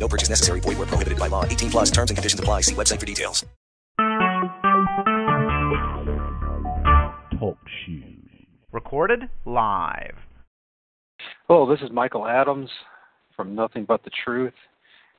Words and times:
No 0.00 0.08
purchase 0.08 0.30
necessary. 0.30 0.60
Void 0.60 0.78
where 0.78 0.86
prohibited 0.86 1.18
by 1.18 1.28
law. 1.28 1.44
18 1.44 1.70
plus 1.70 1.90
terms 1.90 2.10
and 2.10 2.16
conditions 2.16 2.40
apply. 2.40 2.62
See 2.62 2.74
website 2.74 2.98
for 2.98 3.06
details. 3.06 3.44
Talk 7.38 7.58
shoes. 7.84 8.20
Recorded 8.72 9.28
live. 9.44 10.16
Hello, 11.48 11.68
this 11.68 11.80
is 11.82 11.90
Michael 11.90 12.26
Adams 12.26 12.70
from 13.36 13.54
Nothing 13.54 13.84
But 13.84 14.02
the 14.04 14.10
Truth. 14.24 14.54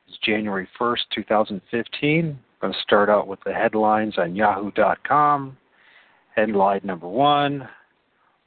It's 0.08 0.18
January 0.26 0.68
1st, 0.80 1.00
2015. 1.14 2.26
I'm 2.26 2.40
going 2.62 2.74
to 2.74 2.80
start 2.80 3.10
out 3.10 3.28
with 3.28 3.40
the 3.46 3.54
headlines 3.54 4.16
on 4.18 4.36
yahoo.com. 4.36 5.58
Headline 6.36 6.82
number 6.84 7.08
one 7.08 7.68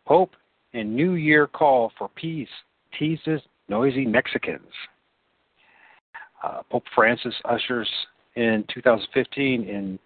Pope 0.07 0.33
and 0.73 0.97
New 0.97 1.15
Year 1.15 1.47
call 1.47 1.93
for 1.99 2.09
peace 2.09 2.49
teases 2.99 3.41
noisy 3.69 4.07
Mexicans. 4.07 4.73
Uh, 6.45 6.61
Pope 6.71 6.85
Francis 6.95 7.35
ushers 7.47 7.89
in 8.37 8.65
2015 8.73 9.65
in 9.65 9.99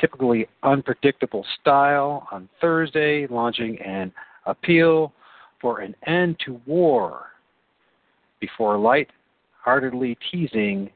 typically 0.00 0.46
unpredictable 0.62 1.44
style 1.60 2.28
on 2.30 2.48
Thursday, 2.60 3.26
launching 3.28 3.80
an 3.80 4.12
appeal 4.46 5.12
for 5.60 5.80
an 5.80 5.94
end 6.06 6.36
to 6.44 6.60
war 6.66 7.26
before 8.40 8.78
light-heartedly 8.78 10.16
teasing 10.30 10.88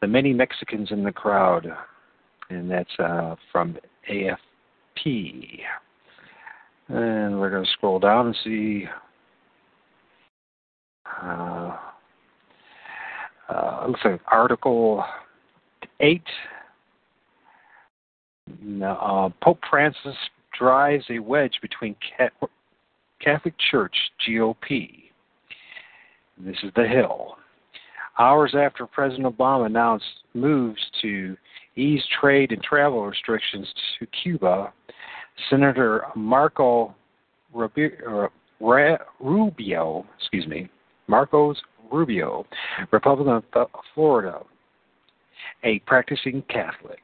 the 0.00 0.06
many 0.06 0.32
Mexicans 0.32 0.92
in 0.92 1.02
the 1.02 1.12
crowd. 1.12 1.66
And 2.50 2.70
that's 2.70 2.90
uh, 3.00 3.34
from 3.50 3.76
AFP. 4.08 5.60
And 6.88 7.40
we're 7.40 7.50
going 7.50 7.64
to 7.64 7.70
scroll 7.72 7.98
down 7.98 8.26
and 8.26 8.36
see. 8.44 8.84
Uh, 11.20 11.76
uh, 13.50 13.84
looks 13.88 14.00
like 14.04 14.20
Article 14.30 15.04
8. 16.00 16.22
Uh, 18.84 19.28
Pope 19.42 19.58
Francis 19.68 20.16
drives 20.58 21.04
a 21.10 21.18
wedge 21.18 21.58
between 21.62 21.96
Catholic 23.22 23.54
Church 23.70 23.94
GOP. 24.26 25.04
This 26.38 26.56
is 26.62 26.70
the 26.76 26.86
Hill. 26.86 27.36
Hours 28.18 28.54
after 28.56 28.86
President 28.86 29.26
Obama 29.26 29.66
announced 29.66 30.04
moves 30.34 30.80
to 31.02 31.36
ease 31.76 32.02
trade 32.20 32.52
and 32.52 32.62
travel 32.62 33.06
restrictions 33.06 33.66
to 33.98 34.06
Cuba, 34.22 34.72
Senator 35.48 36.04
Marco 36.14 36.94
Rubio, 37.52 38.30
excuse 40.18 40.46
me, 40.46 40.68
Marcos 41.06 41.56
Rubio, 41.90 42.46
Republican 42.90 43.42
of 43.54 43.68
Florida, 43.94 44.40
a 45.64 45.78
practicing 45.80 46.42
Catholic. 46.48 47.02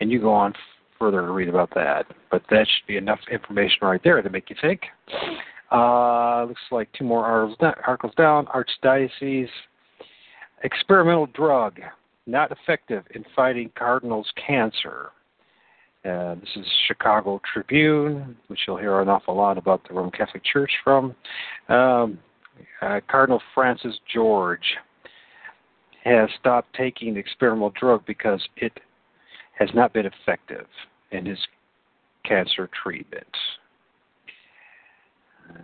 And 0.00 0.10
you 0.10 0.20
go 0.20 0.32
on 0.32 0.54
further 0.98 1.20
to 1.20 1.32
read 1.32 1.48
about 1.48 1.70
that, 1.74 2.06
but 2.30 2.42
that 2.50 2.66
should 2.66 2.86
be 2.86 2.96
enough 2.96 3.20
information 3.30 3.78
right 3.82 4.00
there 4.02 4.20
to 4.20 4.30
make 4.30 4.50
you 4.50 4.56
think. 4.60 4.82
Uh, 5.70 6.44
looks 6.44 6.60
like 6.70 6.88
two 6.92 7.04
more 7.04 7.24
articles 7.26 8.14
down. 8.16 8.46
Archdiocese 8.46 9.48
experimental 10.64 11.26
drug 11.26 11.80
not 12.28 12.52
effective 12.52 13.04
in 13.14 13.24
fighting 13.34 13.70
Cardinals 13.76 14.30
cancer. 14.46 15.10
Uh, 16.04 16.36
this 16.36 16.48
is 16.56 16.66
Chicago 16.86 17.40
Tribune, 17.52 18.36
which 18.46 18.60
you'll 18.66 18.76
hear 18.76 19.00
an 19.00 19.08
awful 19.08 19.34
lot 19.34 19.58
about 19.58 19.86
the 19.88 19.94
Roman 19.94 20.12
Catholic 20.12 20.44
Church 20.44 20.70
from. 20.84 21.14
Um, 21.68 22.18
uh, 22.82 23.00
Cardinal 23.10 23.42
Francis 23.54 23.98
George 24.12 24.76
has 26.04 26.28
stopped 26.38 26.74
taking 26.74 27.14
the 27.14 27.20
experimental 27.20 27.72
drug 27.78 28.04
because 28.06 28.46
it 28.56 28.72
has 29.58 29.68
not 29.74 29.92
been 29.92 30.06
effective 30.06 30.66
in 31.10 31.26
his 31.26 31.38
cancer 32.24 32.68
treatment. 32.82 33.26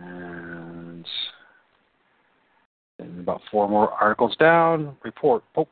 And, 0.01 1.05
and 2.99 3.19
about 3.19 3.41
four 3.51 3.69
more 3.69 3.91
articles 3.91 4.35
down, 4.37 4.95
report 5.03 5.43
Pope 5.53 5.69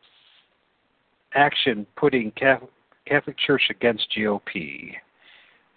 action 1.33 1.85
putting 1.95 2.31
Catholic, 2.31 2.69
Catholic 3.07 3.37
Church 3.37 3.63
against 3.69 4.07
GOP. 4.15 4.93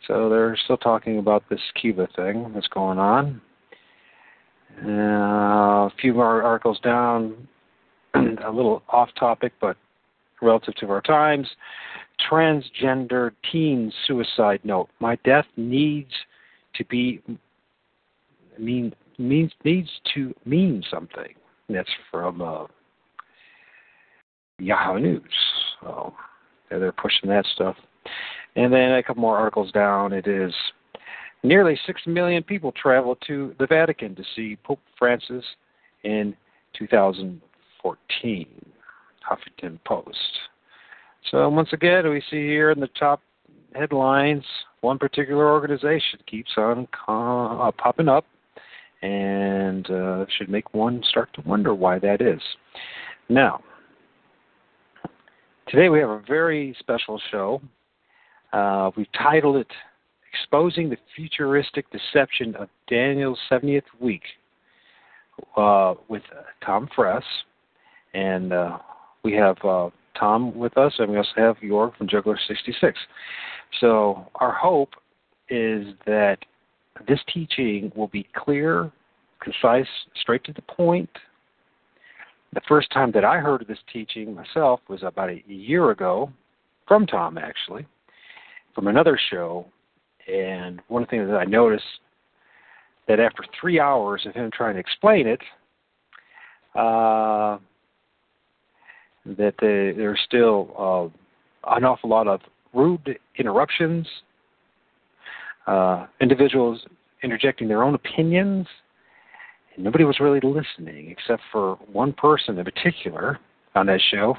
So 0.07 0.28
they're 0.28 0.57
still 0.65 0.77
talking 0.77 1.19
about 1.19 1.43
this 1.49 1.61
Cuba 1.81 2.09
thing 2.15 2.53
that's 2.55 2.69
going 2.69 2.99
on. 2.99 3.41
Uh, 4.84 5.87
a 5.87 5.91
few 6.00 6.12
more 6.12 6.42
articles 6.42 6.78
down, 6.81 7.48
a 8.14 8.50
little 8.50 8.82
off 8.88 9.09
topic, 9.19 9.53
but 9.60 9.76
relative 10.42 10.75
to 10.76 10.91
our 10.91 11.00
times. 11.00 11.48
Transgender 12.31 13.32
teen 13.50 13.92
suicide 14.06 14.60
note. 14.65 14.88
My 15.00 15.16
death 15.25 15.47
needs 15.56 16.12
to 16.75 16.84
be 16.86 17.22
mean 18.59 18.94
means 19.19 19.53
needs 19.65 19.91
to 20.15 20.34
mean 20.44 20.82
something. 20.91 21.34
That's 21.69 21.91
from 22.10 22.41
uh, 22.41 22.66
Yahoo 24.59 24.98
News. 24.98 25.22
So 25.81 26.15
they're 26.70 26.92
pushing 26.92 27.28
that 27.31 27.44
stuff. 27.54 27.76
And 28.56 28.72
then 28.72 28.92
a 28.92 29.03
couple 29.03 29.20
more 29.20 29.36
articles 29.36 29.70
down. 29.72 30.12
It 30.12 30.26
is 30.26 30.53
Nearly 31.47 31.79
6 31.87 32.01
million 32.09 32.43
people 32.43 32.73
traveled 32.73 33.19
to 33.29 33.55
the 33.61 33.69
Vatican 33.69 34.17
to 34.17 34.25
see 34.34 34.59
Pope 34.65 34.81
Francis 34.99 35.45
in 36.03 36.34
2014. 36.77 38.47
Huffington 39.31 39.79
Post. 39.84 40.19
So, 41.31 41.49
once 41.49 41.69
again, 41.73 42.11
we 42.11 42.21
see 42.31 42.49
here 42.49 42.73
in 42.73 42.81
the 42.81 42.89
top 42.99 43.21
headlines 43.77 44.43
one 44.81 44.99
particular 44.99 45.49
organization 45.49 46.19
keeps 46.27 46.51
on 46.57 46.89
uh, 47.07 47.71
popping 47.78 48.09
up 48.09 48.25
and 49.03 49.89
uh, 49.89 50.27
should 50.37 50.49
make 50.49 50.75
one 50.75 51.01
start 51.09 51.33
to 51.34 51.43
wonder 51.43 51.77
why 51.77 52.01
that 52.01 52.21
is. 52.21 52.41
Now, 53.28 53.61
today 55.69 55.91
we 55.91 56.01
have 56.01 56.11
a 56.11 56.23
very 56.27 56.75
special 56.81 57.21
show. 57.31 57.61
Uh, 58.53 58.91
we've 58.97 59.07
titled 59.13 59.59
it 59.59 59.71
exposing 60.36 60.91
the 60.91 60.97
futuristic 61.14 61.86
deception 61.91 62.54
of 62.56 62.69
Daniel's 62.88 63.38
70th 63.50 63.82
week 64.00 64.22
uh, 65.56 65.94
with 66.08 66.22
Tom 66.64 66.88
Friess. 66.94 67.24
And 68.14 68.52
uh, 68.52 68.78
we 69.22 69.32
have 69.34 69.56
uh, 69.64 69.91
Tom 70.19 70.56
with 70.56 70.76
us, 70.78 70.94
and 70.98 71.10
we 71.10 71.19
also 71.19 71.30
have 71.36 71.56
York 71.60 71.97
from 71.97 72.08
Juggler 72.08 72.38
66. 72.48 72.98
So 73.80 74.26
our 74.36 74.52
hope 74.52 74.91
is 75.48 75.86
that 76.06 76.38
this 77.06 77.20
teaching 77.32 77.92
will 77.94 78.08
be 78.08 78.26
clear, 78.34 78.91
concise, 79.41 79.88
straight 80.20 80.44
to 80.44 80.53
the 80.53 80.62
point. 80.62 81.10
The 82.54 82.62
first 82.66 82.91
time 82.91 83.12
that 83.12 83.24
I 83.24 83.38
heard 83.38 83.62
of 83.62 83.68
this 83.68 83.78
teaching 83.92 84.34
myself 84.34 84.80
was 84.88 85.03
about 85.03 85.28
a 85.28 85.42
year 85.47 85.91
ago, 85.91 86.32
from 86.88 87.06
Tom 87.06 87.36
actually, 87.36 87.84
from 88.74 88.86
another 88.86 89.18
show 89.30 89.66
and 90.27 90.81
one 90.89 91.03
of 91.03 91.09
the 91.09 91.11
things 91.11 91.28
that 91.28 91.37
I 91.37 91.45
noticed 91.45 91.84
that 93.09 93.21
after 93.21 93.45
three 93.61 93.78
hours 93.78 94.27
of 94.27 94.34
him 94.34 94.51
trying 94.53 94.75
to 94.75 94.81
explain 94.81 95.27
it, 95.27 95.41
uh, 96.75 97.59
that 99.25 99.55
they, 99.61 99.93
there's 99.97 100.21
still 100.25 100.75
uh, 100.78 101.75
an 101.77 101.84
awful 101.84 102.11
lot 102.11 102.27
of 102.28 102.41
rude 102.75 103.19
interruptions, 103.39 104.07
uh, 105.67 106.07
individuals 106.21 106.84
interjecting 107.23 107.69
their 107.69 107.83
own 107.83 107.95
opinions, 107.95 108.67
and 109.75 109.84
nobody 109.84 110.05
was 110.05 110.21
really 110.21 110.41
listening 110.41 111.11
except 111.11 111.43
for 111.51 111.77
one 111.91 112.13
person 112.13 112.59
in 112.59 112.65
particular 112.65 113.39
on 113.75 113.87
that 113.87 114.01
show. 114.11 114.37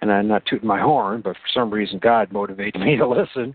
And 0.00 0.10
I'm 0.10 0.28
not 0.28 0.46
tooting 0.46 0.68
my 0.68 0.80
horn, 0.80 1.20
but 1.22 1.34
for 1.34 1.48
some 1.52 1.70
reason 1.70 1.98
God 1.98 2.32
motivated 2.32 2.80
me 2.80 2.96
to 2.96 3.06
listen 3.08 3.54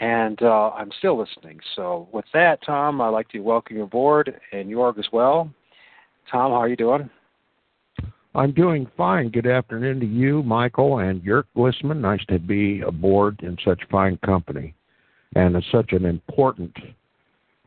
and 0.00 0.42
uh, 0.42 0.70
I'm 0.70 0.90
still 0.98 1.18
listening. 1.18 1.60
So 1.76 2.08
with 2.10 2.24
that, 2.32 2.60
Tom, 2.64 3.02
I'd 3.02 3.10
like 3.10 3.28
to 3.30 3.40
welcome 3.40 3.76
you 3.76 3.82
aboard, 3.82 4.34
and 4.50 4.70
Yorg 4.70 4.98
as 4.98 5.04
well. 5.12 5.50
Tom, 6.32 6.52
how 6.52 6.56
are 6.56 6.68
you 6.68 6.76
doing? 6.76 7.10
I'm 8.34 8.52
doing 8.52 8.90
fine. 8.96 9.28
Good 9.28 9.46
afternoon 9.46 10.00
to 10.00 10.06
you, 10.06 10.42
Michael, 10.42 11.00
and 11.00 11.20
Jörg 11.22 11.44
Glissman. 11.54 12.00
Nice 12.00 12.24
to 12.30 12.38
be 12.38 12.80
aboard 12.80 13.40
in 13.42 13.58
such 13.62 13.82
fine 13.90 14.16
company 14.24 14.74
and 15.34 15.56
it's 15.56 15.66
such 15.70 15.92
an 15.92 16.04
important, 16.04 16.76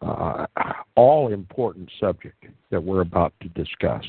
uh, 0.02 0.46
all 0.96 1.31
important 1.31 1.90
subject 2.00 2.46
that 2.72 2.81
we're 2.81 3.02
about 3.02 3.34
to 3.42 3.50
discuss. 3.50 4.04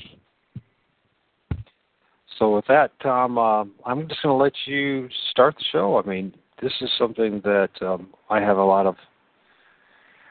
So, 2.39 2.55
with 2.55 2.67
that, 2.69 2.93
Tom, 3.01 3.37
uh, 3.37 3.65
I'm 3.85 4.09
just 4.09 4.23
going 4.23 4.39
to 4.39 4.43
let 4.43 4.53
you 4.67 5.09
start 5.31 5.57
the 5.57 5.65
show. 5.73 6.01
I 6.05 6.09
mean, 6.09 6.33
this 6.63 6.73
is 6.81 6.91
something 6.99 7.41
that 7.45 7.71
um, 7.81 8.09
I 8.31 8.41
have 8.41 8.59
a 8.59 8.65
lot 8.65 8.87
of 8.87 8.97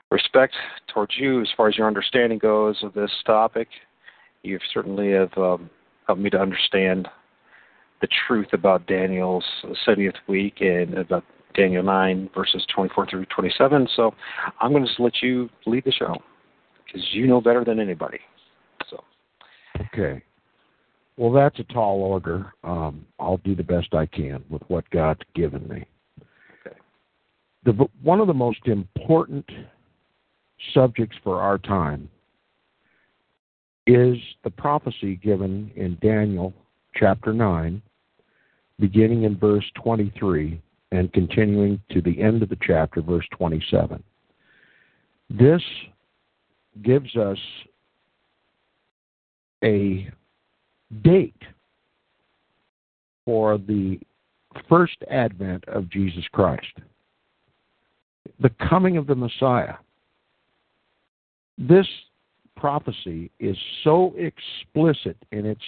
respect 0.10 0.56
towards 0.94 1.14
you 1.18 1.42
as 1.42 1.50
far 1.58 1.68
as 1.68 1.78
your 1.78 1.88
understanding 1.88 2.38
goes 2.38 2.78
of 2.82 2.94
this 2.94 3.12
topic. 3.26 3.68
You've 4.44 4.62
certainly 4.74 5.12
have 5.12 5.38
um, 5.38 5.70
helped 6.06 6.22
me 6.22 6.30
to 6.30 6.40
understand 6.40 7.08
the 8.00 8.08
truth 8.28 8.48
about 8.54 8.88
Daniel's 8.88 9.44
70th 9.86 10.16
week 10.28 10.62
and 10.62 10.98
about 10.98 11.26
Daniel 11.56 11.84
9, 11.84 12.30
verses 12.36 12.66
24 12.74 13.08
through 13.08 13.26
27. 13.26 13.88
So 13.96 14.14
I'm 14.62 14.72
going 14.72 14.84
to 14.84 14.88
just 14.88 15.00
let 15.00 15.14
you 15.22 15.50
lead 15.66 15.84
the 15.84 15.92
show 15.92 16.16
because 16.86 17.06
you 17.12 17.28
know 17.28 17.42
better 17.42 17.66
than 17.66 17.80
anybody. 17.80 18.20
So. 18.90 19.04
Okay. 19.94 20.24
Well, 21.18 21.32
that's 21.32 21.60
a 21.60 21.64
tall 21.64 22.02
order. 22.02 22.54
Um, 22.64 23.06
I'll 23.20 23.38
do 23.38 23.56
the 23.56 23.64
best 23.64 23.94
I 23.94 24.06
can 24.06 24.44
with 24.50 24.62
what 24.68 24.88
God's 24.92 25.22
given 25.34 25.68
me. 25.68 25.86
Okay. 26.66 26.78
The, 27.64 27.88
one 28.04 28.20
of 28.20 28.28
the 28.28 28.34
most 28.34 28.68
important 28.68 29.50
subjects 30.74 31.18
for 31.24 31.42
our 31.42 31.58
time 31.58 32.08
is 33.88 34.18
the 34.44 34.52
prophecy 34.52 35.16
given 35.16 35.72
in 35.76 35.98
Daniel 36.02 36.54
chapter 36.96 37.34
9, 37.34 37.82
beginning 38.80 39.24
in 39.24 39.38
verse 39.38 39.66
23 39.76 40.62
and 40.92 41.12
continuing 41.14 41.82
to 41.92 42.02
the 42.02 42.22
end 42.22 42.44
of 42.44 42.50
the 42.50 42.58
chapter, 42.62 43.02
verse 43.02 43.26
27. 43.32 44.04
This 45.30 45.62
gives 46.84 47.16
us 47.16 47.38
a 49.64 50.10
date 51.04 51.42
for 53.26 53.58
the 53.58 54.00
first 54.70 54.98
advent 55.10 55.64
of 55.68 55.90
Jesus 55.90 56.24
Christ, 56.32 56.80
the 58.40 58.52
coming 58.70 58.98
of 58.98 59.08
the 59.08 59.16
Messiah. 59.16 59.76
This 61.58 61.88
prophecy 62.56 63.32
is 63.40 63.58
so 63.84 64.14
explicit 64.18 65.18
in 65.32 65.46
its 65.46 65.62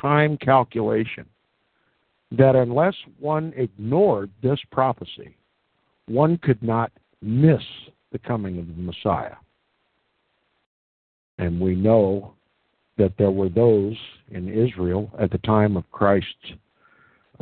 time 0.00 0.36
calculation 0.36 1.26
that 2.30 2.56
unless 2.56 2.94
one 3.18 3.52
ignored 3.56 4.30
this 4.42 4.58
prophecy, 4.70 5.36
one 6.06 6.38
could 6.38 6.62
not 6.62 6.90
miss 7.20 7.62
the 8.10 8.18
coming 8.18 8.58
of 8.58 8.66
the 8.66 8.82
Messiah. 8.82 9.36
And 11.38 11.60
we 11.60 11.74
know 11.74 12.34
that 13.02 13.18
there 13.18 13.32
were 13.32 13.48
those 13.48 13.96
in 14.30 14.48
Israel 14.48 15.10
at 15.18 15.32
the 15.32 15.38
time 15.38 15.76
of 15.76 15.90
Christ's 15.90 16.52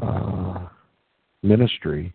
uh, 0.03 0.67
ministry. 1.43 2.15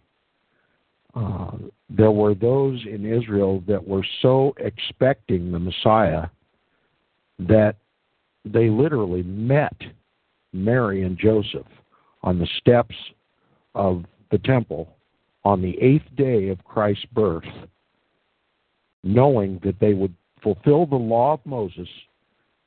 Uh, 1.13 1.51
there 1.88 2.09
were 2.09 2.33
those 2.33 2.83
in 2.92 3.06
Israel 3.06 3.63
that 3.68 3.88
were 3.88 4.06
so 4.24 4.56
expecting 4.57 5.51
the 5.51 5.59
Messiah 5.59 6.25
that 7.38 7.75
they 8.44 8.68
literally 8.68 9.21
met 9.21 9.77
Mary 10.51 11.03
and 11.03 11.15
Joseph 11.15 11.68
on 12.24 12.39
the 12.39 12.48
steps 12.57 12.95
of 13.75 14.06
the 14.31 14.39
temple 14.39 14.89
on 15.44 15.62
the 15.62 15.80
eighth 15.80 16.15
day 16.18 16.50
of 16.50 16.63
Christ's 16.63 17.06
birth, 17.13 17.44
knowing 19.03 19.59
that 19.63 19.80
they 19.80 19.94
would 19.94 20.15
fulfill 20.41 20.88
the 20.88 20.95
law 20.95 21.33
of 21.33 21.45
Moses 21.45 21.88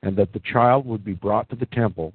and 0.03 0.17
that 0.17 0.33
the 0.33 0.41
child 0.41 0.87
would 0.87 1.05
be 1.05 1.15
brought 1.15 1.49
to 1.51 1.57
the 1.57 1.67
temple 1.67 2.13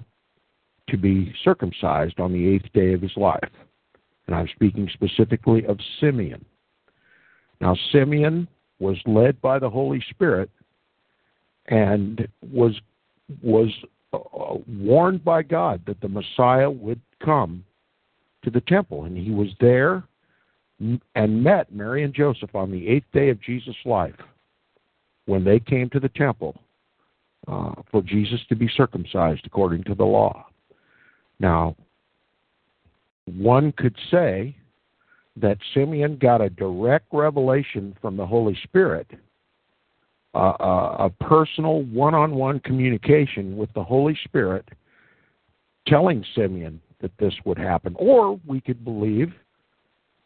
to 0.88 0.96
be 0.96 1.34
circumcised 1.44 2.20
on 2.20 2.32
the 2.32 2.46
eighth 2.46 2.72
day 2.72 2.92
of 2.92 3.02
his 3.02 3.16
life. 3.16 3.50
And 4.26 4.34
I'm 4.34 4.48
speaking 4.54 4.88
specifically 4.92 5.66
of 5.66 5.78
Simeon. 6.00 6.44
Now, 7.60 7.76
Simeon 7.92 8.48
was 8.78 8.96
led 9.06 9.40
by 9.40 9.58
the 9.58 9.70
Holy 9.70 10.02
Spirit 10.10 10.50
and 11.66 12.26
was 12.52 12.78
was 13.42 13.70
uh, 14.12 14.18
warned 14.68 15.24
by 15.24 15.42
God 15.42 15.80
that 15.86 16.00
the 16.00 16.08
Messiah 16.08 16.70
would 16.70 17.00
come 17.24 17.64
to 18.42 18.50
the 18.50 18.60
temple, 18.62 19.04
and 19.04 19.16
he 19.16 19.30
was 19.30 19.48
there 19.60 20.04
and 21.14 21.42
met 21.42 21.72
Mary 21.72 22.02
and 22.02 22.12
Joseph 22.12 22.54
on 22.54 22.70
the 22.70 22.86
eighth 22.88 23.06
day 23.12 23.30
of 23.30 23.40
Jesus' 23.40 23.76
life 23.84 24.14
when 25.26 25.44
they 25.44 25.58
came 25.58 25.88
to 25.90 26.00
the 26.00 26.10
temple 26.10 26.54
uh, 27.46 27.74
for 27.90 28.02
Jesus 28.02 28.40
to 28.48 28.56
be 28.56 28.68
circumcised 28.76 29.42
according 29.44 29.84
to 29.84 29.94
the 29.94 30.04
law. 30.04 30.46
Now, 31.40 31.76
one 33.26 33.72
could 33.72 33.96
say 34.10 34.56
that 35.36 35.58
Simeon 35.74 36.16
got 36.16 36.40
a 36.40 36.50
direct 36.50 37.06
revelation 37.12 37.96
from 38.00 38.16
the 38.16 38.26
Holy 38.26 38.56
Spirit, 38.62 39.10
uh, 40.34 40.52
a, 40.60 40.96
a 41.06 41.10
personal 41.20 41.82
one 41.84 42.14
on 42.14 42.34
one 42.34 42.60
communication 42.60 43.56
with 43.56 43.72
the 43.74 43.82
Holy 43.82 44.16
Spirit 44.24 44.68
telling 45.86 46.24
Simeon 46.34 46.80
that 47.00 47.16
this 47.18 47.34
would 47.44 47.58
happen. 47.58 47.94
Or 47.98 48.40
we 48.46 48.60
could 48.60 48.84
believe 48.84 49.32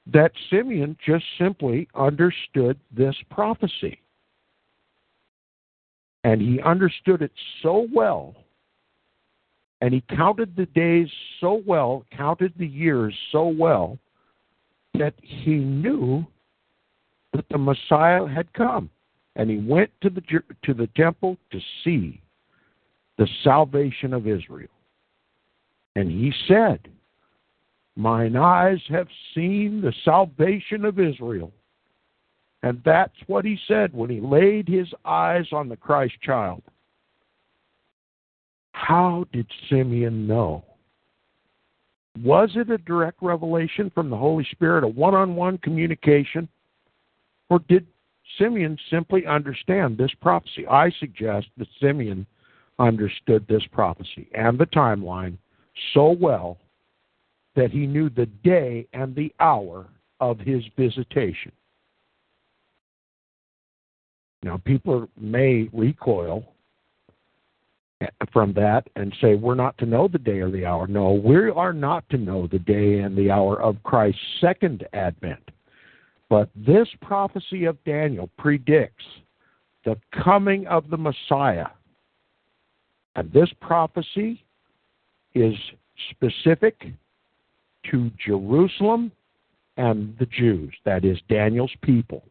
that 0.06 0.32
Simeon 0.50 0.97
just 1.05 1.25
simply 1.38 1.88
understood 1.94 2.79
this 2.91 3.15
prophecy. 3.31 4.00
And 6.29 6.43
he 6.43 6.61
understood 6.61 7.23
it 7.23 7.33
so 7.63 7.89
well, 7.91 8.35
and 9.81 9.95
he 9.95 10.05
counted 10.15 10.55
the 10.55 10.67
days 10.67 11.09
so 11.41 11.63
well, 11.67 12.05
counted 12.15 12.53
the 12.59 12.67
years 12.67 13.15
so 13.33 13.49
well, 13.49 13.99
that 14.93 15.15
he 15.23 15.55
knew 15.55 16.27
that 17.33 17.47
the 17.49 17.57
Messiah 17.57 18.27
had 18.27 18.53
come. 18.53 18.91
And 19.37 19.49
he 19.49 19.57
went 19.57 19.91
to 20.03 20.11
the, 20.11 20.21
to 20.65 20.75
the 20.75 20.89
temple 20.89 21.39
to 21.51 21.61
see 21.83 22.21
the 23.17 23.27
salvation 23.43 24.13
of 24.13 24.27
Israel. 24.27 24.69
And 25.97 26.11
he 26.11 26.31
said, 26.47 26.91
Mine 27.97 28.37
eyes 28.37 28.83
have 28.91 29.09
seen 29.35 29.81
the 29.81 29.95
salvation 30.05 30.85
of 30.85 31.01
Israel. 31.01 31.53
And 32.62 32.82
that's 32.84 33.15
what 33.27 33.44
he 33.44 33.58
said 33.69 33.93
when 33.93 34.10
he 34.10 34.20
laid 34.20 34.69
his 34.69 34.88
eyes 35.05 35.46
on 35.53 35.69
the 35.69 35.77
Christ 35.77 36.15
child. 36.22 36.62
How 38.72 39.27
did 39.32 39.46
Simeon 39.69 40.27
know? 40.27 40.65
Was 42.22 42.50
it 42.56 42.70
a 42.70 42.79
direct 42.79 43.22
revelation 43.22 43.91
from 43.94 44.10
the 44.10 44.17
Holy 44.17 44.46
Spirit, 44.50 44.82
a 44.82 44.88
one 44.88 45.15
on 45.15 45.36
one 45.36 45.58
communication? 45.58 46.48
Or 47.48 47.60
did 47.69 47.86
Simeon 48.38 48.77
simply 48.91 49.24
understand 49.27 49.96
this 49.96 50.12
prophecy? 50.20 50.67
I 50.67 50.91
suggest 50.98 51.46
that 51.58 51.69
Simeon 51.81 52.27
understood 52.79 53.46
this 53.48 53.62
prophecy 53.72 54.29
and 54.34 54.58
the 54.58 54.67
timeline 54.67 55.36
so 55.94 56.10
well 56.10 56.58
that 57.56 57.70
he 57.70 57.86
knew 57.86 58.08
the 58.10 58.27
day 58.27 58.86
and 58.93 59.15
the 59.15 59.32
hour 59.41 59.86
of 60.20 60.38
his 60.38 60.62
visitation. 60.77 61.53
Now, 64.43 64.61
people 64.65 65.09
may 65.19 65.69
recoil 65.73 66.45
from 68.33 68.53
that 68.53 68.89
and 68.95 69.13
say, 69.21 69.35
we're 69.35 69.57
not 69.57 69.77
to 69.79 69.87
know 69.87 70.07
the 70.07 70.19
day 70.19 70.39
or 70.39 70.51
the 70.51 70.65
hour. 70.65 70.87
No, 70.87 71.13
we 71.13 71.51
are 71.51 71.73
not 71.73 72.09
to 72.11 72.17
know 72.17 72.47
the 72.47 72.61
day 72.61 73.01
and 73.01 73.17
the 73.17 73.31
hour 73.31 73.61
of 73.61 73.83
Christ's 73.83 74.21
second 74.41 74.87
advent. 74.93 75.51
But 76.29 76.51
this 76.55 76.89
prophecy 77.01 77.65
of 77.65 77.83
Daniel 77.85 78.31
predicts 78.39 79.05
the 79.85 79.97
coming 80.23 80.67
of 80.67 80.89
the 80.91 80.97
Messiah. 80.97 81.69
And 83.17 83.33
this 83.33 83.51
prophecy 83.61 84.45
is 85.35 85.55
specific 86.11 86.93
to 87.91 88.11
Jerusalem 88.25 89.11
and 89.77 90.15
the 90.19 90.27
Jews, 90.27 90.75
that 90.85 91.05
is, 91.05 91.19
Daniel's 91.29 91.75
people. 91.83 92.23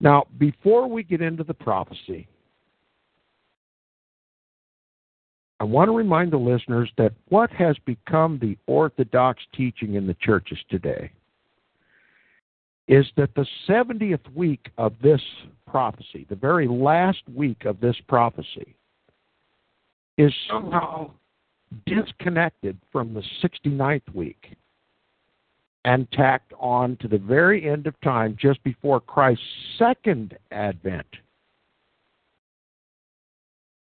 Now, 0.00 0.26
before 0.38 0.88
we 0.88 1.02
get 1.02 1.20
into 1.20 1.44
the 1.44 1.54
prophecy, 1.54 2.26
I 5.60 5.64
want 5.64 5.88
to 5.88 5.96
remind 5.96 6.32
the 6.32 6.38
listeners 6.38 6.90
that 6.96 7.12
what 7.28 7.50
has 7.50 7.76
become 7.84 8.38
the 8.38 8.56
orthodox 8.66 9.42
teaching 9.54 9.94
in 9.94 10.06
the 10.06 10.14
churches 10.14 10.58
today 10.70 11.12
is 12.88 13.06
that 13.16 13.34
the 13.34 13.46
70th 13.68 14.34
week 14.34 14.70
of 14.78 14.94
this 15.02 15.20
prophecy, 15.66 16.26
the 16.28 16.34
very 16.34 16.66
last 16.66 17.22
week 17.32 17.66
of 17.66 17.78
this 17.80 17.94
prophecy, 18.08 18.74
is 20.16 20.32
somehow 20.48 21.10
disconnected 21.86 22.76
from 22.90 23.14
the 23.14 23.22
69th 23.42 24.14
week 24.14 24.56
and 25.84 26.10
tacked 26.12 26.52
on 26.58 26.96
to 26.96 27.08
the 27.08 27.18
very 27.18 27.68
end 27.68 27.86
of 27.86 27.98
time 28.00 28.36
just 28.38 28.62
before 28.64 29.00
Christ's 29.00 29.44
second 29.78 30.36
advent. 30.50 31.06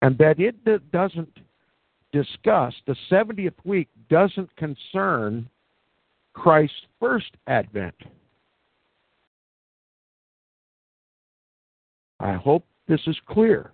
And 0.02 0.16
that 0.18 0.38
it 0.38 0.56
doesn't 0.92 1.38
discuss, 2.12 2.74
the 2.86 2.96
70th 3.10 3.54
week 3.64 3.88
doesn't 4.08 4.54
concern 4.56 5.48
Christ's 6.32 6.76
first 6.98 7.32
advent. 7.46 7.94
I 12.20 12.34
hope 12.34 12.64
this 12.86 13.00
is 13.06 13.16
clear. 13.28 13.72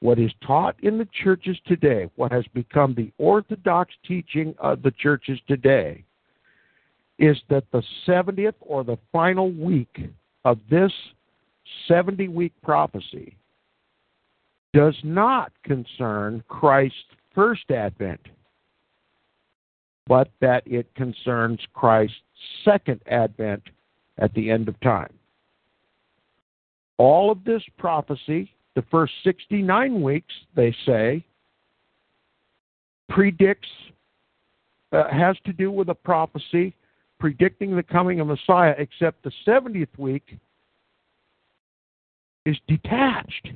What 0.00 0.18
is 0.18 0.30
taught 0.46 0.76
in 0.82 0.98
the 0.98 1.08
churches 1.24 1.56
today, 1.66 2.08
what 2.16 2.30
has 2.30 2.44
become 2.52 2.94
the 2.94 3.10
orthodox 3.18 3.94
teaching 4.06 4.54
of 4.58 4.82
the 4.82 4.90
churches 4.90 5.38
today, 5.48 6.04
is 7.18 7.36
that 7.48 7.64
the 7.72 7.82
70th 8.06 8.54
or 8.60 8.84
the 8.84 8.98
final 9.12 9.50
week 9.50 10.10
of 10.44 10.58
this 10.70 10.92
70 11.88 12.28
week 12.28 12.52
prophecy 12.62 13.36
does 14.72 14.94
not 15.02 15.52
concern 15.64 16.44
Christ's 16.48 16.98
first 17.34 17.70
advent, 17.70 18.20
but 20.06 20.28
that 20.40 20.62
it 20.66 20.86
concerns 20.94 21.60
Christ's 21.72 22.14
second 22.64 23.00
advent 23.10 23.62
at 24.18 24.32
the 24.34 24.50
end 24.50 24.68
of 24.68 24.78
time. 24.80 25.12
All 26.98 27.30
of 27.30 27.44
this 27.44 27.62
prophecy, 27.78 28.50
the 28.74 28.84
first 28.90 29.12
69 29.24 30.02
weeks, 30.02 30.32
they 30.54 30.74
say, 30.84 31.24
predicts, 33.08 33.68
uh, 34.92 35.10
has 35.10 35.36
to 35.44 35.52
do 35.52 35.70
with 35.70 35.88
a 35.88 35.94
prophecy 35.94 36.74
predicting 37.18 37.74
the 37.74 37.82
coming 37.82 38.20
of 38.20 38.26
Messiah, 38.26 38.74
except 38.78 39.22
the 39.22 39.32
70th 39.46 39.98
week 39.98 40.38
is 42.44 42.56
detached. 42.68 43.48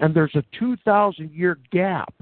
And 0.00 0.14
there's 0.14 0.34
a 0.34 0.44
2,000 0.58 1.32
year 1.32 1.58
gap 1.70 2.14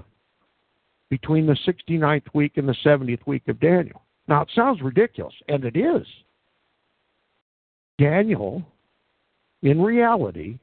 between 1.11 1.47
the 1.47 1.57
69th 1.67 2.26
week 2.35 2.57
and 2.57 2.69
the 2.69 2.76
70th 2.85 3.26
week 3.26 3.47
of 3.49 3.61
Daniel. 3.61 4.03
Now, 4.26 4.43
it 4.43 4.50
sounds 4.55 4.81
ridiculous, 4.81 5.35
and 5.49 5.64
it 5.64 5.76
is. 5.76 6.07
Daniel, 7.99 8.62
in 9.62 9.81
reality, 9.81 10.59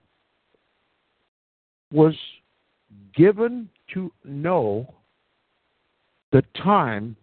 was 1.92 2.16
given 3.16 3.70
to 3.94 4.12
know 4.24 4.94
the 6.32 6.44
time 6.63 7.16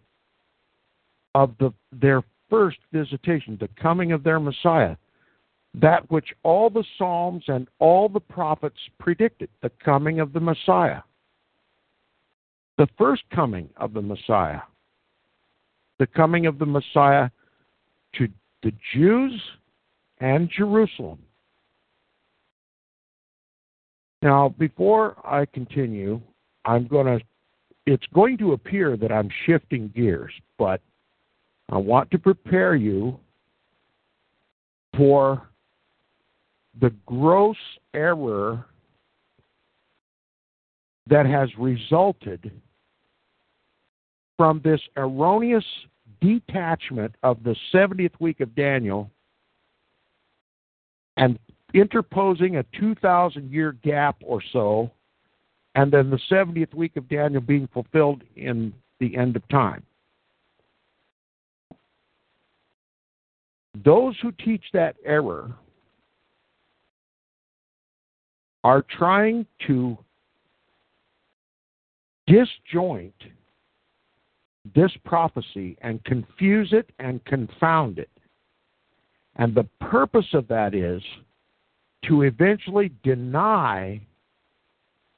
of 1.35 1.53
the, 1.59 1.73
their 1.91 2.23
first 2.49 2.77
visitation, 2.91 3.57
the 3.59 3.69
coming 3.81 4.11
of 4.11 4.23
their 4.23 4.39
Messiah, 4.39 4.95
that 5.75 6.09
which 6.09 6.33
all 6.43 6.69
the 6.69 6.83
Psalms 6.97 7.43
and 7.47 7.67
all 7.79 8.09
the 8.09 8.19
prophets 8.19 8.79
predicted, 8.99 9.49
the 9.61 9.71
coming 9.83 10.19
of 10.19 10.33
the 10.33 10.39
Messiah. 10.39 11.01
The 12.77 12.87
first 12.97 13.23
coming 13.33 13.69
of 13.77 13.93
the 13.93 14.01
Messiah, 14.01 14.61
the 15.99 16.07
coming 16.07 16.45
of 16.45 16.59
the 16.59 16.65
Messiah 16.65 17.29
to 18.15 18.27
the 18.63 18.71
Jews 18.93 19.39
and 20.19 20.49
Jerusalem. 20.49 21.19
Now, 24.21 24.55
before 24.57 25.15
I 25.25 25.45
continue, 25.45 26.21
I'm 26.65 26.87
going 26.87 27.19
to, 27.19 27.25
it's 27.85 28.05
going 28.13 28.37
to 28.39 28.53
appear 28.53 28.97
that 28.97 29.11
I'm 29.11 29.29
shifting 29.45 29.91
gears, 29.95 30.33
but 30.57 30.81
I 31.71 31.77
want 31.77 32.09
to 32.11 32.19
prepare 32.19 32.75
you 32.75 33.19
for 34.97 35.47
the 36.81 36.91
gross 37.05 37.57
error 37.93 38.65
that 41.07 41.25
has 41.25 41.49
resulted 41.57 42.51
from 44.37 44.61
this 44.63 44.81
erroneous 44.97 45.65
detachment 46.21 47.13
of 47.23 47.43
the 47.43 47.55
70th 47.73 48.19
week 48.19 48.39
of 48.39 48.55
Daniel 48.55 49.09
and 51.17 51.37
interposing 51.73 52.57
a 52.57 52.63
2,000 52.79 53.51
year 53.51 53.73
gap 53.83 54.17
or 54.23 54.41
so, 54.53 54.91
and 55.75 55.91
then 55.91 56.09
the 56.09 56.19
70th 56.31 56.73
week 56.73 56.95
of 56.95 57.07
Daniel 57.09 57.41
being 57.41 57.67
fulfilled 57.73 58.23
in 58.35 58.73
the 58.99 59.15
end 59.15 59.35
of 59.35 59.47
time. 59.49 59.83
Those 63.83 64.15
who 64.21 64.31
teach 64.31 64.63
that 64.73 64.95
error 65.05 65.53
are 68.63 68.83
trying 68.97 69.45
to 69.67 69.97
disjoint 72.27 73.15
this 74.75 74.91
prophecy 75.05 75.77
and 75.81 76.03
confuse 76.03 76.73
it 76.73 76.89
and 76.99 77.23
confound 77.25 77.99
it. 77.99 78.09
And 79.37 79.55
the 79.55 79.67
purpose 79.79 80.27
of 80.33 80.47
that 80.49 80.75
is 80.75 81.01
to 82.05 82.23
eventually 82.23 82.91
deny 83.03 84.01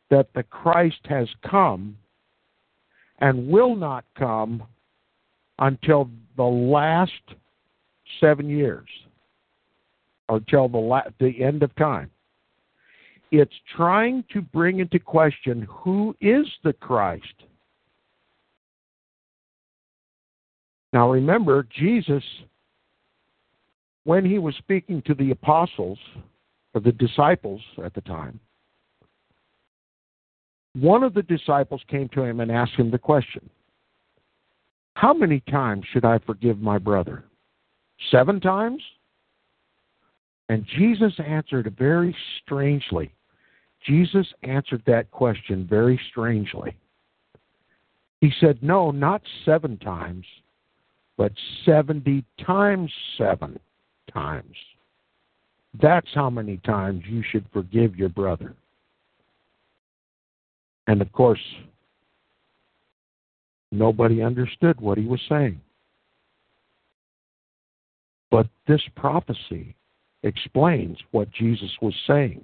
that 0.09 0.27
the 0.33 0.43
Christ 0.43 0.99
has 1.05 1.27
come 1.49 1.97
and 3.19 3.47
will 3.47 3.75
not 3.75 4.05
come 4.17 4.63
until 5.59 6.09
the 6.37 6.43
last 6.43 7.11
seven 8.19 8.49
years 8.49 8.87
until 10.29 10.67
the, 10.67 10.77
la- 10.77 11.03
the 11.19 11.43
end 11.43 11.63
of 11.63 11.75
time. 11.75 12.09
It's 13.31 13.53
trying 13.75 14.23
to 14.33 14.41
bring 14.41 14.79
into 14.79 14.99
question 14.99 15.67
who 15.69 16.15
is 16.19 16.45
the 16.63 16.73
Christ. 16.73 17.25
Now 20.93 21.09
remember, 21.09 21.65
Jesus, 21.77 22.23
when 24.03 24.25
he 24.25 24.37
was 24.37 24.55
speaking 24.55 25.01
to 25.05 25.13
the 25.13 25.31
apostles, 25.31 25.99
or 26.73 26.81
the 26.81 26.91
disciples 26.91 27.61
at 27.83 27.93
the 27.93 28.01
time, 28.01 28.39
one 30.73 31.03
of 31.03 31.13
the 31.13 31.23
disciples 31.23 31.81
came 31.87 32.09
to 32.09 32.23
him 32.23 32.39
and 32.39 32.51
asked 32.51 32.73
him 32.73 32.91
the 32.91 32.97
question 32.97 33.49
How 34.95 35.13
many 35.13 35.41
times 35.49 35.85
should 35.91 36.05
I 36.05 36.19
forgive 36.19 36.59
my 36.59 36.77
brother? 36.77 37.23
Seven 38.09 38.39
times? 38.39 38.81
And 40.49 40.65
Jesus 40.77 41.13
answered 41.25 41.73
very 41.77 42.15
strangely. 42.43 43.13
Jesus 43.85 44.27
answered 44.43 44.83
that 44.85 45.09
question 45.11 45.65
very 45.69 45.99
strangely. 46.09 46.75
He 48.19 48.31
said, 48.39 48.61
No, 48.61 48.91
not 48.91 49.21
seven 49.45 49.77
times, 49.77 50.25
but 51.17 51.31
70 51.65 52.23
times 52.45 52.91
seven 53.17 53.59
times. 54.13 54.55
That's 55.81 56.07
how 56.13 56.29
many 56.29 56.57
times 56.57 57.03
you 57.07 57.23
should 57.31 57.45
forgive 57.53 57.95
your 57.95 58.09
brother. 58.09 58.53
And 60.87 61.01
of 61.01 61.11
course, 61.13 61.39
nobody 63.71 64.21
understood 64.21 64.81
what 64.81 64.97
he 64.97 65.05
was 65.05 65.21
saying. 65.29 65.61
But 68.31 68.47
this 68.65 68.81
prophecy 68.95 69.75
explains 70.23 70.97
what 71.11 71.29
Jesus 71.31 71.69
was 71.81 71.93
saying 72.07 72.41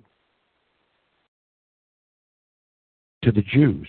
to 3.23 3.31
the 3.31 3.41
Jews 3.41 3.87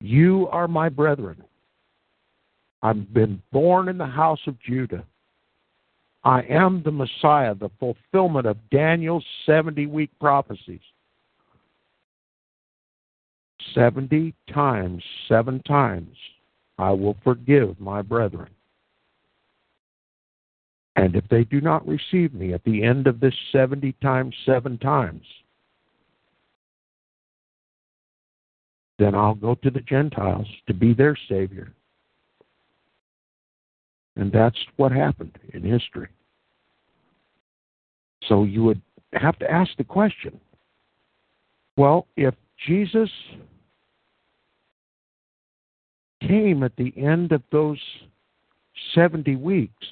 You 0.00 0.46
are 0.52 0.68
my 0.68 0.88
brethren. 0.88 1.42
I've 2.82 3.12
been 3.14 3.42
born 3.50 3.88
in 3.88 3.96
the 3.96 4.06
house 4.06 4.40
of 4.46 4.60
Judah. 4.60 5.04
I 6.22 6.42
am 6.42 6.82
the 6.82 6.92
Messiah, 6.92 7.54
the 7.54 7.70
fulfillment 7.80 8.46
of 8.46 8.58
Daniel's 8.70 9.24
70 9.46 9.86
week 9.86 10.10
prophecies. 10.20 10.80
70 13.74 14.34
times, 14.52 15.02
seven 15.28 15.62
times, 15.62 16.16
I 16.78 16.90
will 16.90 17.16
forgive 17.24 17.80
my 17.80 18.02
brethren. 18.02 18.50
And 20.96 21.16
if 21.16 21.24
they 21.28 21.44
do 21.44 21.60
not 21.60 21.86
receive 21.86 22.32
me 22.34 22.52
at 22.52 22.62
the 22.64 22.84
end 22.84 23.06
of 23.06 23.20
this 23.20 23.34
70 23.50 23.92
times, 24.00 24.34
seven 24.46 24.78
times, 24.78 25.24
then 28.98 29.14
I'll 29.14 29.34
go 29.34 29.56
to 29.56 29.70
the 29.70 29.80
Gentiles 29.80 30.46
to 30.68 30.74
be 30.74 30.94
their 30.94 31.16
Savior. 31.28 31.72
And 34.16 34.30
that's 34.30 34.58
what 34.76 34.92
happened 34.92 35.36
in 35.52 35.62
history. 35.62 36.08
So 38.28 38.44
you 38.44 38.62
would 38.62 38.80
have 39.12 39.38
to 39.40 39.50
ask 39.50 39.70
the 39.76 39.84
question 39.84 40.40
well, 41.76 42.06
if 42.16 42.34
Jesus 42.68 43.10
came 46.20 46.62
at 46.62 46.76
the 46.76 46.92
end 46.96 47.32
of 47.32 47.42
those 47.50 47.80
70 48.94 49.34
weeks 49.36 49.86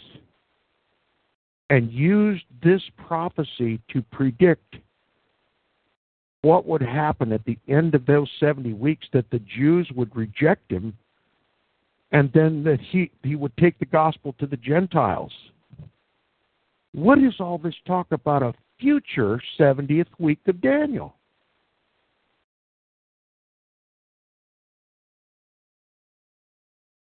and 1.73 1.91
used 1.91 2.45
this 2.63 2.83
prophecy 2.99 3.81
to 3.91 4.03
predict 4.13 4.77
what 6.43 6.67
would 6.67 6.83
happen 6.83 7.33
at 7.33 7.43
the 7.47 7.57
end 7.67 7.95
of 7.95 8.05
those 8.05 8.29
70 8.39 8.75
weeks 8.75 9.07
that 9.15 9.25
the 9.31 9.39
Jews 9.39 9.91
would 9.97 10.15
reject 10.15 10.71
him 10.71 10.93
and 12.11 12.31
then 12.35 12.63
that 12.65 12.79
he, 12.91 13.11
he 13.23 13.37
would 13.37 13.57
take 13.57 13.79
the 13.79 13.87
gospel 13.87 14.35
to 14.39 14.47
the 14.47 14.59
Gentiles. 14.59 15.33
What 16.93 17.19
is 17.21 17.33
all 17.41 17.57
this 17.57 17.75
talk 17.87 18.09
about 18.11 18.43
a 18.43 18.53
future 18.79 19.41
70th 19.59 20.09
week 20.19 20.41
of 20.47 20.61
Daniel? 20.61 21.15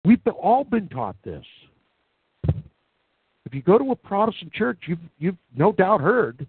We've 0.04 0.24
all 0.28 0.62
been 0.62 0.88
taught 0.90 1.16
this. 1.24 1.44
If 3.46 3.54
you 3.54 3.62
go 3.62 3.78
to 3.78 3.90
a 3.90 3.96
Protestant 3.96 4.52
church, 4.52 4.78
you've, 4.86 4.98
you've 5.18 5.36
no 5.56 5.72
doubt 5.72 6.00
heard 6.00 6.46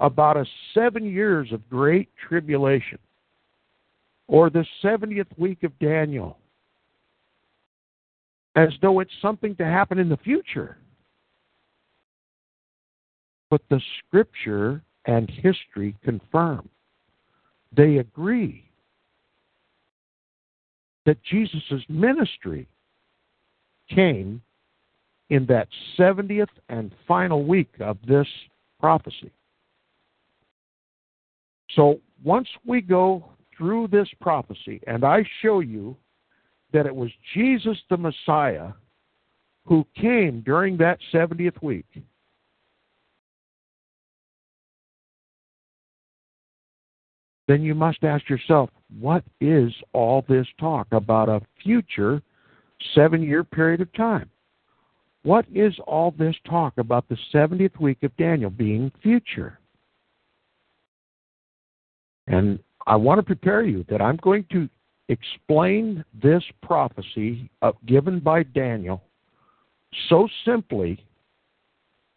about 0.00 0.36
a 0.36 0.46
seven 0.72 1.04
years 1.04 1.52
of 1.52 1.68
great 1.68 2.08
tribulation 2.28 2.98
or 4.28 4.48
the 4.48 4.64
70th 4.82 5.26
week 5.36 5.62
of 5.62 5.78
Daniel 5.78 6.38
as 8.56 8.70
though 8.80 9.00
it's 9.00 9.12
something 9.20 9.54
to 9.56 9.64
happen 9.64 9.98
in 9.98 10.08
the 10.08 10.16
future. 10.18 10.78
But 13.50 13.62
the 13.68 13.80
scripture 13.98 14.82
and 15.06 15.28
history 15.28 15.96
confirm, 16.02 16.68
they 17.76 17.98
agree 17.98 18.70
that 21.06 21.22
Jesus' 21.24 21.82
ministry 21.88 22.68
came 23.88 24.40
in 25.30 25.46
that 25.46 25.68
70th 25.98 26.48
and 26.68 26.92
final 27.06 27.44
week 27.44 27.70
of 27.80 27.96
this 28.06 28.26
prophecy. 28.78 29.32
So 31.70 32.00
once 32.22 32.48
we 32.66 32.80
go 32.80 33.24
through 33.56 33.88
this 33.88 34.08
prophecy 34.20 34.80
and 34.86 35.04
I 35.04 35.24
show 35.40 35.60
you 35.60 35.96
that 36.72 36.86
it 36.86 36.94
was 36.94 37.10
Jesus 37.34 37.78
the 37.88 37.96
Messiah 37.96 38.72
who 39.66 39.86
came 39.94 40.40
during 40.40 40.76
that 40.78 40.98
70th 41.12 41.62
week, 41.62 41.86
then 47.46 47.62
you 47.62 47.74
must 47.74 48.02
ask 48.02 48.28
yourself, 48.28 48.70
what 48.98 49.22
is 49.40 49.72
all 49.92 50.24
this 50.28 50.46
talk 50.58 50.88
about 50.90 51.28
a 51.28 51.40
future 51.62 52.20
seven 52.94 53.22
year 53.22 53.44
period 53.44 53.80
of 53.80 53.92
time? 53.92 54.28
What 55.22 55.44
is 55.54 55.74
all 55.86 56.12
this 56.12 56.34
talk 56.48 56.78
about 56.78 57.08
the 57.08 57.18
70th 57.32 57.78
week 57.78 58.02
of 58.02 58.16
Daniel 58.16 58.50
being 58.50 58.90
future? 59.02 59.58
And 62.26 62.58
I 62.86 62.96
want 62.96 63.18
to 63.18 63.22
prepare 63.22 63.62
you 63.62 63.84
that 63.88 64.00
I'm 64.00 64.16
going 64.16 64.46
to 64.52 64.68
explain 65.08 66.04
this 66.22 66.42
prophecy 66.62 67.50
uh, 67.62 67.72
given 67.86 68.20
by 68.20 68.44
Daniel 68.44 69.02
so 70.08 70.28
simply 70.44 71.04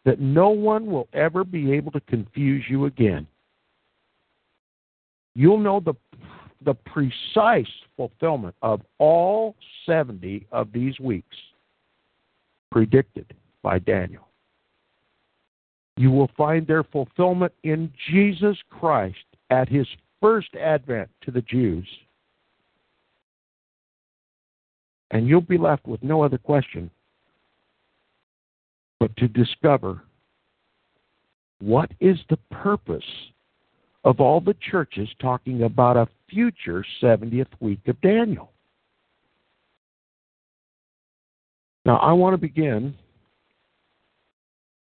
that 0.06 0.20
no 0.20 0.50
one 0.50 0.86
will 0.86 1.08
ever 1.14 1.44
be 1.44 1.74
able 1.74 1.92
to 1.92 2.00
confuse 2.02 2.64
you 2.70 2.86
again 2.86 3.26
you'll 5.36 5.58
know 5.58 5.80
the 5.80 5.94
the 6.66 6.74
precise 6.74 7.68
fulfillment 7.98 8.56
of 8.62 8.82
all 8.98 9.56
70 9.86 10.48
of 10.52 10.72
these 10.72 10.98
weeks 11.00 11.36
predicted 12.74 13.32
by 13.62 13.78
Daniel. 13.78 14.28
You 15.96 16.10
will 16.10 16.32
find 16.36 16.66
their 16.66 16.84
fulfillment 16.84 17.54
in 17.64 17.94
Jesus 18.10 18.58
Christ 18.72 19.26
at 19.52 19.70
his 19.70 19.86
first 20.20 20.56
advent 20.56 21.08
to 21.22 21.30
the 21.30 21.44
Jews. 21.44 21.88
And 25.12 25.28
you'll 25.28 25.42
be 25.42 25.60
left 25.60 25.86
with 25.86 26.02
no 26.02 26.24
other 26.24 26.40
question 26.40 26.90
but 29.00 29.16
to 29.18 29.28
discover 29.28 30.02
what 31.60 31.92
is 32.00 32.18
the 32.32 32.40
purpose 32.50 33.04
of 34.04 34.20
all 34.20 34.42
the 34.42 34.56
churches 34.72 35.08
talking 35.22 35.64
about 35.64 35.96
a 35.96 36.08
future 36.28 36.84
70th 37.04 37.46
week 37.60 37.88
of 37.88 38.02
Daniel. 38.02 38.53
Now, 41.86 41.98
I 41.98 42.14
want 42.14 42.34
to 42.34 42.38
begin. 42.38 42.96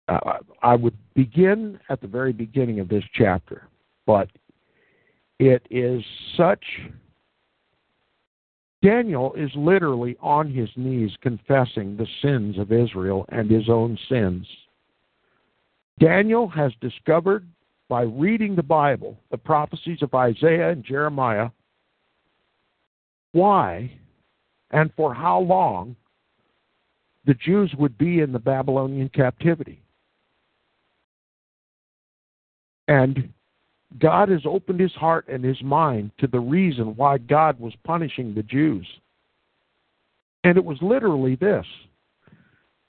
Uh, 0.07 0.19
I 0.63 0.75
would 0.75 0.97
begin 1.15 1.79
at 1.89 2.01
the 2.01 2.07
very 2.07 2.33
beginning 2.33 2.81
of 2.81 2.89
this 2.89 3.05
chapter, 3.15 3.69
but 4.07 4.29
it 5.39 5.67
is 5.71 6.03
such. 6.37 6.65
Daniel 8.83 9.33
is 9.35 9.51
literally 9.57 10.15
on 10.21 10.53
his 10.53 10.69
knees 10.77 11.11
confessing 11.23 11.97
the 11.97 12.07
sins 12.21 12.59
of 12.59 12.71
Israel 12.71 13.25
and 13.31 13.51
his 13.51 13.71
own 13.71 13.99
sins. 14.11 14.47
Daniel 15.99 16.49
has 16.49 16.73
discovered 16.83 17.47
by 17.89 18.03
reading 18.03 18.55
the 18.55 18.63
Bible, 18.63 19.19
the 19.31 19.39
prophecies 19.39 20.03
of 20.03 20.13
Isaiah 20.15 20.71
and 20.71 20.85
Jeremiah, 20.85 21.49
why 23.33 23.91
and 24.71 24.93
for 24.97 25.15
how 25.15 25.41
long 25.41 25.97
the 27.27 27.35
Jews 27.35 27.73
would 27.79 27.97
be 27.97 28.21
in 28.21 28.33
the 28.33 28.39
Babylonian 28.39 29.09
captivity. 29.09 29.81
And 32.89 33.33
God 33.99 34.29
has 34.29 34.43
opened 34.45 34.81
his 34.81 34.93
heart 34.93 35.27
and 35.29 35.43
his 35.45 35.63
mind 35.63 36.11
to 36.19 36.27
the 36.27 36.41
reason 36.41 36.97
why 36.97 37.19
God 37.19 37.59
was 37.59 37.73
punishing 37.85 38.35
the 38.35 38.43
Jews. 38.43 38.87
And 40.43 40.59
it 40.59 40.65
was 40.65 40.79
literally 40.83 41.37
this 41.37 41.67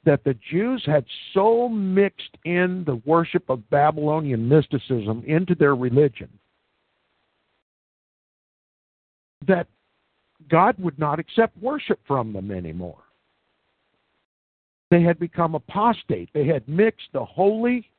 that 0.03 0.23
the 0.23 0.35
Jews 0.51 0.83
had 0.85 1.03
so 1.33 1.67
mixed 1.67 2.37
in 2.45 2.83
the 2.85 3.01
worship 3.05 3.49
of 3.49 3.67
Babylonian 3.71 4.47
mysticism 4.47 5.23
into 5.25 5.55
their 5.55 5.75
religion 5.75 6.29
that 9.47 9.67
God 10.47 10.75
would 10.77 10.99
not 10.99 11.19
accept 11.19 11.57
worship 11.57 11.99
from 12.07 12.33
them 12.33 12.51
anymore. 12.51 13.04
They 14.91 15.01
had 15.01 15.19
become 15.19 15.55
apostate. 15.55 16.29
They 16.33 16.45
had 16.45 16.67
mixed 16.67 17.07
the 17.13 17.25
holy 17.25 17.89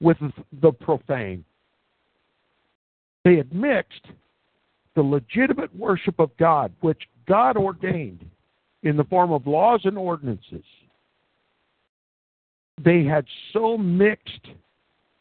with 0.00 0.16
the 0.60 0.72
profane. 0.72 1.44
They 3.24 3.36
had 3.36 3.52
mixed 3.52 4.06
the 4.94 5.02
legitimate 5.02 5.74
worship 5.76 6.18
of 6.18 6.30
God, 6.38 6.72
which 6.80 7.02
God 7.26 7.56
ordained 7.56 8.24
in 8.82 8.96
the 8.96 9.04
form 9.04 9.32
of 9.32 9.46
laws 9.46 9.80
and 9.84 9.98
ordinances, 9.98 10.64
they 12.82 13.04
had 13.04 13.26
so 13.52 13.76
mixed 13.76 14.46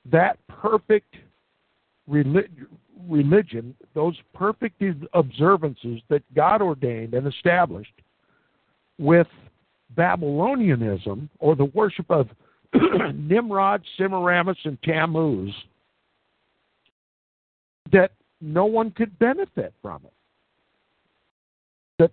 that 0.05 0.37
perfect 0.47 1.15
religion, 2.07 3.75
those 3.93 4.15
perfect 4.33 4.81
observances 5.13 6.01
that 6.09 6.21
God 6.35 6.61
ordained 6.61 7.13
and 7.13 7.27
established, 7.27 7.93
with 8.99 9.27
Babylonianism 9.97 11.27
or 11.39 11.55
the 11.55 11.65
worship 11.65 12.09
of 12.09 12.29
Nimrod, 13.15 13.81
Semiramis, 13.97 14.57
and 14.65 14.81
Tammuz, 14.83 15.53
that 17.91 18.11
no 18.41 18.65
one 18.65 18.91
could 18.91 19.17
benefit 19.19 19.73
from 19.81 20.01
it. 20.05 20.13
That 21.99 22.11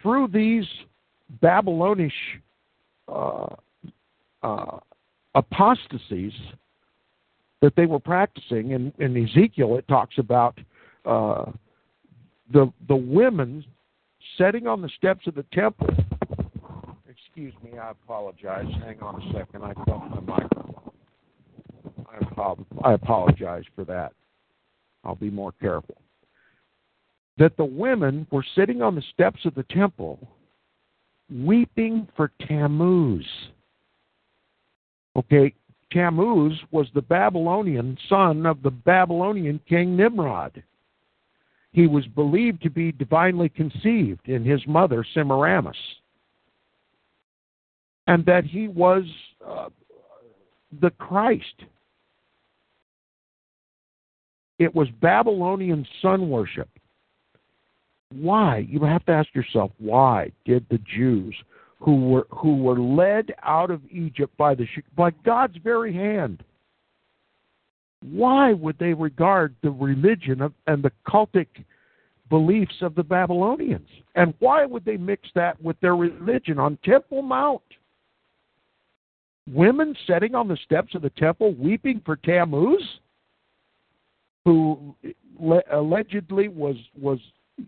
through 0.00 0.28
these 0.28 0.66
Babylonish 1.40 2.12
uh, 3.08 3.54
uh, 4.42 4.78
apostasies 5.34 6.32
that 7.60 7.76
they 7.76 7.86
were 7.86 8.00
practicing. 8.00 8.72
In, 8.72 8.92
in 8.98 9.16
Ezekiel, 9.24 9.76
it 9.76 9.86
talks 9.88 10.18
about 10.18 10.58
uh, 11.06 11.50
the 12.52 12.72
the 12.88 12.96
women 12.96 13.64
sitting 14.38 14.66
on 14.66 14.80
the 14.80 14.88
steps 14.96 15.26
of 15.26 15.34
the 15.34 15.44
temple. 15.52 15.88
Excuse 17.08 17.54
me, 17.62 17.78
I 17.78 17.90
apologize. 17.90 18.66
Hang 18.84 19.00
on 19.00 19.22
a 19.22 19.32
second. 19.32 19.62
I 19.62 19.72
felt 19.84 20.10
my 20.10 20.20
microphone. 20.20 20.74
I, 22.82 22.88
I 22.88 22.92
apologize 22.92 23.64
for 23.74 23.84
that. 23.84 24.12
I'll 25.04 25.14
be 25.14 25.30
more 25.30 25.52
careful. 25.52 25.96
That 27.38 27.56
the 27.56 27.64
women 27.64 28.26
were 28.30 28.44
sitting 28.54 28.82
on 28.82 28.94
the 28.94 29.02
steps 29.12 29.40
of 29.44 29.54
the 29.54 29.64
temple 29.64 30.18
weeping 31.30 32.06
for 32.16 32.30
Tammuz. 32.46 33.26
Okay, 35.16 35.54
Tammuz 35.90 36.58
was 36.70 36.86
the 36.94 37.02
Babylonian 37.02 37.96
son 38.08 38.46
of 38.46 38.62
the 38.62 38.70
Babylonian 38.70 39.60
king 39.68 39.96
Nimrod. 39.96 40.62
He 41.72 41.86
was 41.86 42.06
believed 42.08 42.62
to 42.62 42.70
be 42.70 42.92
divinely 42.92 43.48
conceived 43.48 44.28
in 44.28 44.44
his 44.44 44.60
mother, 44.66 45.04
Semiramis, 45.14 45.76
and 48.06 48.24
that 48.26 48.44
he 48.44 48.68
was 48.68 49.04
uh, 49.46 49.68
the 50.80 50.90
Christ. 50.90 51.64
It 54.58 54.74
was 54.74 54.88
Babylonian 55.00 55.86
sun 56.02 56.28
worship. 56.28 56.68
Why? 58.10 58.66
You 58.68 58.80
have 58.84 59.04
to 59.06 59.12
ask 59.12 59.34
yourself, 59.34 59.70
why 59.78 60.30
did 60.44 60.66
the 60.70 60.78
Jews 60.78 61.34
who 61.80 62.08
were 62.08 62.26
who 62.30 62.56
were 62.56 62.78
led 62.78 63.34
out 63.42 63.70
of 63.70 63.80
Egypt 63.90 64.36
by 64.36 64.54
the 64.54 64.66
by 64.94 65.10
God's 65.24 65.56
very 65.64 65.92
hand 65.92 66.44
why 68.02 68.52
would 68.52 68.78
they 68.78 68.94
regard 68.94 69.54
the 69.62 69.70
religion 69.70 70.42
of, 70.42 70.52
and 70.66 70.82
the 70.82 70.92
cultic 71.06 71.46
beliefs 72.28 72.76
of 72.80 72.94
the 72.94 73.02
Babylonians? 73.02 73.88
And 74.14 74.34
why 74.38 74.64
would 74.64 74.84
they 74.84 74.96
mix 74.96 75.28
that 75.34 75.62
with 75.62 75.78
their 75.80 75.96
religion 75.96 76.58
on 76.58 76.78
Temple 76.84 77.22
Mount? 77.22 77.62
Women 79.48 79.94
sitting 80.06 80.34
on 80.34 80.48
the 80.48 80.58
steps 80.64 80.94
of 80.94 81.02
the 81.02 81.10
temple 81.10 81.54
weeping 81.54 82.00
for 82.04 82.16
Tammuz, 82.16 82.82
who 84.44 84.94
allegedly 85.72 86.48
was 86.48 86.76
was 86.96 87.18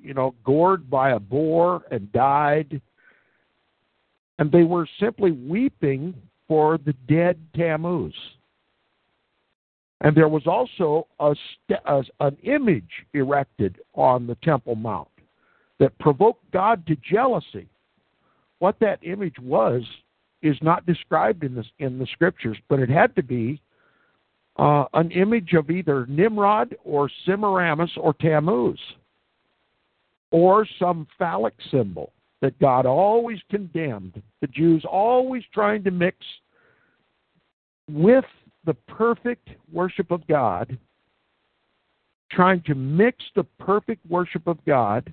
you 0.03 0.14
know 0.14 0.35
gored 0.44 0.88
by 0.88 1.11
a 1.11 1.18
boar 1.18 1.83
and 1.90 2.12
died, 2.12 2.81
and 4.38 4.53
they 4.53 4.62
were 4.62 4.87
simply 5.01 5.33
weeping 5.33 6.14
for 6.47 6.79
the 6.79 6.94
dead 7.09 7.38
Tammuz. 7.57 8.14
And 10.00 10.16
there 10.16 10.28
was 10.28 10.46
also 10.46 11.07
a, 11.20 11.35
an 12.20 12.37
image 12.42 12.90
erected 13.14 13.80
on 13.94 14.26
the 14.26 14.37
Temple 14.42 14.74
Mount 14.74 15.09
that 15.78 15.98
provoked 15.98 16.50
God 16.50 16.87
to 16.87 16.96
jealousy. 16.96 17.68
What 18.59 18.78
that 18.80 18.98
image 19.02 19.38
was 19.40 19.83
is 20.42 20.57
not 20.62 20.87
described 20.87 21.42
in 21.42 21.54
the, 21.54 21.64
in 21.78 21.98
the 21.98 22.07
scriptures, 22.12 22.59
but 22.68 22.80
it 22.80 22.90
had 22.90 23.16
to 23.16 23.22
be 23.22 23.61
uh, 24.57 24.85
an 24.94 25.11
image 25.11 25.54
of 25.54 25.70
either 25.70 26.07
Nimrod 26.07 26.76
or 26.85 27.11
Semiramis 27.24 27.90
or 27.96 28.14
Tammuz, 28.14 28.78
or 30.30 30.66
some 30.78 31.07
phallic 31.18 31.54
symbol 31.70 32.12
that 32.40 32.59
God 32.59 32.87
always 32.87 33.38
condemned. 33.50 34.22
The 34.40 34.46
Jews 34.48 34.85
always 34.85 35.42
trying 35.52 35.83
to 35.85 35.90
mix 35.90 36.18
with 37.90 38.24
the 38.64 38.74
perfect 38.74 39.50
worship 39.72 40.11
of 40.11 40.27
God, 40.27 40.79
trying 42.31 42.62
to 42.62 42.74
mix 42.74 43.18
the 43.37 43.44
perfect 43.59 44.05
worship 44.09 44.46
of 44.46 44.64
God 44.64 45.12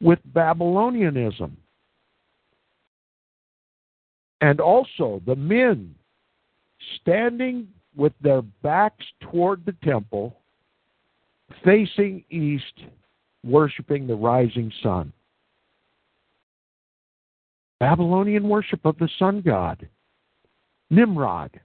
with 0.00 0.18
Babylonianism. 0.32 1.52
And 4.40 4.60
also 4.60 5.20
the 5.26 5.36
men 5.36 5.94
standing 7.00 7.68
with 7.96 8.12
their 8.20 8.42
backs 8.42 9.04
toward 9.20 9.66
the 9.66 9.74
temple, 9.82 10.36
facing 11.64 12.24
east, 12.30 12.84
worshiping 13.44 14.06
the 14.06 14.14
rising 14.14 14.72
sun. 14.82 15.12
Babylonian 17.80 18.48
worship 18.48 18.84
of 18.84 18.96
the 18.98 19.08
sun 19.18 19.40
god, 19.40 19.88
Nimrod. 20.90 21.60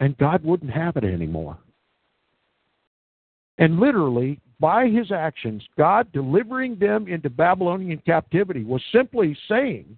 And 0.00 0.16
God 0.18 0.44
wouldn't 0.44 0.70
have 0.70 0.96
it 0.96 1.04
anymore. 1.04 1.58
And 3.58 3.80
literally, 3.80 4.38
by 4.60 4.88
his 4.88 5.10
actions, 5.12 5.62
God 5.76 6.10
delivering 6.12 6.78
them 6.78 7.08
into 7.08 7.30
Babylonian 7.30 8.02
captivity 8.04 8.64
was 8.64 8.82
simply 8.92 9.36
saying, 9.48 9.96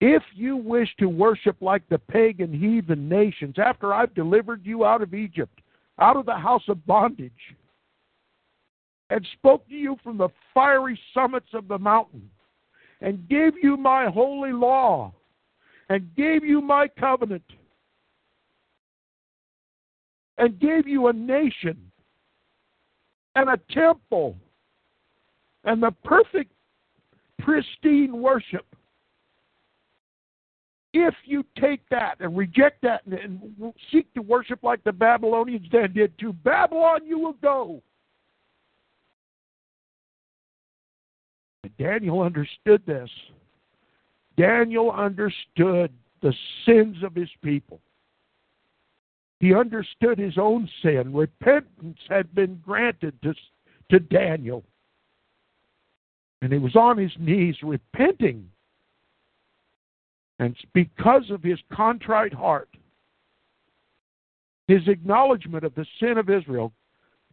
if 0.00 0.22
you 0.34 0.56
wish 0.56 0.94
to 0.98 1.06
worship 1.08 1.56
like 1.62 1.82
the 1.88 1.98
pagan 1.98 2.52
heathen 2.52 3.08
nations, 3.08 3.54
after 3.58 3.94
I've 3.94 4.14
delivered 4.14 4.60
you 4.64 4.84
out 4.84 5.00
of 5.00 5.14
Egypt, 5.14 5.60
out 5.98 6.16
of 6.16 6.26
the 6.26 6.36
house 6.36 6.64
of 6.68 6.84
bondage, 6.86 7.32
and 9.08 9.26
spoke 9.34 9.66
to 9.68 9.74
you 9.74 9.96
from 10.02 10.18
the 10.18 10.28
fiery 10.52 10.98
summits 11.14 11.48
of 11.54 11.68
the 11.68 11.78
mountain, 11.78 12.28
and 13.00 13.28
gave 13.28 13.54
you 13.62 13.76
my 13.78 14.06
holy 14.06 14.52
law, 14.52 15.14
and 15.88 16.14
gave 16.14 16.44
you 16.44 16.60
my 16.60 16.88
covenant, 16.88 17.44
and 20.38 20.58
gave 20.58 20.86
you 20.86 21.08
a 21.08 21.12
nation 21.12 21.76
and 23.34 23.50
a 23.50 23.58
temple 23.72 24.36
and 25.64 25.82
the 25.82 25.90
perfect, 26.04 26.52
pristine 27.38 28.20
worship. 28.20 28.64
If 30.92 31.14
you 31.24 31.44
take 31.60 31.82
that 31.90 32.16
and 32.20 32.36
reject 32.36 32.80
that 32.82 33.04
and, 33.04 33.14
and 33.14 33.74
seek 33.92 34.12
to 34.14 34.22
worship 34.22 34.62
like 34.62 34.82
the 34.84 34.92
Babylonians 34.92 35.66
then 35.70 35.92
did, 35.92 36.18
to 36.20 36.32
Babylon 36.32 37.04
you 37.04 37.18
will 37.18 37.34
go. 37.34 37.82
Daniel 41.78 42.22
understood 42.22 42.82
this. 42.86 43.10
Daniel 44.38 44.90
understood 44.90 45.92
the 46.22 46.32
sins 46.64 46.96
of 47.02 47.14
his 47.14 47.28
people. 47.42 47.80
He 49.40 49.54
understood 49.54 50.18
his 50.18 50.38
own 50.38 50.68
sin. 50.82 51.12
Repentance 51.12 51.98
had 52.08 52.34
been 52.34 52.60
granted 52.64 53.14
to, 53.22 53.34
to 53.90 54.00
Daniel. 54.00 54.64
And 56.42 56.52
he 56.52 56.58
was 56.58 56.76
on 56.76 56.96
his 56.96 57.12
knees 57.18 57.56
repenting. 57.62 58.48
And 60.38 60.56
because 60.72 61.30
of 61.30 61.42
his 61.42 61.58
contrite 61.72 62.32
heart, 62.32 62.68
his 64.68 64.86
acknowledgement 64.88 65.64
of 65.64 65.74
the 65.74 65.86
sin 66.00 66.18
of 66.18 66.28
Israel, 66.28 66.72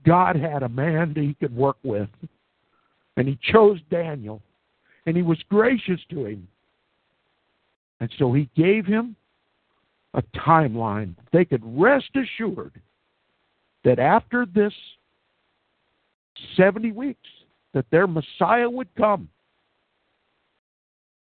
God 0.05 0.35
had 0.35 0.63
a 0.63 0.69
man 0.69 1.13
that 1.13 1.23
he 1.23 1.33
could 1.35 1.55
work 1.55 1.77
with. 1.83 2.09
And 3.15 3.27
he 3.27 3.37
chose 3.51 3.79
Daniel. 3.89 4.41
And 5.05 5.15
he 5.15 5.23
was 5.23 5.39
gracious 5.49 5.99
to 6.09 6.25
him. 6.25 6.47
And 7.99 8.11
so 8.17 8.33
he 8.33 8.49
gave 8.55 8.85
him 8.85 9.15
a 10.13 10.21
timeline. 10.35 11.15
They 11.31 11.45
could 11.45 11.61
rest 11.63 12.09
assured 12.15 12.79
that 13.83 13.99
after 13.99 14.45
this 14.45 14.73
70 16.55 16.91
weeks, 16.91 17.29
that 17.73 17.85
their 17.91 18.07
Messiah 18.07 18.69
would 18.69 18.93
come. 18.95 19.29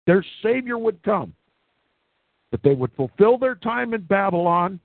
Their 0.06 0.24
Savior 0.42 0.78
would 0.78 1.02
come. 1.02 1.34
That 2.50 2.62
they 2.62 2.74
would 2.74 2.92
fulfill 2.94 3.38
their 3.38 3.54
time 3.54 3.94
in 3.94 4.02
Babylon. 4.02 4.78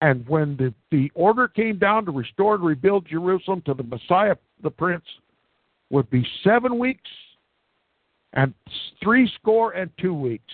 And 0.00 0.28
when 0.28 0.56
the, 0.56 0.72
the 0.90 1.10
order 1.14 1.48
came 1.48 1.78
down 1.78 2.04
to 2.04 2.12
restore 2.12 2.54
and 2.54 2.64
rebuild 2.64 3.06
Jerusalem 3.06 3.62
to 3.66 3.74
the 3.74 3.82
Messiah, 3.82 4.36
the 4.62 4.70
Prince, 4.70 5.04
would 5.90 6.08
be 6.10 6.26
seven 6.44 6.78
weeks 6.78 7.10
and 8.34 8.52
three 9.02 9.30
score 9.40 9.72
and 9.72 9.90
two 9.98 10.14
weeks 10.14 10.52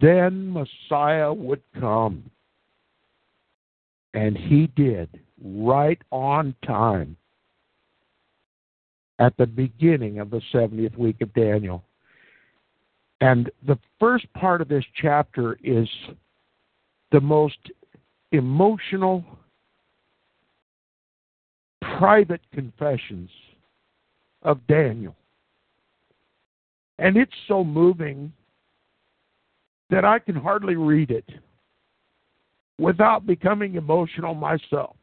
then 0.00 0.52
Messiah 0.52 1.32
would 1.32 1.62
come. 1.78 2.30
And 4.14 4.36
he 4.36 4.68
did, 4.74 5.08
right 5.42 6.00
on 6.10 6.54
time, 6.66 7.16
at 9.18 9.36
the 9.36 9.46
beginning 9.46 10.18
of 10.18 10.30
the 10.30 10.40
70th 10.52 10.96
week 10.96 11.20
of 11.20 11.32
Daniel. 11.34 11.84
And 13.20 13.50
the 13.66 13.78
first 13.98 14.32
part 14.32 14.60
of 14.60 14.68
this 14.68 14.84
chapter 15.00 15.58
is 15.62 15.88
the 17.10 17.20
most 17.20 17.58
emotional, 18.32 19.24
private 21.98 22.40
confessions 22.52 23.30
of 24.42 24.64
Daniel. 24.68 25.16
And 26.98 27.16
it's 27.16 27.32
so 27.46 27.64
moving 27.64 28.32
that 29.90 30.04
I 30.04 30.18
can 30.18 30.36
hardly 30.36 30.76
read 30.76 31.10
it 31.10 31.28
without 32.78 33.26
becoming 33.26 33.74
emotional 33.74 34.34
myself. 34.34 34.96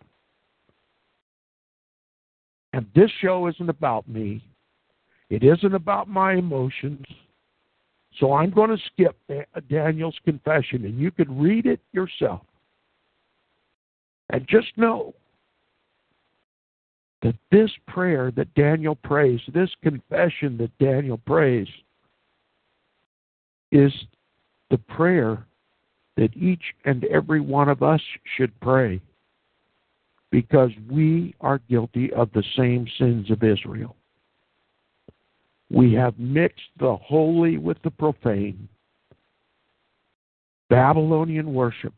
And 2.73 2.85
this 2.93 3.09
show 3.21 3.47
isn't 3.47 3.69
about 3.69 4.07
me. 4.07 4.43
It 5.29 5.43
isn't 5.43 5.73
about 5.73 6.07
my 6.07 6.33
emotions. 6.33 7.05
So 8.19 8.33
I'm 8.33 8.51
going 8.51 8.69
to 8.69 8.77
skip 8.93 9.17
Daniel's 9.69 10.17
confession, 10.23 10.85
and 10.85 10.99
you 10.99 11.11
can 11.11 11.39
read 11.39 11.65
it 11.65 11.79
yourself. 11.91 12.41
And 14.29 14.47
just 14.47 14.67
know 14.77 15.13
that 17.21 17.35
this 17.51 17.71
prayer 17.87 18.31
that 18.31 18.53
Daniel 18.53 18.95
prays, 18.95 19.39
this 19.53 19.69
confession 19.81 20.57
that 20.57 20.77
Daniel 20.77 21.17
prays, 21.17 21.67
is 23.71 23.91
the 24.69 24.77
prayer 24.77 25.45
that 26.17 26.35
each 26.35 26.63
and 26.85 27.03
every 27.05 27.41
one 27.41 27.69
of 27.69 27.83
us 27.83 28.01
should 28.37 28.57
pray 28.61 29.01
because 30.31 30.71
we 30.89 31.35
are 31.41 31.59
guilty 31.69 32.11
of 32.13 32.31
the 32.33 32.43
same 32.57 32.87
sins 32.97 33.29
of 33.31 33.43
Israel. 33.43 33.95
We 35.69 35.93
have 35.93 36.17
mixed 36.19 36.69
the 36.79 36.95
holy 36.95 37.57
with 37.57 37.77
the 37.83 37.91
profane. 37.91 38.67
Babylonian 40.69 41.53
worship. 41.53 41.93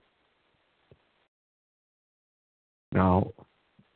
Now, 2.91 3.31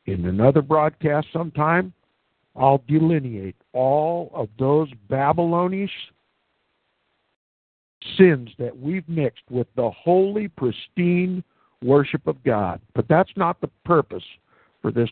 in 0.06 0.26
another 0.26 0.62
broadcast 0.62 1.28
sometime, 1.32 1.92
I'll 2.54 2.82
delineate 2.86 3.56
all 3.72 4.30
of 4.34 4.48
those 4.58 4.88
Babylonish 5.08 5.90
sins 8.16 8.50
that 8.58 8.76
we've 8.78 9.08
mixed 9.08 9.44
with 9.50 9.66
the 9.76 9.90
holy, 9.90 10.48
pristine 10.48 11.42
worship 11.82 12.26
of 12.26 12.42
God. 12.44 12.80
But 12.94 13.06
that's 13.08 13.32
not 13.36 13.60
the 13.60 13.70
purpose 13.84 14.24
for 14.80 14.90
this 14.90 15.08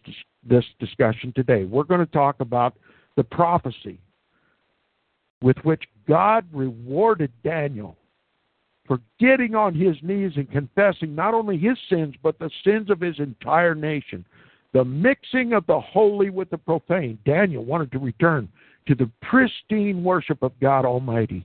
this 0.48 0.64
discussion 0.78 1.32
today. 1.34 1.64
We're 1.64 1.84
going 1.84 2.00
to 2.00 2.12
talk 2.12 2.40
about 2.40 2.74
the 3.16 3.24
prophecy 3.24 3.98
with 5.42 5.56
which 5.62 5.82
God 6.08 6.44
rewarded 6.52 7.30
Daniel 7.44 7.96
for 8.86 8.98
getting 9.18 9.54
on 9.54 9.74
his 9.74 9.96
knees 10.02 10.32
and 10.36 10.50
confessing 10.50 11.14
not 11.14 11.34
only 11.34 11.56
his 11.56 11.78
sins 11.88 12.14
but 12.22 12.38
the 12.38 12.50
sins 12.64 12.90
of 12.90 13.00
his 13.00 13.18
entire 13.18 13.74
nation. 13.74 14.24
The 14.72 14.84
mixing 14.84 15.52
of 15.52 15.66
the 15.66 15.80
holy 15.80 16.30
with 16.30 16.50
the 16.50 16.58
profane. 16.58 17.18
Daniel 17.24 17.64
wanted 17.64 17.90
to 17.92 17.98
return 17.98 18.48
to 18.86 18.94
the 18.94 19.10
pristine 19.22 20.02
worship 20.02 20.42
of 20.42 20.52
God 20.60 20.84
Almighty. 20.84 21.44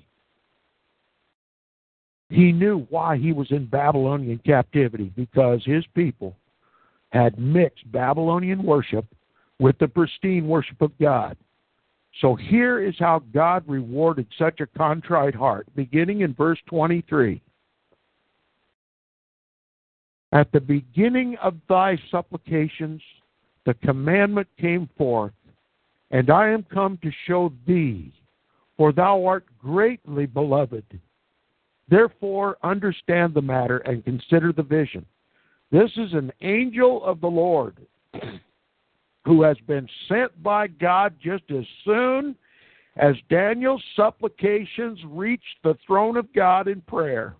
He 2.30 2.52
knew 2.52 2.88
why 2.90 3.18
he 3.18 3.34
was 3.34 3.52
in 3.52 3.68
Babylonian 3.68 4.40
captivity 4.46 5.12
because 5.16 5.64
his 5.64 5.86
people 5.94 6.36
had 7.10 7.40
mixed 7.40 7.90
Babylonian 7.92 8.64
worship 8.64 9.06
with 9.60 9.78
the 9.78 9.88
pristine 9.88 10.48
worship 10.48 10.82
of 10.82 10.98
God. 11.00 11.38
So 12.22 12.36
here 12.36 12.82
is 12.82 12.96
how 12.98 13.22
God 13.34 13.64
rewarded 13.68 14.28
such 14.38 14.60
a 14.60 14.68
contrite 14.68 15.36
heart, 15.36 15.68
beginning 15.76 16.22
in 16.22 16.34
verse 16.34 16.60
23. 16.68 17.42
At 20.32 20.52
the 20.52 20.60
beginning 20.60 21.38
of 21.42 21.56
thy 21.70 21.98
supplications, 22.12 23.02
the 23.66 23.74
commandment 23.76 24.48
came 24.60 24.90
forth, 24.98 25.34
and 26.12 26.30
I 26.30 26.50
am 26.50 26.64
come 26.64 26.98
to 27.04 27.12
show 27.28 27.52
thee, 27.66 28.14
for 28.78 28.92
thou 28.92 29.26
art 29.26 29.46
greatly 29.60 30.26
beloved. 30.26 30.84
Therefore, 31.90 32.58
understand 32.64 33.34
the 33.34 33.42
matter 33.42 33.78
and 33.80 34.04
consider 34.04 34.52
the 34.52 34.64
vision. 34.64 35.06
This 35.72 35.92
is 35.98 36.14
an 36.14 36.32
angel 36.42 37.04
of 37.04 37.22
the 37.22 37.28
Lord 37.28 37.78
who 39.26 39.42
has 39.44 39.58
been 39.68 39.88
sent 40.08 40.42
by 40.42 40.68
God 40.68 41.16
just 41.22 41.44
as 41.50 41.66
soon 41.84 42.36
as 42.98 43.16
Daniel's 43.30 43.84
supplications 43.96 45.00
reached 45.08 45.44
the 45.64 45.76
throne 45.86 46.18
of 46.18 46.32
God 46.34 46.68
in 46.68 46.82
prayer. 46.82 47.36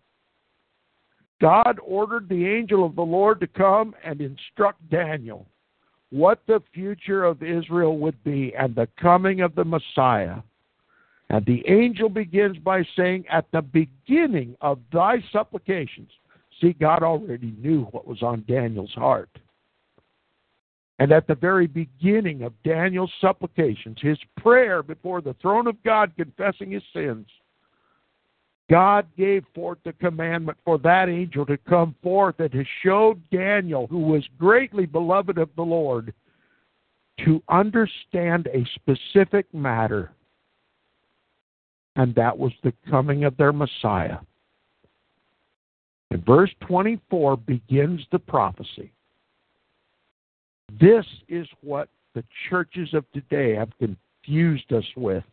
God 1.42 1.80
ordered 1.84 2.28
the 2.30 2.48
angel 2.48 2.86
of 2.86 2.96
the 2.96 3.02
Lord 3.02 3.40
to 3.40 3.48
come 3.48 3.94
and 4.04 4.22
instruct 4.22 4.90
Daniel 4.90 5.46
what 6.12 6.40
the 6.48 6.62
future 6.74 7.26
of 7.26 7.44
Israel 7.44 7.98
would 7.98 8.22
be 8.24 8.54
and 8.58 8.74
the 8.76 8.88
coming 9.02 9.42
of 9.42 9.56
the 9.56 9.66
Messiah. 9.66 10.38
And 11.30 11.46
the 11.46 11.64
angel 11.68 12.10
begins 12.10 12.58
by 12.58 12.84
saying, 12.96 13.26
At 13.32 13.46
the 13.52 13.62
beginning 13.62 14.56
of 14.62 14.80
thy 14.94 15.24
supplications. 15.32 16.10
See, 16.62 16.74
God 16.74 17.04
already 17.04 17.54
knew 17.58 17.84
what 17.92 18.08
was 18.08 18.22
on 18.22 18.46
Daniel's 18.48 18.94
heart. 18.94 19.30
And 21.00 21.12
at 21.12 21.28
the 21.28 21.36
very 21.36 21.68
beginning 21.68 22.44
of 22.44 22.54
Daniel's 22.64 23.12
supplications, 23.20 23.98
his 24.00 24.18
prayer 24.38 24.82
before 24.82 25.22
the 25.22 25.36
throne 25.42 25.68
of 25.68 25.82
God, 25.84 26.14
confessing 26.16 26.72
his 26.72 26.84
sins, 26.94 27.28
God 28.70 29.06
gave 29.18 29.44
forth 29.54 29.78
the 29.84 29.94
commandment 29.94 30.58
for 30.64 30.78
that 30.80 31.10
angel 31.10 31.46
to 31.48 31.58
come 31.58 31.96
forth 32.02 32.40
and 32.40 32.52
to 32.52 32.64
show 32.82 33.18
Daniel, 33.32 33.88
who 33.88 34.00
was 34.00 34.24
greatly 34.40 34.86
beloved 34.86 35.38
of 35.38 35.50
the 35.56 35.62
Lord, 35.62 36.14
to 37.26 37.44
understand 37.50 38.48
a 38.48 38.66
specific 38.76 39.54
matter 39.54 40.12
and 41.96 42.14
that 42.16 42.38
was 42.38 42.52
the 42.64 42.74
coming 42.90 43.24
of 43.24 43.38
their 43.38 43.54
Messiah. 43.54 44.18
And 46.12 46.26
verse 46.26 46.52
24 46.68 47.38
begins 47.38 48.02
the 48.12 48.20
prophecy. 48.20 48.92
This 50.80 51.06
is 51.28 51.48
what 51.62 51.90
the 52.14 52.24
churches 52.50 52.94
of 52.94 53.06
today 53.12 53.56
have 53.56 53.70
confused 53.80 54.72
us 54.74 54.86
with. 54.96 55.24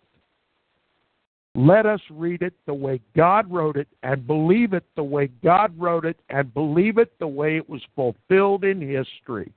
Let 1.55 1.85
us 1.85 2.01
read 2.11 2.43
it 2.43 2.55
the 2.67 2.75
way 2.75 3.01
God 3.15 3.51
wrote 3.51 3.77
it 3.77 3.89
and 4.03 4.27
believe 4.27 4.73
it 4.73 4.85
the 4.97 5.03
way 5.03 5.29
God 5.45 5.79
wrote 5.79 6.07
it 6.07 6.19
and 6.31 6.53
believe 6.55 6.97
it 6.97 7.13
the 7.19 7.27
way 7.27 7.57
it 7.57 7.69
was 7.69 7.83
fulfilled 7.95 8.65
in 8.65 8.81
history. 8.81 9.53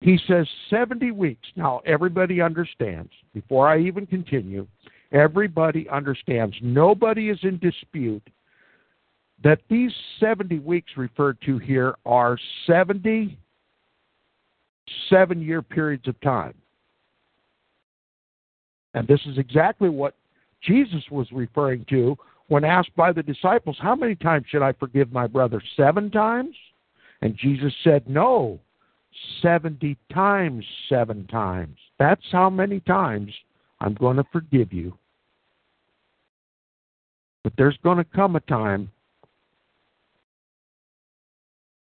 He 0.00 0.18
says 0.28 0.46
70 0.70 1.10
weeks. 1.10 1.46
Now, 1.56 1.80
everybody 1.84 2.40
understands, 2.40 3.10
before 3.34 3.68
I 3.68 3.80
even 3.80 4.06
continue, 4.06 4.66
everybody 5.12 5.88
understands. 5.88 6.54
Nobody 6.62 7.30
is 7.30 7.38
in 7.42 7.58
dispute 7.58 8.22
that 9.42 9.60
these 9.68 9.92
70 10.20 10.60
weeks 10.60 10.92
referred 10.96 11.38
to 11.42 11.58
here 11.58 11.96
are 12.04 12.38
70 12.66 13.38
seven 15.08 15.40
year 15.40 15.62
periods 15.62 16.06
of 16.08 16.20
time. 16.20 16.54
And 18.94 19.06
this 19.06 19.20
is 19.26 19.38
exactly 19.38 19.88
what 19.88 20.14
Jesus 20.62 21.02
was 21.10 21.30
referring 21.30 21.84
to 21.90 22.16
when 22.48 22.64
asked 22.64 22.94
by 22.96 23.12
the 23.12 23.22
disciples, 23.22 23.76
How 23.80 23.94
many 23.94 24.14
times 24.14 24.46
should 24.48 24.62
I 24.62 24.72
forgive 24.72 25.12
my 25.12 25.26
brother? 25.26 25.62
Seven 25.76 26.10
times? 26.10 26.56
And 27.20 27.36
Jesus 27.36 27.72
said, 27.84 28.08
No, 28.08 28.58
70 29.42 29.96
times 30.12 30.64
seven 30.88 31.26
times. 31.26 31.76
That's 31.98 32.24
how 32.30 32.50
many 32.50 32.80
times 32.80 33.32
I'm 33.80 33.94
going 33.94 34.16
to 34.16 34.24
forgive 34.32 34.72
you. 34.72 34.96
But 37.44 37.52
there's 37.56 37.78
going 37.82 37.98
to 37.98 38.04
come 38.04 38.36
a 38.36 38.40
time 38.40 38.90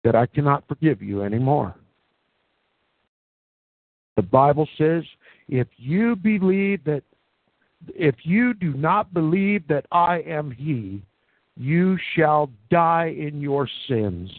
that 0.05 0.15
I 0.15 0.27
cannot 0.27 0.67
forgive 0.69 1.03
you 1.03 1.23
anymore. 1.23 1.75
The 4.17 4.23
Bible 4.23 4.69
says, 4.79 5.03
if 5.49 5.67
you 5.77 6.17
believe 6.17 6.85
that, 6.85 7.03
if 7.89 8.15
you 8.23 8.55
do 8.55 8.75
not 8.75 9.13
believe 9.13 9.67
that 9.69 9.87
I 9.93 10.21
am 10.27 10.51
He, 10.51 11.03
you 11.57 11.99
shall 12.15 12.51
die 12.71 13.15
in 13.17 13.41
your 13.41 13.69
sins. 13.89 14.31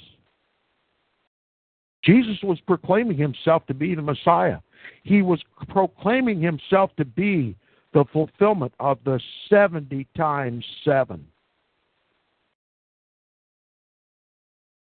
Jesus 2.03 2.37
was 2.43 2.59
proclaiming 2.61 3.17
himself 3.17 3.65
to 3.67 3.73
be 3.73 3.95
the 3.95 4.01
Messiah. 4.01 4.59
He 5.03 5.21
was 5.21 5.41
proclaiming 5.69 6.41
himself 6.41 6.91
to 6.97 7.05
be 7.05 7.55
the 7.93 8.05
fulfillment 8.11 8.73
of 8.79 8.97
the 9.03 9.19
70 9.49 10.07
times 10.15 10.65
7. 10.83 11.25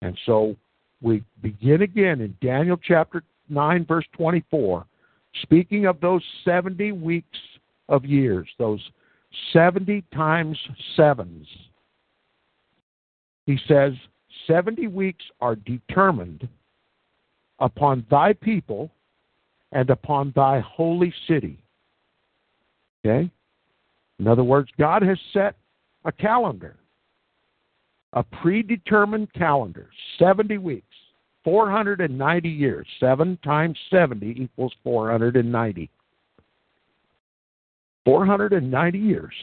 And 0.02 0.18
so 0.26 0.56
we 1.00 1.24
begin 1.40 1.82
again 1.82 2.20
in 2.20 2.36
Daniel 2.40 2.76
chapter 2.76 3.22
9, 3.48 3.86
verse 3.86 4.04
24, 4.12 4.84
speaking 5.42 5.86
of 5.86 6.00
those 6.00 6.22
70 6.44 6.92
weeks 6.92 7.38
of 7.88 8.04
years, 8.04 8.48
those 8.58 8.80
70 9.52 10.04
times 10.14 10.58
sevens. 10.96 11.46
He 13.46 13.58
says, 13.66 13.92
70 14.46 14.88
weeks 14.88 15.24
are 15.40 15.56
determined 15.56 16.48
upon 17.60 18.04
thy 18.10 18.32
people 18.32 18.90
and 19.72 19.90
upon 19.90 20.32
thy 20.34 20.60
holy 20.60 21.12
city. 21.26 21.58
Okay? 23.04 23.30
In 24.18 24.26
other 24.26 24.44
words, 24.44 24.70
God 24.78 25.02
has 25.02 25.18
set 25.32 25.56
a 26.04 26.12
calendar, 26.12 26.76
a 28.12 28.22
predetermined 28.22 29.32
calendar, 29.34 29.90
70 30.18 30.58
weeks, 30.58 30.84
490 31.44 32.48
years. 32.48 32.86
7 33.00 33.38
times 33.42 33.78
70 33.90 34.34
equals 34.38 34.72
490. 34.84 35.88
490 38.04 38.98
years, 38.98 39.34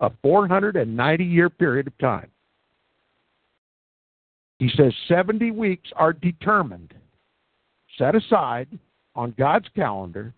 a 0.00 0.10
490 0.22 1.24
year 1.24 1.50
period 1.50 1.86
of 1.86 1.98
time. 1.98 2.30
He 4.58 4.70
says 4.76 4.92
70 5.08 5.50
weeks 5.50 5.90
are 5.96 6.12
determined 6.12 6.94
set 7.98 8.14
aside 8.14 8.68
on 9.14 9.34
God's 9.38 9.68
calendar 9.74 10.32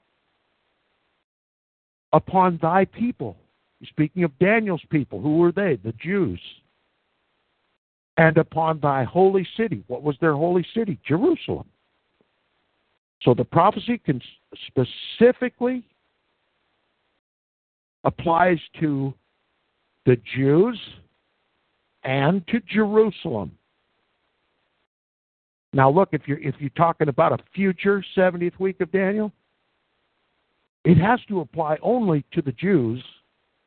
upon 2.13 2.59
thy 2.61 2.85
people. 2.85 3.37
Speaking 3.85 4.25
of 4.25 4.39
Daniel's 4.39 4.85
people, 4.91 5.21
who 5.21 5.39
were 5.39 5.53
they? 5.53 5.79
The 5.83 5.93
Jews. 5.93 6.41
and 8.17 8.39
upon 8.39 8.81
thy 8.81 9.05
holy 9.05 9.47
city. 9.57 9.83
What 9.89 10.03
was 10.03 10.17
their 10.21 10.35
holy 10.35 10.65
city? 10.75 10.99
Jerusalem. 11.07 11.67
So 13.23 13.35
the 13.35 13.45
prophecy 13.45 13.99
can 13.99 14.21
specifically 14.67 15.83
applies 18.05 18.59
to 18.81 19.15
the 20.07 20.17
Jews 20.37 20.79
and 22.05 22.47
to 22.49 22.61
Jerusalem. 22.61 23.57
Now 25.75 25.91
look, 25.91 26.11
if 26.13 26.23
you're 26.27 26.39
if 26.39 26.55
you're 26.61 26.71
talking 26.71 27.09
about 27.09 27.33
a 27.33 27.45
future 27.53 28.03
70th 28.17 28.59
week 28.61 28.81
of 28.81 28.93
Daniel, 28.93 29.33
it 30.85 30.97
has 30.97 31.19
to 31.29 31.41
apply 31.41 31.79
only 31.83 32.25
to 32.33 32.41
the 32.41 32.53
Jews 32.53 33.03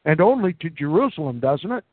and 0.05 0.21
only 0.21 0.53
to 0.61 0.69
Jerusalem, 0.69 1.41
doesn't 1.41 1.71
it? 1.71 1.83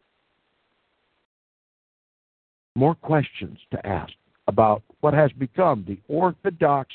More 2.77 2.95
questions 2.95 3.59
to 3.73 3.87
ask 3.87 4.13
about 4.47 4.83
what 5.01 5.15
has 5.15 5.33
become 5.33 5.85
the 5.87 5.99
orthodox 6.07 6.91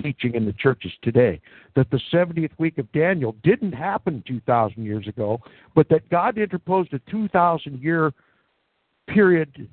teaching 0.00 0.34
in 0.34 0.44
the 0.44 0.52
churches 0.52 0.92
today 1.02 1.40
that 1.74 1.90
the 1.90 2.00
70th 2.12 2.50
week 2.58 2.78
of 2.78 2.90
Daniel 2.92 3.34
didn't 3.42 3.72
happen 3.72 4.22
2,000 4.28 4.84
years 4.84 5.08
ago, 5.08 5.40
but 5.74 5.88
that 5.88 6.08
God 6.08 6.38
interposed 6.38 6.92
a 6.92 7.00
2,000 7.10 7.80
year 7.82 8.12
period 9.08 9.68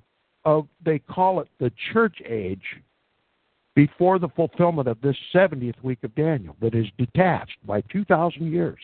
of, 0.46 0.68
they 0.84 1.00
call 1.00 1.42
it 1.42 1.48
the 1.60 1.72
church 1.92 2.18
age, 2.28 2.64
before 3.76 4.20
the 4.20 4.30
fulfillment 4.30 4.88
of 4.88 5.00
this 5.02 5.18
70th 5.34 5.82
week 5.84 6.00
of 6.04 6.16
Daniel 6.16 6.56
that 6.62 6.74
is 6.74 6.86
detached 6.98 7.58
by 7.66 7.82
2,000 7.82 8.52
years. 8.52 8.80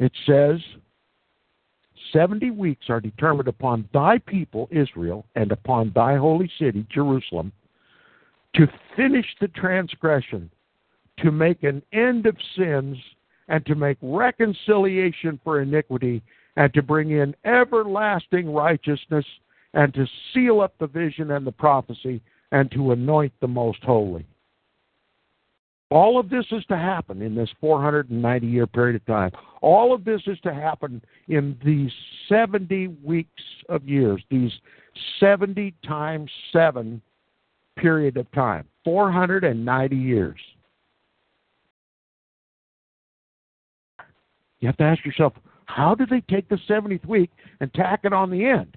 It 0.00 0.12
says, 0.26 0.58
70 2.12 2.50
weeks 2.50 2.86
are 2.88 3.00
determined 3.00 3.48
upon 3.48 3.88
thy 3.92 4.18
people, 4.18 4.68
Israel, 4.72 5.26
and 5.36 5.52
upon 5.52 5.92
thy 5.94 6.16
holy 6.16 6.50
city, 6.58 6.84
Jerusalem, 6.92 7.52
to 8.56 8.66
finish 8.96 9.26
the 9.40 9.48
transgression, 9.48 10.50
to 11.18 11.30
make 11.30 11.62
an 11.62 11.82
end 11.92 12.26
of 12.26 12.36
sins, 12.56 12.96
and 13.48 13.64
to 13.66 13.74
make 13.74 13.98
reconciliation 14.00 15.38
for 15.44 15.60
iniquity, 15.60 16.22
and 16.56 16.72
to 16.74 16.82
bring 16.82 17.10
in 17.10 17.34
everlasting 17.44 18.52
righteousness, 18.52 19.24
and 19.74 19.94
to 19.94 20.06
seal 20.32 20.60
up 20.60 20.74
the 20.78 20.86
vision 20.86 21.30
and 21.30 21.46
the 21.46 21.52
prophecy, 21.52 22.20
and 22.52 22.70
to 22.72 22.92
anoint 22.92 23.32
the 23.40 23.48
most 23.48 23.82
holy. 23.82 24.26
All 25.90 26.20
of 26.20 26.30
this 26.30 26.46
is 26.52 26.64
to 26.66 26.76
happen 26.76 27.20
in 27.20 27.34
this 27.34 27.48
490 27.60 28.46
year 28.46 28.66
period 28.66 28.96
of 28.96 29.06
time. 29.06 29.32
All 29.60 29.92
of 29.92 30.04
this 30.04 30.22
is 30.26 30.38
to 30.40 30.54
happen 30.54 31.02
in 31.28 31.56
these 31.64 31.90
70 32.28 32.96
weeks 33.02 33.42
of 33.68 33.88
years, 33.88 34.22
these 34.30 34.52
70 35.18 35.74
times 35.84 36.30
7 36.52 37.02
period 37.76 38.16
of 38.16 38.30
time. 38.32 38.66
490 38.84 39.96
years. 39.96 40.38
You 44.60 44.68
have 44.68 44.76
to 44.76 44.84
ask 44.84 45.04
yourself, 45.04 45.32
how 45.74 45.94
do 45.94 46.04
they 46.06 46.20
take 46.22 46.48
the 46.48 46.58
70th 46.68 47.06
week 47.06 47.30
and 47.60 47.72
tack 47.72 48.00
it 48.04 48.12
on 48.12 48.30
the 48.30 48.44
end? 48.44 48.76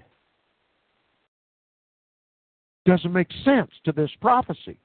Doesn't 2.86 3.12
make 3.12 3.30
sense 3.44 3.70
to 3.84 3.92
this 3.92 4.10
prophecy. 4.20 4.78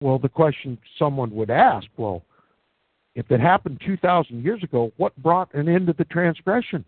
Well, 0.00 0.18
the 0.18 0.28
question 0.28 0.78
someone 0.98 1.30
would 1.32 1.50
ask, 1.50 1.86
well, 1.96 2.22
if 3.14 3.30
it 3.30 3.40
happened 3.40 3.80
2,000 3.84 4.42
years 4.42 4.62
ago, 4.62 4.92
what 4.96 5.16
brought 5.22 5.52
an 5.54 5.68
end 5.68 5.88
to 5.88 5.92
the 5.92 6.04
transgression? 6.04 6.84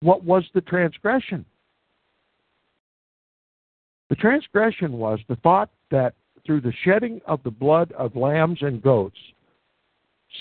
What 0.00 0.24
was 0.24 0.44
the 0.54 0.60
transgression? 0.62 1.44
The 4.08 4.16
transgression 4.16 4.92
was 4.92 5.18
the 5.28 5.36
thought 5.36 5.70
that 5.90 6.14
through 6.46 6.62
the 6.62 6.72
shedding 6.84 7.20
of 7.26 7.42
the 7.42 7.50
blood 7.50 7.92
of 7.92 8.16
lambs 8.16 8.58
and 8.62 8.82
goats, 8.82 9.18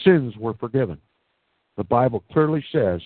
sins 0.03 0.35
were 0.37 0.53
forgiven. 0.53 0.99
The 1.77 1.83
Bible 1.83 2.23
clearly 2.31 2.63
says 2.71 3.01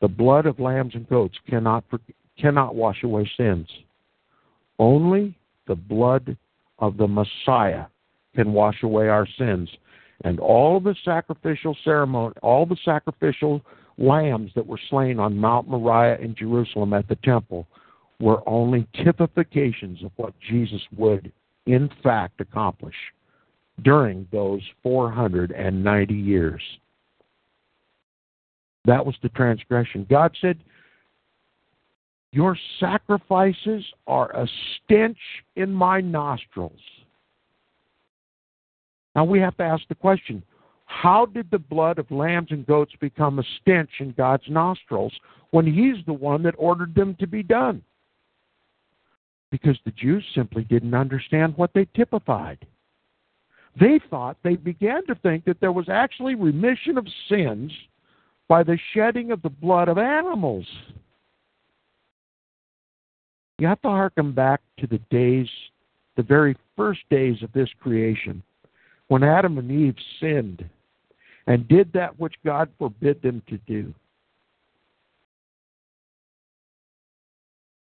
the 0.00 0.08
blood 0.08 0.46
of 0.46 0.58
lambs 0.58 0.94
and 0.94 1.08
goats 1.08 1.36
cannot, 1.48 1.84
cannot 2.38 2.74
wash 2.74 3.02
away 3.02 3.30
sins. 3.36 3.68
Only 4.78 5.36
the 5.66 5.76
blood 5.76 6.36
of 6.78 6.96
the 6.96 7.06
Messiah 7.06 7.86
can 8.34 8.52
wash 8.52 8.82
away 8.82 9.08
our 9.08 9.26
sins. 9.38 9.68
And 10.24 10.40
all 10.40 10.80
the 10.80 10.96
sacrificial 11.04 11.76
ceremony, 11.84 12.34
all 12.42 12.66
the 12.66 12.76
sacrificial 12.84 13.60
lambs 13.98 14.50
that 14.54 14.66
were 14.66 14.80
slain 14.90 15.18
on 15.18 15.36
Mount 15.36 15.68
Moriah 15.68 16.18
in 16.18 16.34
Jerusalem 16.34 16.92
at 16.92 17.08
the 17.08 17.16
temple 17.16 17.66
were 18.20 18.46
only 18.48 18.86
typifications 19.04 20.02
of 20.02 20.12
what 20.16 20.32
Jesus 20.48 20.80
would, 20.96 21.32
in 21.66 21.90
fact, 22.02 22.40
accomplish 22.40 22.94
during 23.80 24.26
those 24.30 24.60
490 24.82 26.14
years. 26.14 26.62
That 28.84 29.04
was 29.04 29.14
the 29.22 29.28
transgression. 29.30 30.06
God 30.10 30.36
said, 30.40 30.58
Your 32.32 32.56
sacrifices 32.78 33.84
are 34.06 34.30
a 34.36 34.46
stench 34.76 35.18
in 35.56 35.72
my 35.72 36.00
nostrils. 36.00 36.80
Now 39.14 39.24
we 39.24 39.40
have 39.40 39.56
to 39.58 39.62
ask 39.62 39.82
the 39.88 39.94
question 39.94 40.42
how 40.86 41.24
did 41.24 41.50
the 41.50 41.58
blood 41.58 41.98
of 41.98 42.10
lambs 42.10 42.48
and 42.50 42.66
goats 42.66 42.92
become 43.00 43.38
a 43.38 43.44
stench 43.60 43.90
in 44.00 44.12
God's 44.12 44.48
nostrils 44.48 45.12
when 45.50 45.66
He's 45.66 46.04
the 46.06 46.12
one 46.12 46.42
that 46.42 46.54
ordered 46.58 46.94
them 46.94 47.16
to 47.18 47.26
be 47.26 47.42
done? 47.42 47.82
Because 49.50 49.78
the 49.84 49.90
Jews 49.92 50.24
simply 50.34 50.64
didn't 50.64 50.94
understand 50.94 51.56
what 51.56 51.72
they 51.74 51.86
typified. 51.96 52.66
They 53.78 54.00
thought, 54.10 54.36
they 54.42 54.56
began 54.56 55.06
to 55.06 55.14
think 55.16 55.44
that 55.44 55.60
there 55.60 55.72
was 55.72 55.88
actually 55.88 56.34
remission 56.34 56.98
of 56.98 57.06
sins 57.28 57.72
by 58.48 58.62
the 58.62 58.78
shedding 58.92 59.32
of 59.32 59.40
the 59.42 59.48
blood 59.48 59.88
of 59.88 59.98
animals. 59.98 60.66
You 63.58 63.66
have 63.66 63.80
to 63.82 63.88
harken 63.88 64.32
back 64.32 64.60
to 64.78 64.86
the 64.86 64.98
days, 65.10 65.48
the 66.16 66.22
very 66.22 66.56
first 66.76 67.00
days 67.10 67.42
of 67.42 67.52
this 67.52 67.68
creation 67.80 68.42
when 69.08 69.22
Adam 69.22 69.58
and 69.58 69.70
Eve 69.70 69.96
sinned 70.20 70.68
and 71.46 71.68
did 71.68 71.92
that 71.92 72.18
which 72.18 72.34
God 72.44 72.68
forbid 72.78 73.20
them 73.22 73.42
to 73.48 73.58
do. 73.66 73.94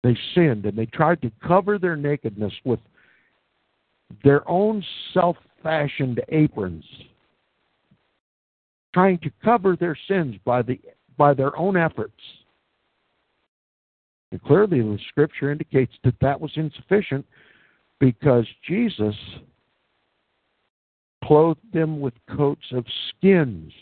They 0.03 0.17
sinned 0.35 0.67
and 0.67 0.77
they 0.77 0.87
tried 0.87 1.21
to 1.23 1.33
cover 1.47 1.79
their 1.79 1.97
nakedness 1.97 2.53
with 2.65 2.81
their 4.25 4.49
own 4.49 4.85
self 5.15 5.37
fashioned 5.63 6.21
aprons, 6.29 6.85
trying 8.95 9.19
to 9.19 9.31
cover 9.45 9.77
their 9.77 9.97
sins 10.09 10.37
by, 10.45 10.63
the, 10.63 10.79
by 11.17 11.35
their 11.35 11.57
own 11.57 11.77
efforts. 11.77 12.21
And 14.33 14.43
clearly, 14.43 14.81
the 14.81 14.99
scripture 15.09 15.51
indicates 15.51 15.93
that 16.05 16.15
that 16.21 16.41
was 16.41 16.53
insufficient 16.55 17.27
because 17.99 18.47
Jesus 18.67 19.15
clothed 21.25 21.61
them 21.73 22.01
with 22.01 22.15
coats 22.37 22.65
of 22.73 22.85
skins. 23.09 23.73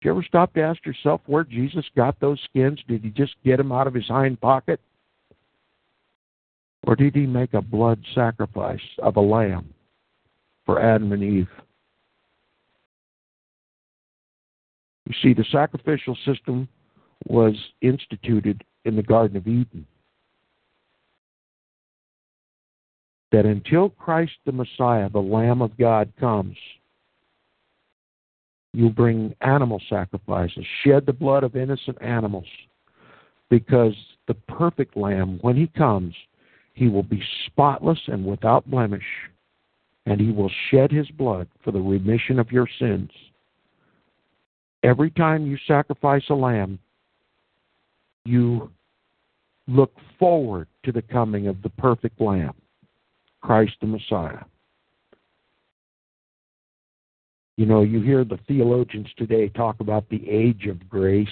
Did 0.00 0.08
you 0.08 0.10
ever 0.12 0.22
stop 0.22 0.54
to 0.54 0.62
ask 0.62 0.84
yourself 0.86 1.20
where 1.26 1.44
Jesus 1.44 1.84
got 1.96 2.18
those 2.20 2.40
skins? 2.48 2.78
Did 2.86 3.02
he 3.02 3.10
just 3.10 3.34
get 3.44 3.56
them 3.56 3.72
out 3.72 3.86
of 3.86 3.94
his 3.94 4.06
hind 4.06 4.40
pocket? 4.40 4.80
Or 6.86 6.94
did 6.94 7.16
he 7.16 7.26
make 7.26 7.54
a 7.54 7.60
blood 7.60 8.00
sacrifice 8.14 8.80
of 9.02 9.16
a 9.16 9.20
lamb 9.20 9.74
for 10.66 10.80
Adam 10.80 11.12
and 11.12 11.22
Eve? 11.22 11.48
You 15.06 15.14
see, 15.22 15.32
the 15.32 15.46
sacrificial 15.50 16.16
system 16.26 16.68
was 17.26 17.54
instituted 17.80 18.62
in 18.84 18.96
the 18.96 19.02
Garden 19.02 19.36
of 19.36 19.46
Eden. 19.46 19.86
that 23.32 23.44
until 23.44 23.90
Christ 23.90 24.32
the 24.44 24.52
Messiah, 24.52 25.08
the 25.10 25.18
Lamb 25.20 25.60
of 25.62 25.76
God, 25.76 26.12
comes, 26.18 26.56
you 28.72 28.90
bring 28.90 29.34
animal 29.40 29.80
sacrifices, 29.88 30.64
shed 30.84 31.06
the 31.06 31.12
blood 31.12 31.44
of 31.44 31.56
innocent 31.56 31.98
animals, 32.00 32.46
because 33.50 33.94
the 34.28 34.34
perfect 34.34 34.96
Lamb, 34.96 35.38
when 35.42 35.56
he 35.56 35.66
comes, 35.66 36.14
he 36.74 36.88
will 36.88 37.02
be 37.02 37.22
spotless 37.46 37.98
and 38.06 38.24
without 38.24 38.70
blemish, 38.70 39.04
and 40.06 40.20
he 40.20 40.30
will 40.30 40.50
shed 40.70 40.90
his 40.90 41.08
blood 41.10 41.48
for 41.62 41.72
the 41.72 41.80
remission 41.80 42.38
of 42.38 42.50
your 42.50 42.68
sins. 42.78 43.10
Every 44.82 45.10
time 45.10 45.46
you 45.46 45.58
sacrifice 45.66 46.22
a 46.30 46.34
lamb, 46.34 46.78
you 48.24 48.70
look 49.68 49.92
forward 50.18 50.68
to 50.84 50.92
the 50.92 51.02
coming 51.02 51.48
of 51.48 51.60
the 51.62 51.70
perfect 51.70 52.20
Lamb. 52.20 52.54
Christ 53.42 53.74
the 53.80 53.86
Messiah. 53.86 54.44
You 57.56 57.66
know, 57.66 57.82
you 57.82 58.00
hear 58.00 58.24
the 58.24 58.38
theologians 58.46 59.08
today 59.16 59.48
talk 59.48 59.80
about 59.80 60.08
the 60.08 60.28
age 60.28 60.66
of 60.66 60.88
grace, 60.88 61.28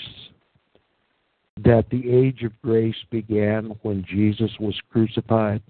that 1.64 1.90
the 1.90 2.10
age 2.10 2.42
of 2.42 2.52
grace 2.62 2.96
began 3.10 3.76
when 3.82 4.04
Jesus 4.08 4.50
was 4.58 4.74
crucified. 4.90 5.62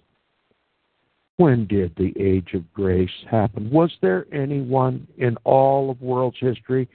When 1.37 1.67
did 1.67 1.93
the 1.97 2.13
age 2.17 2.55
of 2.55 2.73
grace 2.73 3.11
happen? 3.29 3.69
Was 3.71 3.91
there 4.01 4.27
anyone 4.33 5.07
in 5.19 5.37
all 5.45 5.91
of 5.91 6.01
world's 6.01 6.39
history 6.39 6.89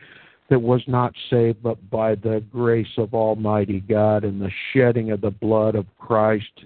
that 0.50 0.62
was 0.62 0.82
not 0.88 1.14
saved 1.30 1.62
but 1.62 1.90
by 1.90 2.16
the 2.16 2.44
grace 2.52 2.98
of 2.98 3.14
Almighty 3.14 3.82
God 3.82 4.24
and 4.24 4.42
the 4.42 4.52
shedding 4.72 5.12
of 5.12 5.22
the 5.22 5.32
blood 5.32 5.76
of 5.76 5.86
Christ? 5.98 6.64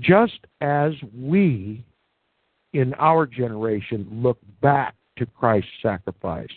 Just 0.00 0.40
as 0.60 0.92
we 1.16 1.84
in 2.72 2.92
our 2.94 3.24
generation 3.24 4.06
look 4.10 4.38
back 4.60 4.94
to 5.16 5.26
Christ's 5.26 5.70
sacrifice. 5.80 6.48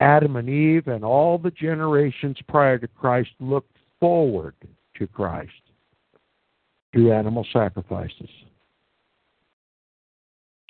Adam 0.00 0.36
and 0.36 0.48
Eve 0.48 0.88
and 0.88 1.04
all 1.04 1.38
the 1.38 1.50
generations 1.50 2.36
prior 2.48 2.78
to 2.78 2.88
Christ 2.88 3.30
looked 3.40 3.76
forward 3.98 4.54
to 4.98 5.06
Christ 5.06 5.52
through 6.94 7.12
animal 7.12 7.44
sacrifices. 7.52 8.30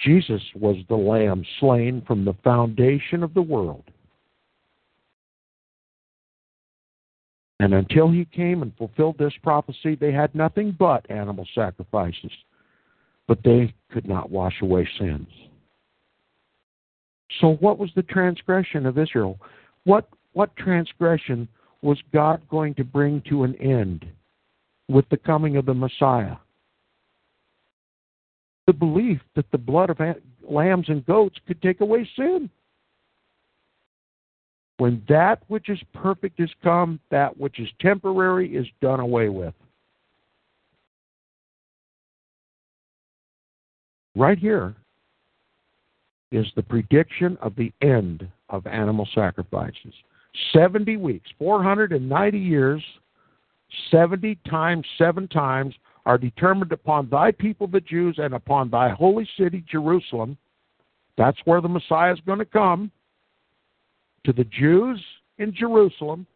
Jesus 0.00 0.42
was 0.56 0.76
the 0.88 0.96
lamb 0.96 1.44
slain 1.60 2.02
from 2.06 2.24
the 2.24 2.34
foundation 2.42 3.22
of 3.22 3.34
the 3.34 3.42
world. 3.42 3.84
And 7.60 7.74
until 7.74 8.10
he 8.10 8.24
came 8.24 8.62
and 8.62 8.76
fulfilled 8.76 9.16
this 9.18 9.32
prophecy, 9.42 9.94
they 9.94 10.12
had 10.12 10.34
nothing 10.34 10.74
but 10.78 11.08
animal 11.10 11.46
sacrifices. 11.54 12.32
But 13.28 13.38
they 13.44 13.72
could 13.92 14.08
not 14.08 14.30
wash 14.30 14.60
away 14.60 14.88
sins. 14.98 15.28
So, 17.40 17.54
what 17.54 17.78
was 17.78 17.90
the 17.96 18.02
transgression 18.02 18.86
of 18.86 18.98
Israel? 18.98 19.38
What, 19.84 20.08
what 20.32 20.54
transgression 20.56 21.48
was 21.80 21.98
God 22.12 22.42
going 22.50 22.74
to 22.74 22.84
bring 22.84 23.22
to 23.28 23.44
an 23.44 23.54
end 23.56 24.04
with 24.88 25.08
the 25.10 25.16
coming 25.16 25.56
of 25.56 25.66
the 25.66 25.74
Messiah? 25.74 26.36
The 28.66 28.72
belief 28.72 29.20
that 29.36 29.50
the 29.52 29.58
blood 29.58 29.90
of 29.90 29.98
lambs 30.42 30.88
and 30.88 31.04
goats 31.06 31.36
could 31.46 31.60
take 31.62 31.80
away 31.80 32.08
sin. 32.16 32.50
When 34.78 35.02
that 35.08 35.42
which 35.48 35.68
is 35.68 35.78
perfect 35.92 36.40
is 36.40 36.50
come, 36.62 36.98
that 37.10 37.36
which 37.38 37.60
is 37.60 37.68
temporary 37.80 38.56
is 38.56 38.66
done 38.80 39.00
away 39.00 39.28
with. 39.28 39.54
Right 44.16 44.38
here 44.38 44.74
is 46.32 46.46
the 46.56 46.62
prediction 46.62 47.36
of 47.40 47.54
the 47.56 47.72
end 47.82 48.28
of 48.48 48.66
animal 48.66 49.08
sacrifices. 49.14 49.94
70 50.52 50.96
weeks, 50.96 51.30
490 51.38 52.38
years, 52.38 52.82
70 53.90 54.38
times, 54.48 54.86
seven 54.98 55.28
times 55.28 55.74
are 56.06 56.18
determined 56.18 56.72
upon 56.72 57.08
thy 57.08 57.30
people, 57.32 57.66
the 57.66 57.80
Jews, 57.80 58.16
and 58.18 58.34
upon 58.34 58.70
thy 58.70 58.90
holy 58.90 59.28
city, 59.38 59.64
Jerusalem. 59.70 60.36
That's 61.16 61.38
where 61.44 61.60
the 61.60 61.68
Messiah 61.68 62.12
is 62.12 62.20
going 62.26 62.40
to 62.40 62.44
come 62.44 62.90
to 64.24 64.32
the 64.32 64.44
Jews 64.44 65.02
in 65.38 65.54
Jerusalem 65.54 66.26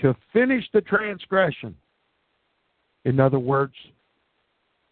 to 0.00 0.14
finish 0.32 0.64
the 0.72 0.80
transgression. 0.80 1.76
In 3.04 3.20
other 3.20 3.38
words, 3.38 3.74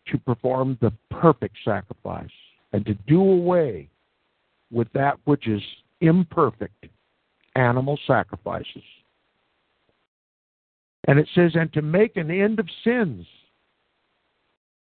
to 0.08 0.18
perform 0.18 0.78
the 0.80 0.92
perfect 1.10 1.56
sacrifice 1.64 2.30
and 2.72 2.84
to 2.86 2.94
do 3.06 3.20
away 3.20 3.88
with 4.70 4.88
that 4.92 5.18
which 5.24 5.48
is 5.48 5.62
imperfect 6.00 6.86
animal 7.54 7.98
sacrifices. 8.06 8.82
And 11.06 11.18
it 11.18 11.28
says, 11.34 11.52
and 11.54 11.72
to 11.72 11.82
make 11.82 12.16
an 12.16 12.30
end 12.30 12.58
of 12.58 12.68
sins. 12.84 13.26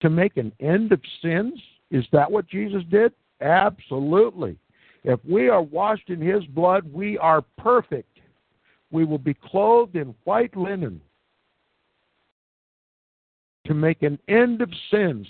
To 0.00 0.10
make 0.10 0.36
an 0.36 0.52
end 0.60 0.92
of 0.92 1.00
sins? 1.22 1.54
Is 1.90 2.04
that 2.12 2.30
what 2.30 2.48
Jesus 2.48 2.82
did? 2.90 3.12
Absolutely. 3.40 4.58
If 5.04 5.20
we 5.28 5.48
are 5.48 5.62
washed 5.62 6.10
in 6.10 6.20
his 6.20 6.44
blood, 6.46 6.90
we 6.92 7.18
are 7.18 7.42
perfect. 7.58 8.18
We 8.90 9.04
will 9.04 9.18
be 9.18 9.34
clothed 9.34 9.96
in 9.96 10.14
white 10.24 10.56
linen 10.56 11.00
to 13.66 13.74
make 13.74 14.02
an 14.02 14.18
end 14.28 14.60
of 14.60 14.70
sins. 14.90 15.26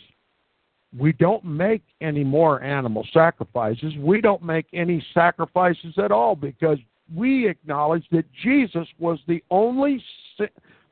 We 0.99 1.13
don't 1.13 1.45
make 1.45 1.83
any 2.01 2.25
more 2.25 2.63
animal 2.63 3.07
sacrifices. 3.13 3.95
We 3.99 4.21
don't 4.21 4.43
make 4.43 4.67
any 4.73 5.05
sacrifices 5.15 5.95
at 5.97 6.13
all 6.13 6.35
because 6.35 6.79
we 7.15 7.49
acknowledge 7.49 8.05
that 8.13 8.25
Jesus 8.43 8.87
was 8.99 9.19
the 9.27 9.43
only 9.51 10.03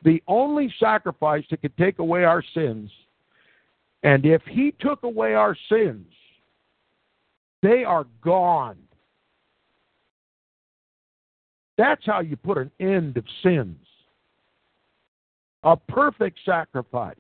the 0.03 0.23
only 0.27 0.73
sacrifice 0.81 1.45
that 1.51 1.61
could 1.61 1.77
take 1.77 1.99
away 1.99 2.25
our 2.25 2.43
sins. 2.55 2.91
And 4.03 4.25
if 4.25 4.43
he 4.49 4.75
took 4.81 5.03
away 5.03 5.35
our 5.35 5.57
sins, 5.69 6.07
they 7.63 7.85
are 7.85 8.07
gone. 8.23 8.79
That's 11.77 12.05
how 12.07 12.21
you 12.21 12.37
put 12.37 12.59
an 12.59 12.71
end 12.81 13.17
of 13.17 13.25
sins. 13.43 13.77
A 15.63 15.77
perfect 15.77 16.39
sacrifice. 16.47 17.17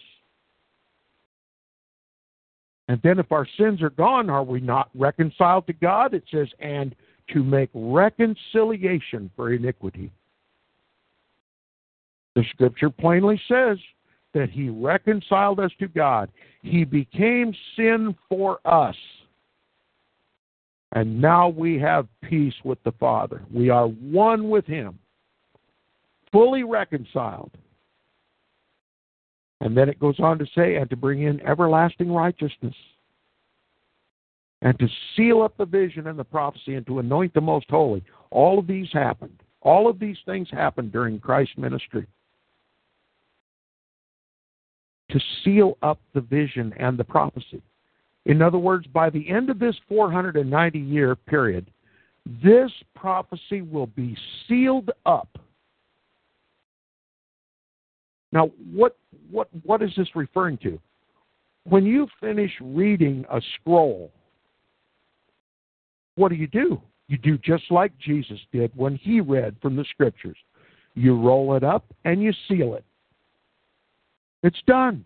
And 2.88 3.01
then 3.03 3.18
if 3.18 3.30
our 3.30 3.46
sins 3.59 3.82
are 3.82 3.90
gone, 3.90 4.28
are 4.28 4.42
we 4.42 4.61
not 4.61 4.90
reconciled 4.94 5.66
to 5.66 5.72
God? 5.74 6.12
It 6.12 6.24
says, 6.30 6.48
and 6.59 6.96
to 7.33 7.43
make 7.43 7.70
reconciliation 7.74 9.31
for 9.37 9.53
iniquity. 9.53 10.11
The 12.35 12.45
scripture 12.55 12.91
plainly 12.91 13.41
says 13.49 13.78
that 14.35 14.51
he 14.51 14.68
reconciled 14.68 15.61
us 15.61 15.72
to 15.81 15.89
God. 15.89 16.31
He 16.62 16.85
became 16.85 17.53
sin 17.76 18.14
for 18.28 18.61
us. 18.64 18.97
And 20.93 21.20
now 21.20 21.49
we 21.49 21.78
have 21.78 22.09
peace 22.22 22.55
with 22.64 22.83
the 22.85 22.93
Father. 22.93 23.43
We 23.53 23.70
are 23.70 23.87
one 23.87 24.49
with 24.49 24.66
him, 24.66 24.99
fully 26.33 26.64
reconciled. 26.64 27.53
And 29.61 29.76
then 29.76 29.89
it 29.89 30.01
goes 30.01 30.18
on 30.18 30.39
to 30.39 30.47
say, 30.55 30.76
and 30.76 30.89
to 30.91 30.97
bring 30.97 31.22
in 31.22 31.41
everlasting 31.43 32.11
righteousness, 32.11 32.74
and 34.62 34.78
to 34.78 34.88
seal 35.16 35.42
up 35.42 35.56
the 35.56 35.64
vision 35.64 36.06
and 36.06 36.18
the 36.18 36.24
prophecy, 36.24 36.74
and 36.74 36.86
to 36.86 36.98
anoint 36.98 37.32
the 37.34 37.40
most 37.40 37.66
holy. 37.70 38.02
All 38.30 38.58
of 38.58 38.66
these 38.66 38.88
happened. 38.92 39.42
All 39.62 39.88
of 39.88 39.98
these 39.98 40.18
things 40.26 40.48
happened 40.50 40.92
during 40.92 41.18
Christ's 41.18 41.56
ministry. 41.56 42.06
To 45.11 45.20
seal 45.42 45.76
up 45.82 45.98
the 46.14 46.20
vision 46.20 46.72
and 46.78 46.98
the 46.98 47.04
prophecy. 47.04 47.62
In 48.26 48.42
other 48.42 48.58
words, 48.58 48.86
by 48.86 49.11
the 49.11 49.28
end 49.28 49.50
of 49.50 49.58
this 49.58 49.76
490 49.88 50.78
year 50.78 51.16
period, 51.16 51.66
this 52.42 52.70
prophecy 52.94 53.62
will 53.62 53.86
be 53.86 54.16
sealed 54.46 54.90
up 55.06 55.28
now, 58.32 58.50
what 58.72 58.96
what 59.30 59.48
what 59.64 59.82
is 59.82 59.90
this 59.96 60.08
referring 60.14 60.58
to? 60.58 60.78
When 61.64 61.84
you 61.84 62.06
finish 62.20 62.52
reading 62.61 63.24
a 63.30 63.40
scroll, 63.54 64.12
what 66.21 66.31
do 66.31 66.37
you 66.37 66.47
do? 66.47 66.81
You 67.09 67.18
do 67.18 67.39
just 67.39 67.64
like 67.71 67.93
Jesus 67.99 68.39
did 68.53 68.71
when 68.77 68.95
he 68.95 69.21
read 69.21 69.57
from 69.61 69.75
the 69.75 69.85
scriptures. 69.91 70.37
You 70.95 71.21
roll 71.21 71.57
it 71.57 71.64
up 71.64 71.85
and 72.05 72.23
you 72.23 72.33
seal 72.49 72.75
it. 72.75 72.85
It's 74.43 74.61
done. 74.66 75.05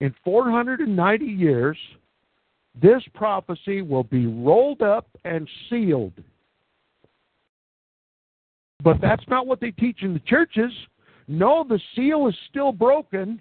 In 0.00 0.14
490 0.24 1.24
years, 1.24 1.78
this 2.80 3.02
prophecy 3.14 3.82
will 3.82 4.02
be 4.04 4.26
rolled 4.26 4.82
up 4.82 5.06
and 5.24 5.48
sealed 5.70 6.12
but 8.84 9.00
that's 9.00 9.24
not 9.28 9.46
what 9.46 9.60
they 9.60 9.70
teach 9.70 10.02
in 10.02 10.12
the 10.12 10.20
churches. 10.20 10.70
No, 11.26 11.64
the 11.66 11.80
seal 11.96 12.28
is 12.28 12.34
still 12.50 12.70
broken. 12.70 13.40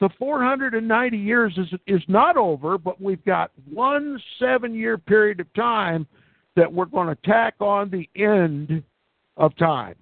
The 0.00 0.08
490 0.18 1.16
years 1.16 1.56
is, 1.58 1.78
is 1.86 2.02
not 2.08 2.38
over, 2.38 2.78
but 2.78 3.00
we've 3.00 3.24
got 3.26 3.50
one 3.70 4.20
seven 4.38 4.74
year 4.74 4.96
period 4.96 5.40
of 5.40 5.52
time 5.52 6.06
that 6.56 6.72
we're 6.72 6.86
going 6.86 7.08
to 7.08 7.22
tack 7.22 7.54
on 7.60 7.90
the 7.90 8.08
end 8.20 8.82
of 9.36 9.54
time. 9.56 9.94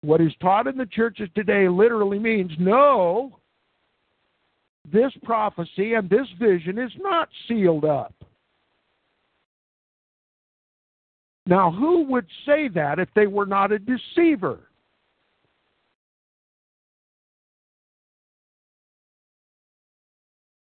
What 0.00 0.20
is 0.20 0.32
taught 0.40 0.66
in 0.66 0.76
the 0.76 0.86
churches 0.86 1.28
today 1.34 1.68
literally 1.68 2.18
means 2.18 2.52
no, 2.58 3.38
this 4.90 5.12
prophecy 5.22 5.94
and 5.94 6.08
this 6.08 6.26
vision 6.38 6.78
is 6.78 6.92
not 6.98 7.28
sealed 7.46 7.84
up. 7.84 8.14
Now, 11.46 11.70
who 11.70 12.04
would 12.04 12.26
say 12.46 12.68
that 12.68 12.98
if 12.98 13.08
they 13.14 13.26
were 13.26 13.46
not 13.46 13.70
a 13.70 13.78
deceiver? 13.78 14.60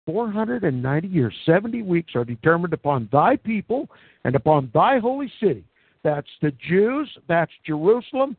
490 0.09 1.07
years, 1.07 1.35
70 1.45 1.83
weeks 1.83 2.15
are 2.15 2.25
determined 2.25 2.73
upon 2.73 3.07
thy 3.11 3.35
people 3.35 3.87
and 4.23 4.35
upon 4.35 4.71
thy 4.73 4.97
holy 4.97 5.31
city. 5.39 5.63
That's 6.03 6.27
the 6.41 6.51
Jews, 6.67 7.07
that's 7.27 7.51
Jerusalem, 7.63 8.35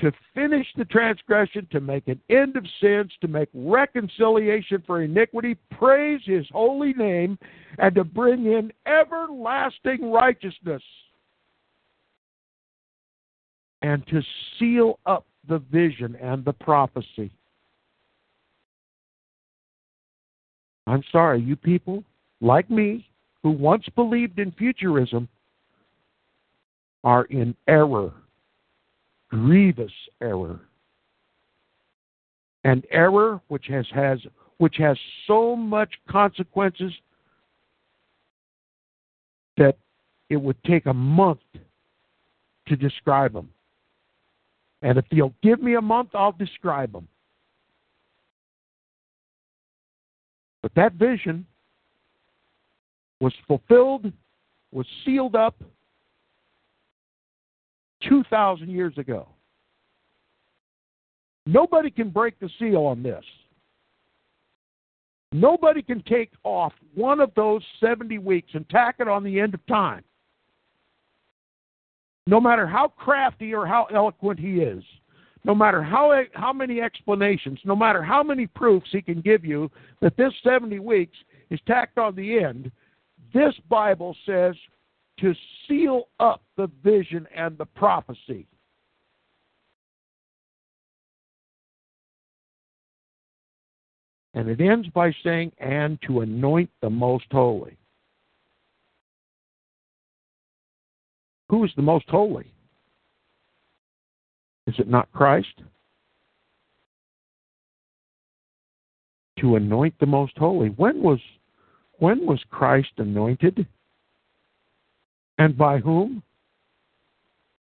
to 0.00 0.12
finish 0.34 0.66
the 0.78 0.86
transgression, 0.86 1.68
to 1.72 1.80
make 1.80 2.08
an 2.08 2.18
end 2.30 2.56
of 2.56 2.64
sins, 2.80 3.12
to 3.20 3.28
make 3.28 3.50
reconciliation 3.52 4.82
for 4.86 5.02
iniquity, 5.02 5.58
praise 5.72 6.22
his 6.24 6.46
holy 6.50 6.94
name, 6.94 7.38
and 7.76 7.94
to 7.96 8.04
bring 8.04 8.46
in 8.46 8.72
everlasting 8.86 10.10
righteousness, 10.10 10.82
and 13.82 14.06
to 14.06 14.22
seal 14.58 14.98
up 15.04 15.26
the 15.48 15.58
vision 15.70 16.16
and 16.16 16.46
the 16.46 16.54
prophecy. 16.54 17.30
I'm 20.86 21.02
sorry, 21.10 21.40
you 21.40 21.56
people, 21.56 22.04
like 22.40 22.70
me, 22.70 23.08
who 23.42 23.50
once 23.50 23.84
believed 23.94 24.38
in 24.38 24.52
futurism, 24.52 25.28
are 27.04 27.24
in 27.24 27.54
error, 27.68 28.12
grievous 29.28 29.92
error. 30.22 30.60
An 32.64 32.82
error 32.90 33.40
which 33.48 33.66
has, 33.68 33.86
has 33.94 34.18
which 34.56 34.76
has 34.78 34.96
so 35.26 35.54
much 35.54 35.90
consequences 36.08 36.92
that 39.56 39.76
it 40.30 40.36
would 40.36 40.62
take 40.64 40.86
a 40.86 40.94
month 40.94 41.40
to 42.66 42.76
describe 42.76 43.32
them. 43.32 43.50
And 44.82 44.98
if 44.98 45.04
you'll 45.10 45.34
give 45.42 45.60
me 45.60 45.74
a 45.74 45.82
month, 45.82 46.10
I'll 46.14 46.32
describe 46.32 46.92
them. 46.92 47.08
But 50.64 50.74
that 50.76 50.94
vision 50.94 51.44
was 53.20 53.34
fulfilled, 53.46 54.10
was 54.72 54.86
sealed 55.04 55.36
up 55.36 55.62
2,000 58.08 58.70
years 58.70 58.96
ago. 58.96 59.28
Nobody 61.44 61.90
can 61.90 62.08
break 62.08 62.40
the 62.40 62.48
seal 62.58 62.86
on 62.86 63.02
this. 63.02 63.22
Nobody 65.32 65.82
can 65.82 66.02
take 66.04 66.30
off 66.44 66.72
one 66.94 67.20
of 67.20 67.30
those 67.36 67.60
70 67.78 68.16
weeks 68.16 68.48
and 68.54 68.66
tack 68.70 68.94
it 69.00 69.06
on 69.06 69.22
the 69.22 69.38
end 69.38 69.52
of 69.52 69.66
time. 69.66 70.02
No 72.26 72.40
matter 72.40 72.66
how 72.66 72.88
crafty 72.88 73.52
or 73.52 73.66
how 73.66 73.86
eloquent 73.92 74.40
he 74.40 74.60
is 74.60 74.82
no 75.44 75.54
matter 75.54 75.82
how 75.82 76.22
how 76.32 76.52
many 76.52 76.80
explanations, 76.80 77.58
no 77.64 77.76
matter 77.76 78.02
how 78.02 78.22
many 78.22 78.46
proofs 78.46 78.88
he 78.90 79.02
can 79.02 79.20
give 79.20 79.44
you 79.44 79.70
that 80.00 80.16
this 80.16 80.32
70 80.42 80.78
weeks 80.78 81.16
is 81.50 81.60
tacked 81.66 81.98
on 81.98 82.14
the 82.14 82.38
end, 82.38 82.72
this 83.32 83.54
Bible 83.68 84.16
says 84.26 84.54
to 85.20 85.34
seal 85.68 86.08
up 86.18 86.42
the 86.56 86.68
vision 86.82 87.26
and 87.34 87.56
the 87.58 87.66
prophecy. 87.66 88.46
And 94.32 94.48
it 94.48 94.60
ends 94.60 94.88
by 94.88 95.14
saying, 95.22 95.52
and 95.58 95.96
to 96.08 96.20
anoint 96.20 96.68
the 96.82 96.90
most 96.90 97.26
holy. 97.30 97.76
Who 101.50 101.62
is 101.62 101.70
the 101.76 101.82
most 101.82 102.08
holy? 102.08 102.52
Is 104.66 104.74
it 104.78 104.88
not 104.88 105.12
Christ? 105.12 105.62
To 109.40 109.56
anoint 109.56 109.94
the 110.00 110.06
most 110.06 110.36
holy. 110.38 110.68
When 110.70 111.02
was 111.02 111.18
when 111.98 112.26
was 112.26 112.42
Christ 112.50 112.92
anointed? 112.98 113.66
And 115.38 115.58
by 115.58 115.78
whom? 115.78 116.22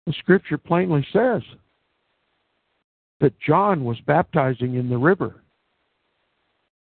The 0.05 0.13
scripture 0.13 0.57
plainly 0.57 1.05
says 1.13 1.43
that 3.19 3.39
John 3.39 3.85
was 3.85 3.99
baptizing 4.01 4.75
in 4.75 4.89
the 4.89 4.97
river. 4.97 5.35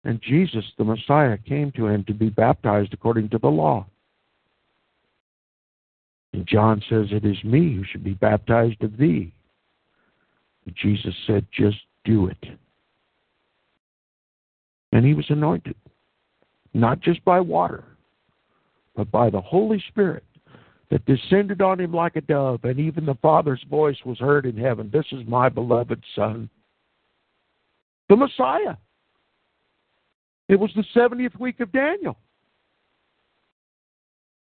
And 0.06 0.22
Jesus, 0.22 0.66
the 0.78 0.84
Messiah, 0.84 1.38
came 1.38 1.72
to 1.74 1.88
him 1.88 2.04
to 2.06 2.14
be 2.14 2.30
baptized 2.30 2.94
according 2.94 3.30
to 3.30 3.38
the 3.38 3.50
law. 3.50 3.86
And 6.34 6.48
John 6.48 6.82
says, 6.90 7.08
It 7.12 7.26
is 7.26 7.42
me 7.44 7.76
who 7.76 7.84
should 7.86 8.04
be 8.04 8.14
baptized 8.14 8.84
of 8.84 8.98
thee. 8.98 9.34
Jesus 10.72 11.14
said, 11.28 11.46
just 11.52 11.78
do 12.06 12.28
it. 12.28 12.44
And 14.92 15.06
he 15.06 15.14
was 15.14 15.26
anointed, 15.30 15.76
not 16.74 17.00
just 17.02 17.24
by 17.26 17.40
water, 17.40 17.84
but 18.96 19.10
by 19.12 19.30
the 19.30 19.42
Holy 19.42 19.84
Spirit 19.90 20.24
that 20.92 21.06
descended 21.06 21.62
on 21.62 21.80
him 21.80 21.92
like 21.92 22.16
a 22.16 22.22
dove, 22.22 22.64
and 22.64 22.80
even 22.80 23.06
the 23.06 23.16
Father's 23.16 23.64
voice 23.70 23.98
was 24.06 24.20
heard 24.20 24.46
in 24.46 24.56
heaven 24.56 24.92
This 24.94 25.06
is 25.12 25.28
my 25.28 25.50
beloved 25.50 26.04
Son, 26.16 26.50
the 28.10 28.16
Messiah. 28.16 28.76
It 30.50 30.60
was 30.60 30.70
the 30.76 30.84
70th 30.96 31.40
week 31.40 31.60
of 31.62 31.72
Daniel. 31.72 32.18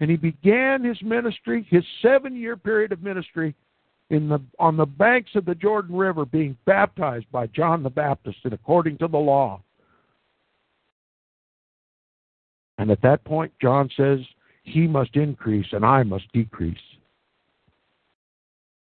And 0.00 0.10
he 0.10 0.16
began 0.16 0.82
his 0.82 1.00
ministry, 1.02 1.66
his 1.70 1.84
seven 2.02 2.34
year 2.34 2.56
period 2.56 2.90
of 2.90 3.02
ministry, 3.02 3.54
in 4.14 4.28
the 4.28 4.40
on 4.58 4.76
the 4.76 4.86
banks 4.86 5.32
of 5.34 5.44
the 5.44 5.54
Jordan 5.54 5.96
River 5.96 6.24
being 6.24 6.56
baptized 6.64 7.30
by 7.32 7.48
John 7.48 7.82
the 7.82 7.90
Baptist 7.90 8.38
and 8.44 8.52
according 8.52 8.98
to 8.98 9.08
the 9.08 9.18
law. 9.18 9.60
And 12.78 12.90
at 12.90 13.02
that 13.02 13.24
point 13.24 13.52
John 13.60 13.90
says, 13.96 14.20
he 14.62 14.86
must 14.86 15.14
increase 15.16 15.66
and 15.72 15.84
I 15.84 16.02
must 16.02 16.30
decrease. 16.32 16.76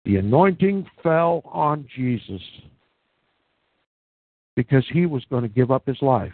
The 0.06 0.18
anointing 0.18 0.86
fell 1.02 1.42
on 1.46 1.88
Jesus 1.96 2.42
because 4.56 4.86
he 4.92 5.06
was 5.06 5.24
going 5.30 5.44
to 5.44 5.50
give 5.50 5.72
up 5.72 5.88
his 5.88 6.02
life 6.02 6.34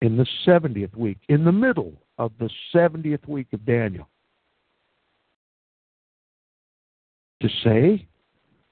in 0.00 0.16
the 0.16 0.26
70th 0.46 0.96
week, 0.96 1.18
in 1.28 1.44
the 1.44 1.52
middle 1.52 1.92
of 2.18 2.32
the 2.38 2.48
70th 2.72 3.26
week 3.26 3.48
of 3.52 3.64
Daniel. 3.66 4.08
To 7.40 7.48
say 7.64 8.06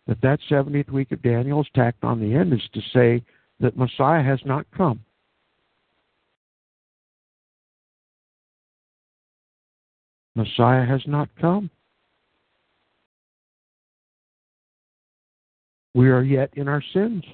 that 0.06 0.20
that 0.22 0.38
70th 0.50 0.90
week 0.90 1.12
of 1.12 1.22
Daniel 1.22 1.60
is 1.60 1.68
tacked 1.74 2.04
on 2.04 2.20
the 2.20 2.34
end 2.34 2.52
is 2.52 2.68
to 2.72 2.80
say 2.92 3.22
that 3.60 3.76
Messiah 3.76 4.22
has 4.22 4.40
not 4.44 4.66
come. 4.76 5.00
Messiah 10.34 10.84
has 10.84 11.00
not 11.06 11.28
come. 11.40 11.70
We 15.94 16.10
are 16.10 16.22
yet 16.22 16.50
in 16.54 16.68
our 16.68 16.82
sins. 16.92 17.24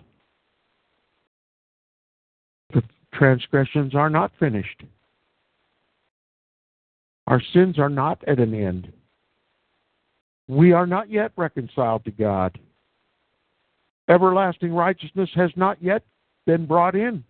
The 2.73 2.83
transgressions 3.13 3.97
are 3.97 4.09
not 4.09 4.31
finished. 4.39 4.85
Our 7.27 7.43
sins 7.53 7.79
are 7.81 7.89
not 7.89 8.23
at 8.29 8.39
an 8.39 8.55
end. 8.55 8.93
We 10.49 10.73
are 10.73 10.87
not 10.87 11.11
yet 11.11 11.33
reconciled 11.37 12.05
to 12.05 12.11
God. 12.11 12.59
Everlasting 14.09 14.73
righteousness 14.73 15.31
has 15.35 15.51
not 15.57 15.83
yet 15.83 16.03
been 16.47 16.67
brought 16.67 16.95
in. 16.95 17.25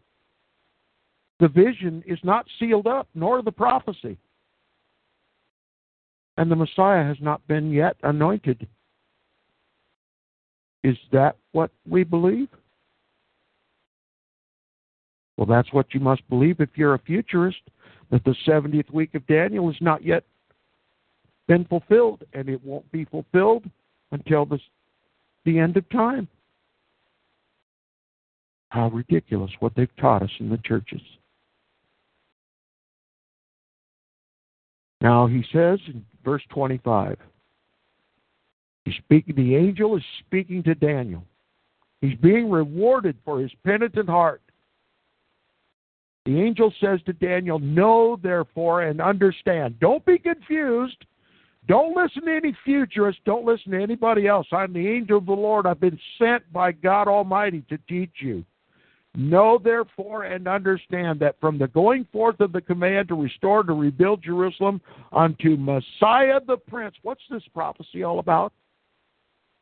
The 1.41 1.49
vision 1.49 2.03
is 2.07 2.19
not 2.23 2.47
sealed 2.59 2.87
up, 2.87 3.09
nor 3.15 3.43
the 3.43 3.53
prophecy. 3.53 4.17
And 6.37 6.51
the 6.51 6.57
Messiah 6.57 7.05
has 7.05 7.19
not 7.21 7.47
been 7.47 7.71
yet 7.71 7.97
anointed. 8.03 8.67
Is 10.83 10.97
that 11.13 11.37
what 11.53 11.71
we 11.89 12.05
believe? 12.05 12.49
Well, 15.37 15.47
that's 15.47 15.73
what 15.73 15.93
you 15.93 16.01
must 16.01 16.29
believe 16.29 16.61
if 16.61 16.71
you're 16.75 16.95
a 16.95 16.99
futurist, 17.01 17.61
that 18.11 18.25
the 18.25 18.35
70th 18.47 18.91
week 18.93 19.15
of 19.15 19.27
Daniel 19.27 19.71
is 19.71 19.77
not 19.81 20.05
yet 20.05 20.25
been 21.53 21.67
fulfilled, 21.67 22.25
and 22.33 22.49
it 22.49 22.65
won't 22.65 22.91
be 22.93 23.05
fulfilled 23.05 23.65
until 24.11 24.47
the, 24.47 24.59
the 25.45 25.59
end 25.59 25.77
of 25.77 25.87
time. 25.91 26.27
How 28.71 28.89
ridiculous 28.89 29.51
what 29.61 29.75
they've 29.77 29.97
taught 30.01 30.23
us 30.23 30.31
in 30.41 30.49
the 30.49 30.57
churches. 30.65 31.03
Now 35.03 35.27
he 35.27 35.45
says 35.53 35.79
in 35.89 36.07
verse 36.25 36.43
25, 36.55 37.19
he's 38.87 38.95
speaking, 39.05 39.35
the 39.35 39.55
angel 39.55 39.95
is 39.99 40.03
speaking 40.21 40.63
to 40.63 40.75
Daniel. 40.75 41.23
He's 42.01 42.17
being 42.17 42.51
rewarded 42.51 43.19
for 43.27 43.41
his 43.41 43.51
penitent 43.63 44.09
heart. 44.09 44.41
The 46.25 46.41
angel 46.41 46.73
says 46.81 47.01
to 47.05 47.13
Daniel, 47.13 47.59
Know 47.59 48.19
therefore 48.23 48.85
and 48.85 49.03
understand. 49.03 49.79
Don't 49.81 50.05
be 50.07 50.19
confused. 50.19 51.05
Don't 51.69 51.97
listen 51.97 52.25
to 52.25 52.35
any 52.35 52.57
futurists. 52.65 53.23
Don't 53.25 53.45
listen 53.45 53.73
to 53.73 53.83
anybody 53.83 54.27
else. 54.27 54.47
I'm 54.53 54.73
the 54.73 54.89
angel 54.89 55.19
of 55.19 55.27
the 55.27 55.33
Lord. 55.33 55.67
I've 55.67 55.81
been 55.81 55.99
sent 56.19 56.51
by 56.53 56.73
God 56.73 57.07
Almighty 57.07 57.63
to 57.69 57.79
teach 57.89 58.11
you. 58.21 58.45
Know 59.15 59.61
therefore 59.63 60.25
and 60.25 60.49
understand 60.49 61.21
that 61.21 61.37
from 61.39 61.59
the 61.59 61.69
going 61.69 62.07
forth 62.11 62.41
of 62.41 62.53
the 62.53 62.63
command 62.63 63.09
to 63.09 63.15
restore, 63.15 63.63
to 63.63 63.75
rebuild 63.75 64.23
Jerusalem 64.23 64.81
unto 65.13 65.57
Messiah 65.57 66.41
the 66.47 66.57
Prince. 66.57 66.97
What's 67.03 67.23
this 67.31 67.43
prophecy 67.53 68.03
all 68.03 68.19
about? 68.19 68.53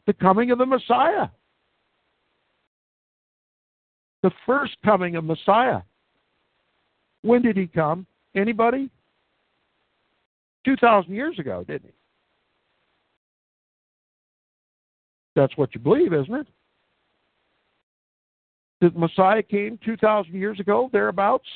The 0.06 0.12
coming 0.12 0.52
of 0.52 0.58
the 0.58 0.66
Messiah. 0.66 1.28
The 4.22 4.30
first 4.46 4.76
coming 4.84 5.16
of 5.16 5.24
Messiah. 5.24 5.80
When 7.22 7.42
did 7.42 7.56
he 7.56 7.66
come? 7.66 8.06
Anybody? 8.36 8.88
2,000 10.64 11.14
years 11.14 11.38
ago, 11.38 11.64
didn't 11.66 11.86
he? 11.86 11.94
That's 15.36 15.56
what 15.56 15.74
you 15.74 15.80
believe, 15.80 16.12
isn't 16.12 16.34
it? 16.34 16.46
That 18.80 18.96
Messiah 18.96 19.42
came 19.42 19.78
2,000 19.84 20.34
years 20.34 20.58
ago, 20.60 20.90
thereabouts. 20.92 21.46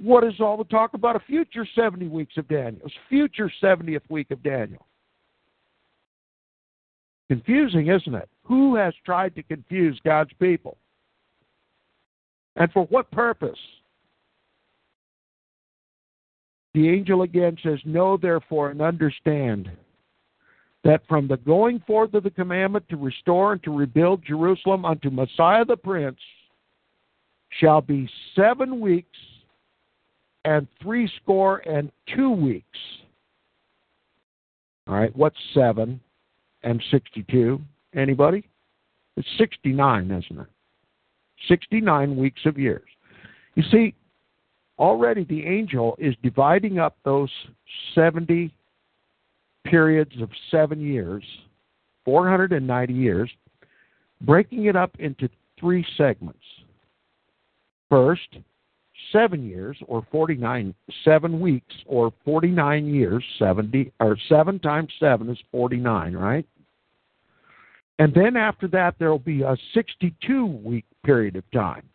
What 0.00 0.24
is 0.24 0.34
all 0.40 0.56
the 0.56 0.64
talk 0.64 0.94
about 0.94 1.16
a 1.16 1.20
future 1.20 1.66
70 1.74 2.08
weeks 2.08 2.36
of 2.36 2.48
Daniel? 2.48 2.86
Future 3.08 3.50
70th 3.62 4.02
week 4.08 4.30
of 4.30 4.42
Daniel. 4.42 4.86
Confusing, 7.28 7.88
isn't 7.88 8.14
it? 8.14 8.28
Who 8.44 8.76
has 8.76 8.92
tried 9.04 9.34
to 9.36 9.42
confuse 9.42 9.98
God's 10.04 10.32
people? 10.40 10.76
And 12.56 12.70
for 12.72 12.84
what 12.86 13.10
purpose? 13.10 13.58
The 16.74 16.88
angel 16.88 17.22
again 17.22 17.56
says, 17.62 17.78
Know 17.84 18.16
therefore 18.16 18.70
and 18.70 18.82
understand 18.82 19.70
that 20.82 21.02
from 21.08 21.26
the 21.28 21.38
going 21.38 21.80
forth 21.86 22.12
of 22.14 22.24
the 22.24 22.30
commandment 22.30 22.86
to 22.90 22.96
restore 22.96 23.52
and 23.52 23.62
to 23.62 23.74
rebuild 23.74 24.22
Jerusalem 24.26 24.84
unto 24.84 25.08
Messiah 25.08 25.64
the 25.64 25.76
Prince 25.76 26.18
shall 27.60 27.80
be 27.80 28.08
seven 28.34 28.80
weeks 28.80 29.16
and 30.44 30.66
three 30.82 31.10
score 31.22 31.58
and 31.58 31.90
two 32.14 32.30
weeks. 32.30 32.78
All 34.86 34.94
right, 34.94 35.14
what's 35.16 35.36
seven 35.54 36.00
and 36.62 36.82
62? 36.90 37.60
Anybody? 37.94 38.46
It's 39.16 39.28
69, 39.38 40.10
isn't 40.10 40.40
it? 40.40 40.46
69 41.48 42.16
weeks 42.16 42.40
of 42.44 42.58
years. 42.58 42.82
You 43.54 43.62
see, 43.70 43.94
already 44.78 45.24
the 45.24 45.44
angel 45.46 45.96
is 45.98 46.14
dividing 46.22 46.78
up 46.78 46.96
those 47.04 47.30
70 47.94 48.52
periods 49.64 50.12
of 50.20 50.30
seven 50.50 50.80
years, 50.80 51.24
490 52.04 52.92
years, 52.92 53.30
breaking 54.20 54.66
it 54.66 54.76
up 54.76 54.92
into 54.98 55.28
three 55.58 55.86
segments. 55.96 56.38
First, 57.88 58.38
seven 59.12 59.46
years 59.46 59.76
or 59.86 60.06
49, 60.10 60.74
seven 61.04 61.40
weeks 61.40 61.74
or 61.86 62.12
49 62.24 62.86
years, 62.86 63.24
70, 63.38 63.92
or 64.00 64.16
seven 64.28 64.58
times 64.58 64.92
seven 64.98 65.30
is 65.30 65.38
49, 65.50 66.14
right? 66.14 66.46
And 67.98 68.12
then 68.12 68.36
after 68.36 68.66
that, 68.68 68.96
there 68.98 69.10
will 69.10 69.18
be 69.18 69.42
a 69.42 69.56
62 69.72 70.46
week 70.46 70.84
period 71.04 71.36
of 71.36 71.48
time. 71.52 71.88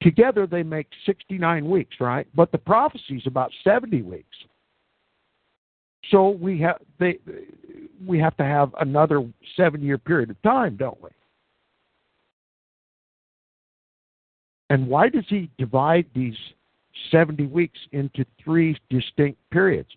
Together, 0.00 0.46
they 0.46 0.62
make 0.62 0.86
69 1.06 1.68
weeks, 1.68 1.96
right? 2.00 2.26
But 2.34 2.52
the 2.52 2.58
prophecy 2.58 3.16
is 3.16 3.26
about 3.26 3.50
70 3.64 4.02
weeks. 4.02 4.36
So 6.10 6.30
we 6.30 6.60
have 6.60 6.76
they 6.98 7.18
we 8.06 8.18
have 8.18 8.36
to 8.36 8.44
have 8.44 8.74
another 8.80 9.28
seven 9.56 9.82
year 9.82 9.98
period 9.98 10.30
of 10.30 10.40
time, 10.42 10.76
don't 10.76 11.00
we? 11.02 11.10
And 14.70 14.86
why 14.86 15.08
does 15.08 15.24
he 15.28 15.50
divide 15.58 16.06
these 16.14 16.36
70 17.10 17.46
weeks 17.46 17.78
into 17.92 18.24
three 18.42 18.78
distinct 18.90 19.38
periods? 19.50 19.88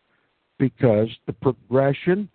Because 0.57 1.09
the 1.27 1.33
progression 1.33 2.29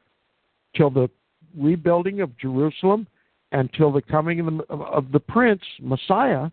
till 0.74 0.90
the 0.90 1.08
rebuilding 1.56 2.20
of 2.20 2.36
Jerusalem 2.38 3.06
until 3.52 3.92
the 3.92 4.02
coming 4.02 4.40
of 4.40 4.46
the, 4.46 4.74
of 4.74 5.12
the 5.12 5.20
Prince, 5.20 5.62
Messiah, 5.80 6.50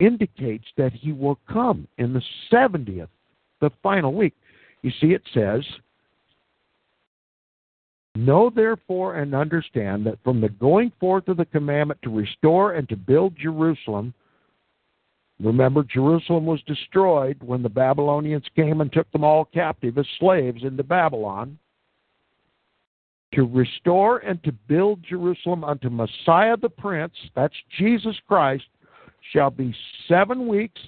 indicates 0.00 0.66
that 0.76 0.92
he 0.92 1.12
will 1.12 1.38
come 1.50 1.86
in 1.98 2.12
the 2.12 2.22
70th, 2.52 3.08
the 3.60 3.70
final 3.82 4.12
week. 4.12 4.34
You 4.82 4.90
see, 5.00 5.08
it 5.08 5.22
says, 5.32 5.64
Know 8.16 8.50
therefore 8.54 9.16
and 9.16 9.34
understand 9.34 10.06
that 10.06 10.22
from 10.24 10.40
the 10.40 10.48
going 10.48 10.90
forth 10.98 11.28
of 11.28 11.36
the 11.36 11.44
commandment 11.44 12.00
to 12.02 12.10
restore 12.10 12.72
and 12.72 12.88
to 12.88 12.96
build 12.96 13.36
Jerusalem, 13.36 14.14
remember, 15.38 15.82
Jerusalem 15.82 16.46
was 16.46 16.62
destroyed 16.66 17.36
when 17.42 17.62
the 17.62 17.68
Babylonians 17.68 18.46
came 18.54 18.80
and 18.80 18.90
took 18.90 19.10
them 19.12 19.22
all 19.22 19.44
captive 19.44 19.98
as 19.98 20.06
slaves 20.18 20.64
into 20.64 20.82
Babylon. 20.82 21.58
To 23.34 23.44
restore 23.44 24.18
and 24.18 24.42
to 24.44 24.52
build 24.52 25.02
Jerusalem 25.02 25.62
unto 25.62 25.90
Messiah 25.90 26.56
the 26.56 26.70
Prince, 26.70 27.12
that's 27.34 27.54
Jesus 27.78 28.16
Christ, 28.26 28.64
shall 29.32 29.50
be 29.50 29.74
seven 30.08 30.46
weeks 30.48 30.80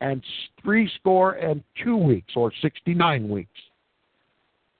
and 0.00 0.22
three 0.62 0.90
score 0.98 1.32
and 1.32 1.62
two 1.82 1.96
weeks, 1.96 2.32
or 2.36 2.52
sixty 2.62 2.94
nine 2.94 3.28
weeks. 3.28 3.50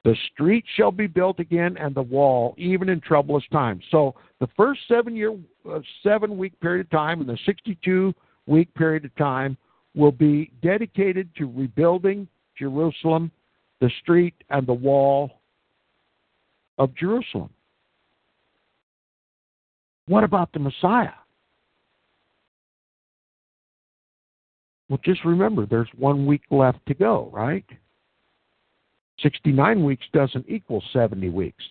The 0.05 0.17
street 0.33 0.65
shall 0.77 0.93
be 0.93 1.07
built 1.07 1.41
again, 1.41 1.77
and 1.79 1.95
the 1.95 2.03
wall, 2.03 2.55
even 2.57 2.89
in 2.89 3.01
troublous 3.01 3.45
times. 3.53 3.83
So 3.91 4.15
the 4.41 4.49
first 4.57 4.81
seven 4.89 5.17
year, 5.17 5.37
uh, 5.71 5.81
seven 6.03 6.39
week 6.39 6.59
period 6.61 6.87
of 6.87 6.91
time, 6.91 7.21
and 7.21 7.29
the 7.29 7.39
sixty 7.45 7.77
two 7.85 8.15
week 8.47 8.73
period 8.75 9.05
of 9.05 9.15
time 9.17 9.57
will 9.95 10.13
be 10.13 10.53
dedicated 10.63 11.29
to 11.37 11.47
rebuilding 11.47 12.29
Jerusalem, 12.57 13.31
the 13.81 13.91
street, 14.01 14.35
and 14.51 14.67
the 14.67 14.73
wall 14.73 15.41
of 16.79 16.95
Jerusalem. 16.95 17.51
What 20.07 20.25
about 20.25 20.53
the 20.53 20.59
Messiah? 20.61 21.11
Well, 24.89 25.01
just 25.05 25.25
remember 25.25 25.67
there's 25.67 25.89
one 25.97 26.27
week 26.27 26.43
left 26.51 26.79
to 26.87 26.95
go, 26.95 27.31
right? 27.33 27.65
69 29.23 29.85
weeks 29.85 30.07
doesn't 30.13 30.47
equal 30.49 30.83
70 30.93 31.29
weeks. 31.31 31.63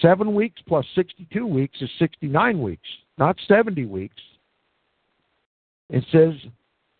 Seven 0.00 0.34
weeks 0.34 0.60
plus 0.68 0.86
62 0.94 1.44
weeks 1.46 1.76
is 1.80 1.90
69 1.98 2.62
weeks, 2.62 2.86
not 3.18 3.36
70 3.48 3.86
weeks. 3.86 4.14
It 5.88 6.04
says, 6.12 6.34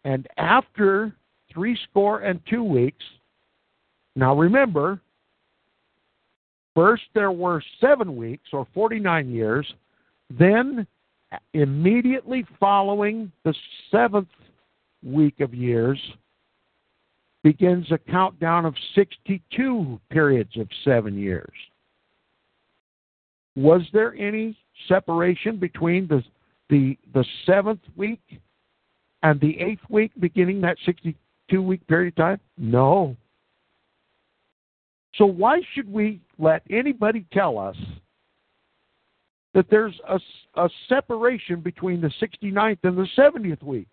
and 0.05 0.27
after 0.37 1.13
three 1.53 1.79
score 1.89 2.21
and 2.21 2.41
two 2.49 2.65
weeks, 2.65 3.05
now 4.17 4.37
remember, 4.37 5.01
first 6.75 7.05
there 7.15 7.31
were 7.31 7.63
seven 7.81 8.17
weeks 8.17 8.49
or 8.53 8.67
49 8.75 9.31
years, 9.31 9.73
then 10.37 10.85
immediately 11.55 12.45
following 12.59 13.31
the 13.45 13.55
seventh 13.93 14.29
week 15.03 15.41
of 15.41 15.55
years 15.55 15.99
begins 17.43 17.91
a 17.91 17.99
countdown 17.99 18.67
of 18.67 18.75
62 18.95 20.01
periods 20.11 20.57
of 20.57 20.69
seven 20.85 21.19
years. 21.19 21.53
Was 23.57 23.83
there 23.93 24.15
any 24.15 24.57
separation 24.89 25.57
between 25.57 26.07
the, 26.07 26.23
the, 26.69 26.97
the 27.15 27.25
seventh 27.47 27.81
week 27.97 28.21
and 29.23 29.41
the 29.41 29.59
eighth 29.61 29.83
week 29.89 30.13
beginning 30.21 30.61
that 30.61 30.77
62 30.85 31.63
week 31.63 31.87
period 31.87 32.13
of 32.13 32.17
time? 32.17 32.41
No. 32.57 33.17
So, 35.17 35.27
why 35.27 35.61
should 35.75 35.91
we 35.93 36.21
let 36.39 36.63
anybody 36.71 37.27
tell 37.33 37.59
us 37.59 37.77
that 39.55 39.67
there's 39.69 39.99
a, 40.09 40.21
a 40.55 40.69
separation 40.89 41.61
between 41.61 42.01
the 42.01 42.13
69th 42.23 42.79
and 42.85 42.97
the 42.97 43.09
70th 43.19 43.63
week? 43.63 43.89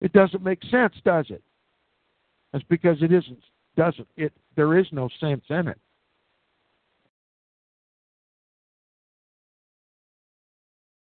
It 0.00 0.12
doesn't 0.12 0.42
make 0.42 0.62
sense, 0.70 0.94
does 1.04 1.26
it? 1.30 1.42
That's 2.52 2.64
because 2.68 2.98
it 3.02 3.12
isn't 3.12 3.38
doesn't 3.76 4.06
it 4.16 4.32
there 4.54 4.78
is 4.78 4.86
no 4.92 5.08
sense 5.18 5.42
in 5.50 5.68
it. 5.68 5.78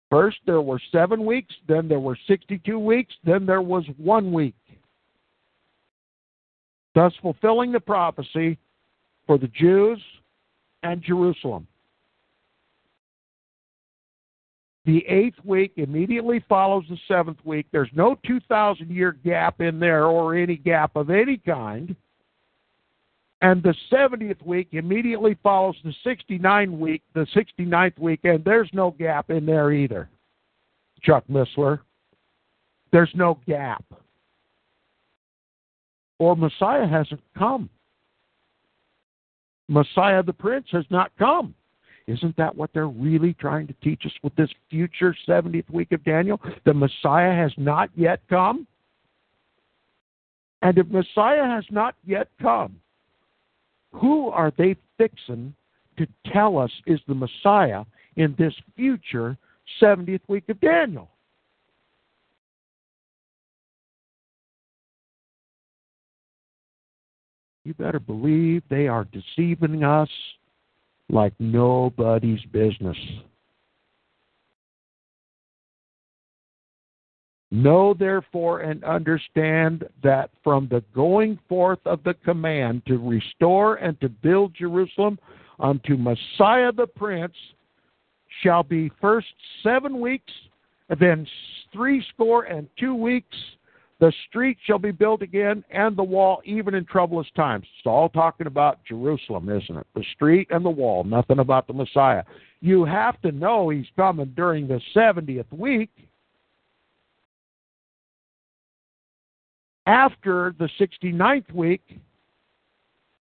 First 0.09 0.37
there 0.45 0.61
were 0.61 0.79
7 0.91 1.25
weeks, 1.25 1.53
then 1.67 1.87
there 1.87 1.99
were 1.99 2.17
62 2.27 2.77
weeks, 2.77 3.13
then 3.23 3.45
there 3.45 3.63
was 3.63 3.83
1 3.97 4.31
week. 4.31 4.55
Thus 6.93 7.13
fulfilling 7.21 7.71
the 7.71 7.79
prophecy 7.79 8.59
for 9.25 9.39
the 9.39 9.47
Jews 9.47 9.99
and 10.83 11.01
Jerusalem. 11.01 11.67
The 14.85 15.05
eighth 15.07 15.37
week 15.45 15.73
immediately 15.77 16.43
follows 16.49 16.83
the 16.89 16.97
seventh 17.07 17.39
week. 17.45 17.67
There's 17.71 17.89
no 17.93 18.17
2,000 18.25 18.89
year 18.89 19.13
gap 19.23 19.61
in 19.61 19.79
there 19.79 20.07
or 20.07 20.35
any 20.35 20.57
gap 20.57 20.95
of 20.95 21.09
any 21.09 21.37
kind. 21.37 21.95
And 23.41 23.61
the 23.63 23.75
70th 23.91 24.45
week 24.45 24.69
immediately 24.71 25.37
follows 25.43 25.75
the 25.83 25.93
69 26.03 26.79
week, 26.79 27.01
the 27.13 27.27
69th 27.35 27.99
week, 27.99 28.21
and 28.23 28.43
there's 28.43 28.69
no 28.73 28.91
gap 28.91 29.29
in 29.29 29.45
there 29.45 29.71
either. 29.71 30.09
Chuck 31.01 31.23
Missler. 31.29 31.79
There's 32.91 33.11
no 33.15 33.39
gap. 33.47 33.83
Or 36.19 36.35
Messiah 36.35 36.87
hasn't 36.87 37.21
come. 37.37 37.69
Messiah 39.67 40.23
the 40.23 40.33
Prince 40.33 40.67
has 40.71 40.85
not 40.89 41.11
come. 41.17 41.53
Isn't 42.07 42.35
that 42.35 42.55
what 42.55 42.69
they're 42.73 42.87
really 42.87 43.33
trying 43.33 43.67
to 43.67 43.73
teach 43.81 44.05
us 44.05 44.11
with 44.23 44.35
this 44.35 44.49
future 44.69 45.15
70th 45.27 45.69
week 45.69 45.91
of 45.93 46.03
Daniel? 46.03 46.39
The 46.65 46.73
Messiah 46.73 47.33
has 47.33 47.51
not 47.57 47.89
yet 47.95 48.19
come? 48.29 48.67
And 50.61 50.77
if 50.77 50.87
Messiah 50.87 51.45
has 51.45 51.65
not 51.69 51.95
yet 52.05 52.27
come, 52.41 52.79
who 53.93 54.29
are 54.29 54.51
they 54.57 54.75
fixing 54.97 55.53
to 55.97 56.07
tell 56.31 56.57
us 56.57 56.71
is 56.85 56.99
the 57.07 57.15
Messiah 57.15 57.83
in 58.15 58.35
this 58.37 58.53
future 58.75 59.37
70th 59.81 60.21
week 60.27 60.49
of 60.49 60.59
Daniel? 60.59 61.09
You 67.63 67.73
better 67.73 67.99
believe 67.99 68.61
they 68.69 68.87
are 68.87 69.05
deceiving 69.05 69.83
us 69.85 70.09
like 71.13 71.33
nobody's 71.39 72.43
business. 72.51 72.97
Know 77.51 77.93
therefore 77.93 78.61
and 78.61 78.83
understand 78.83 79.85
that 80.01 80.31
from 80.43 80.67
the 80.71 80.83
going 80.95 81.37
forth 81.47 81.79
of 81.85 82.03
the 82.03 82.15
command 82.25 82.81
to 82.87 82.97
restore 82.97 83.75
and 83.75 83.99
to 84.01 84.09
build 84.09 84.55
Jerusalem 84.55 85.19
unto 85.59 85.95
Messiah 85.95 86.71
the 86.71 86.87
Prince 86.87 87.35
shall 88.41 88.63
be 88.63 88.91
first 88.99 89.27
seven 89.61 90.01
weeks, 90.01 90.33
then 90.99 91.27
three 91.71 92.03
score 92.11 92.45
and 92.45 92.67
two 92.79 92.95
weeks. 92.95 93.37
The 94.03 94.11
street 94.27 94.57
shall 94.65 94.79
be 94.79 94.91
built 94.91 95.21
again, 95.21 95.63
and 95.71 95.95
the 95.95 96.03
wall, 96.03 96.41
even 96.43 96.73
in 96.73 96.83
troublous 96.83 97.27
times. 97.37 97.65
It's 97.77 97.87
all 97.87 98.09
talking 98.09 98.47
about 98.47 98.83
Jerusalem, 98.83 99.47
isn't 99.47 99.77
it? 99.77 99.87
The 99.95 100.03
street 100.13 100.49
and 100.49 100.65
the 100.65 100.69
wall, 100.69 101.05
nothing 101.05 101.39
about 101.39 101.67
the 101.67 101.73
Messiah. 101.73 102.23
You 102.59 102.83
have 102.83 103.21
to 103.21 103.31
know 103.31 103.69
he's 103.69 103.85
coming 103.95 104.33
during 104.35 104.67
the 104.67 104.81
70th 104.93 105.49
week 105.53 105.89
after 109.85 110.53
the 110.59 110.67
69th 110.77 111.53
week 111.53 111.97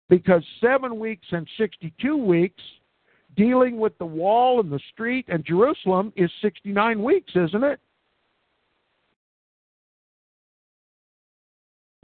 because 0.10 0.44
seven 0.62 1.00
weeks 1.00 1.26
and 1.32 1.48
62 1.58 2.16
weeks 2.16 2.62
dealing 3.36 3.80
with 3.80 3.98
the 3.98 4.06
wall 4.06 4.60
and 4.60 4.72
the 4.72 4.80
street 4.94 5.26
and 5.28 5.44
Jerusalem 5.44 6.14
is 6.16 6.30
69 6.44 7.02
weeks, 7.02 7.32
isn't 7.36 7.64
it? 7.64 7.80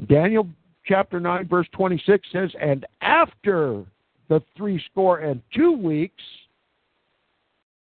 Daniel 0.08 0.48
chapter 0.86 1.20
9, 1.20 1.48
verse 1.48 1.68
26 1.74 2.28
says, 2.32 2.52
And 2.62 2.86
after 3.02 3.84
the 4.30 4.42
three 4.58 4.82
score 4.92 5.20
and 5.20 5.42
two 5.54 5.72
weeks, 5.72 6.24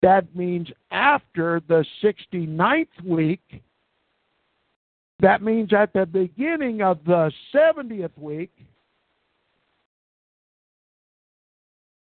that 0.03 0.25
means 0.35 0.69
after 0.91 1.61
the 1.69 1.85
69th 2.03 2.87
week, 3.05 3.62
that 5.21 5.43
means 5.43 5.73
at 5.73 5.93
the 5.93 6.07
beginning 6.07 6.83
of 6.83 6.99
the 7.05 7.33
70th 7.53 8.16
week, 8.16 8.53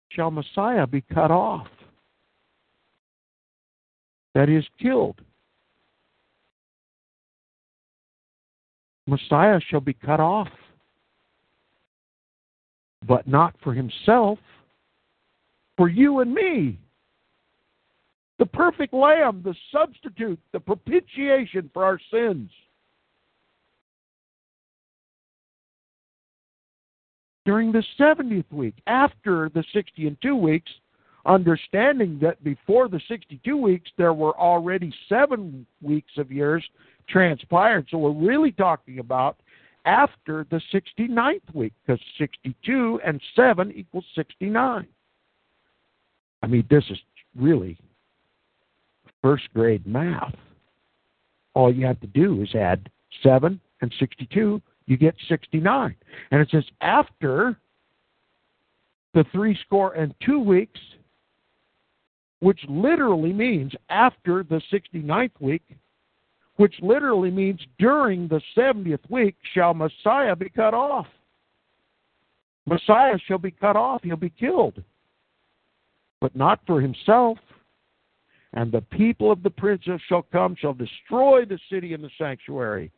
shall 0.09 0.31
Messiah 0.31 0.85
be 0.85 1.01
cut 1.13 1.31
off. 1.31 1.67
That 4.35 4.49
is, 4.49 4.65
killed. 4.81 5.21
Messiah 9.07 9.59
shall 9.69 9.79
be 9.79 9.93
cut 9.93 10.19
off, 10.19 10.49
but 13.07 13.27
not 13.27 13.55
for 13.63 13.73
himself, 13.73 14.37
for 15.75 15.89
you 15.89 16.19
and 16.19 16.33
me. 16.33 16.77
The 18.37 18.45
perfect 18.45 18.93
lamb, 18.93 19.41
the 19.43 19.55
substitute, 19.71 20.39
the 20.51 20.59
propitiation 20.59 21.71
for 21.73 21.83
our 21.83 21.99
sins. 22.11 22.51
during 27.47 27.71
the 27.71 27.83
70th 27.97 28.51
week, 28.51 28.75
after 28.87 29.49
the 29.53 29.63
60 29.71 30.05
and 30.05 30.17
2 30.21 30.35
weeks, 30.35 30.69
understanding 31.25 32.19
that 32.21 32.43
before 32.43 32.89
the 32.89 32.99
62 33.07 33.55
weeks, 33.55 33.89
there 33.97 34.13
were 34.13 34.37
already 34.37 34.93
seven 35.07 35.65
weeks 35.81 36.11
of 36.17 36.29
years 36.29 36.61
transpired. 37.09 37.87
So 37.89 37.97
we're 37.97 38.11
really 38.11 38.51
talking 38.51 38.99
about 38.99 39.37
after 39.85 40.45
the 40.49 40.61
69th 40.73 41.53
week, 41.53 41.73
because 41.85 41.99
62 42.17 42.99
and 43.05 43.21
7 43.35 43.71
equals 43.73 44.05
69. 44.15 44.87
I 46.43 46.47
mean, 46.47 46.65
this 46.69 46.83
is 46.89 46.97
really 47.35 47.77
first 49.21 49.45
grade 49.53 49.85
math. 49.87 50.35
All 51.53 51.73
you 51.73 51.85
have 51.85 51.99
to 52.01 52.07
do 52.07 52.41
is 52.41 52.53
add 52.53 52.89
7 53.23 53.59
and 53.81 53.93
62 53.99 54.61
you 54.87 54.97
get 54.97 55.15
69. 55.27 55.95
And 56.31 56.41
it 56.41 56.49
says, 56.49 56.63
after 56.81 57.57
the 59.13 59.25
three 59.31 59.57
score 59.65 59.93
and 59.93 60.15
two 60.25 60.39
weeks, 60.39 60.79
which 62.39 62.59
literally 62.67 63.33
means 63.33 63.73
after 63.89 64.43
the 64.43 64.61
69th 64.71 65.31
week, 65.39 65.63
which 66.57 66.75
literally 66.81 67.31
means 67.31 67.59
during 67.79 68.27
the 68.27 68.41
70th 68.55 69.09
week, 69.09 69.35
shall 69.53 69.73
Messiah 69.73 70.35
be 70.35 70.49
cut 70.49 70.73
off. 70.73 71.07
Messiah 72.65 73.17
shall 73.27 73.37
be 73.37 73.51
cut 73.51 73.75
off, 73.75 74.03
he'll 74.03 74.17
be 74.17 74.29
killed, 74.29 74.83
but 76.19 76.35
not 76.35 76.59
for 76.67 76.81
himself. 76.81 77.37
And 78.53 78.71
the 78.71 78.81
people 78.81 79.31
of 79.31 79.43
the 79.43 79.49
princes 79.49 80.01
shall 80.07 80.23
come, 80.31 80.55
shall 80.59 80.73
destroy 80.73 81.45
the 81.45 81.59
city 81.69 81.93
and 81.93 82.03
the 82.03 82.09
sanctuary 82.17 82.91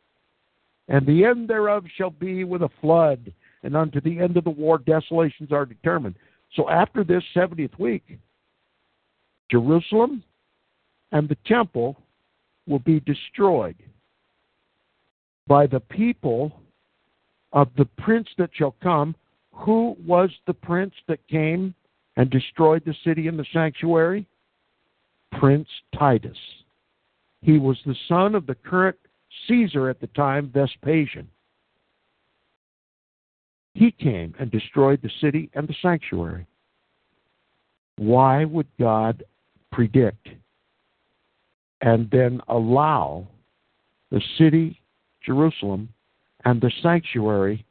and 0.90 1.06
the 1.06 1.24
end 1.24 1.48
thereof 1.48 1.84
shall 1.96 2.10
be 2.10 2.42
with 2.42 2.62
a 2.62 2.70
flood, 2.80 3.32
and 3.62 3.76
unto 3.76 4.00
the 4.00 4.18
end 4.18 4.36
of 4.36 4.44
the 4.44 4.50
war 4.50 4.76
desolations 4.78 5.52
are 5.52 5.64
determined. 5.64 6.16
So 6.54 6.68
after 6.68 7.04
this 7.04 7.22
70th 7.34 7.78
week, 7.78 8.18
Jerusalem 9.50 10.24
and 11.12 11.28
the 11.28 11.36
temple 11.46 11.96
will 12.66 12.78
be 12.80 13.00
destroyed 13.00 13.76
by 15.46 15.66
the 15.66 15.80
people 15.80 16.52
of 17.52 17.68
the 17.76 17.86
prince 17.98 18.28
that 18.38 18.50
shall 18.54 18.74
come. 18.82 19.14
Who 19.52 19.96
was 20.06 20.30
the 20.46 20.54
prince 20.54 20.94
that 21.08 21.26
came 21.28 21.74
and 22.16 22.30
destroyed 22.30 22.82
the 22.84 22.94
city 23.04 23.28
and 23.28 23.38
the 23.38 23.46
sanctuary? 23.52 24.26
Prince 25.38 25.68
Titus. 25.98 26.36
He 27.42 27.58
was 27.58 27.78
the 27.84 27.96
son 28.08 28.34
of 28.34 28.46
the 28.46 28.54
current 28.54 28.96
Caesar 29.46 29.88
at 29.88 30.00
the 30.00 30.06
time, 30.08 30.50
Vespasian. 30.52 31.28
He 33.74 33.90
came 33.92 34.34
and 34.38 34.50
destroyed 34.50 35.00
the 35.02 35.10
city 35.20 35.48
and 35.54 35.66
the 35.66 35.76
sanctuary. 35.80 36.46
Why 37.96 38.44
would 38.44 38.66
God 38.78 39.22
predict 39.72 40.28
and 41.82 42.10
then 42.10 42.40
allow 42.48 43.26
the 44.10 44.20
city, 44.38 44.80
Jerusalem, 45.24 45.88
and 46.44 46.60
the 46.60 46.72
sanctuary, 46.82 47.64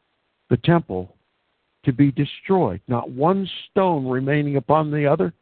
the 0.49 0.57
temple, 0.57 1.15
to 1.85 1.93
be 1.93 2.11
destroyed? 2.11 2.81
Not 2.87 3.11
one 3.11 3.49
stone 3.69 4.07
remaining 4.07 4.55
upon 4.55 4.91
the 4.91 5.05
other? 5.05 5.33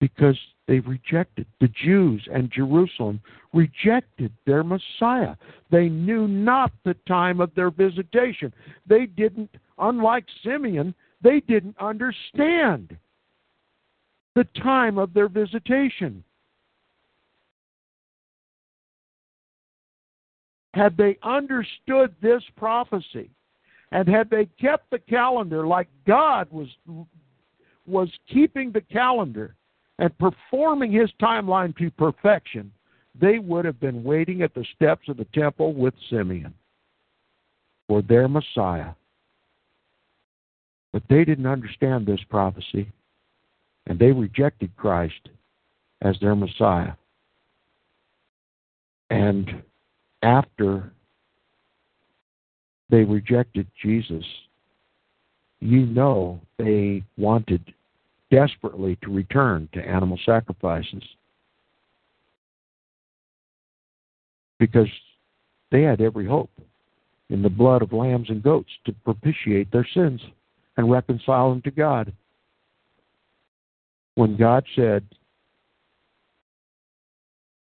Because 0.00 0.38
they 0.68 0.80
rejected. 0.80 1.46
The 1.60 1.68
Jews 1.68 2.26
and 2.32 2.50
Jerusalem 2.50 3.20
rejected 3.52 4.32
their 4.44 4.64
Messiah. 4.64 5.36
They 5.70 5.88
knew 5.88 6.26
not 6.28 6.72
the 6.84 6.94
time 7.06 7.40
of 7.40 7.54
their 7.54 7.70
visitation. 7.70 8.52
They 8.86 9.06
didn't, 9.06 9.50
unlike 9.78 10.24
Simeon, 10.44 10.94
they 11.22 11.40
didn't 11.40 11.76
understand 11.80 12.96
the 14.34 14.44
time 14.62 14.98
of 14.98 15.14
their 15.14 15.28
visitation. 15.28 16.22
Had 20.76 20.98
they 20.98 21.16
understood 21.22 22.14
this 22.20 22.42
prophecy, 22.54 23.30
and 23.92 24.06
had 24.06 24.28
they 24.28 24.44
kept 24.60 24.90
the 24.90 24.98
calendar 24.98 25.66
like 25.66 25.88
God 26.06 26.48
was 26.50 26.68
was 27.86 28.10
keeping 28.30 28.72
the 28.72 28.82
calendar, 28.82 29.54
and 29.98 30.16
performing 30.18 30.92
his 30.92 31.08
timeline 31.22 31.74
to 31.78 31.90
perfection, 31.92 32.70
they 33.18 33.38
would 33.38 33.64
have 33.64 33.80
been 33.80 34.04
waiting 34.04 34.42
at 34.42 34.52
the 34.52 34.66
steps 34.74 35.08
of 35.08 35.16
the 35.16 35.24
temple 35.32 35.72
with 35.72 35.94
Simeon 36.10 36.52
for 37.88 38.02
their 38.02 38.28
Messiah. 38.28 38.90
But 40.92 41.04
they 41.08 41.24
didn't 41.24 41.46
understand 41.46 42.04
this 42.04 42.20
prophecy, 42.28 42.92
and 43.86 43.98
they 43.98 44.12
rejected 44.12 44.76
Christ 44.76 45.30
as 46.02 46.16
their 46.20 46.34
Messiah. 46.34 46.92
And 49.08 49.62
after 50.26 50.92
they 52.90 53.04
rejected 53.04 53.66
Jesus, 53.80 54.24
you 55.60 55.86
know 55.86 56.40
they 56.58 57.04
wanted 57.16 57.72
desperately 58.32 58.98
to 59.02 59.12
return 59.12 59.68
to 59.72 59.80
animal 59.80 60.18
sacrifices 60.26 61.02
because 64.58 64.88
they 65.70 65.82
had 65.82 66.00
every 66.00 66.26
hope 66.26 66.50
in 67.30 67.40
the 67.40 67.48
blood 67.48 67.82
of 67.82 67.92
lambs 67.92 68.28
and 68.28 68.42
goats 68.42 68.70
to 68.84 68.92
propitiate 69.04 69.70
their 69.70 69.86
sins 69.94 70.20
and 70.76 70.90
reconcile 70.90 71.50
them 71.50 71.62
to 71.62 71.70
God. 71.70 72.12
When 74.16 74.36
God 74.36 74.64
said 74.74 75.04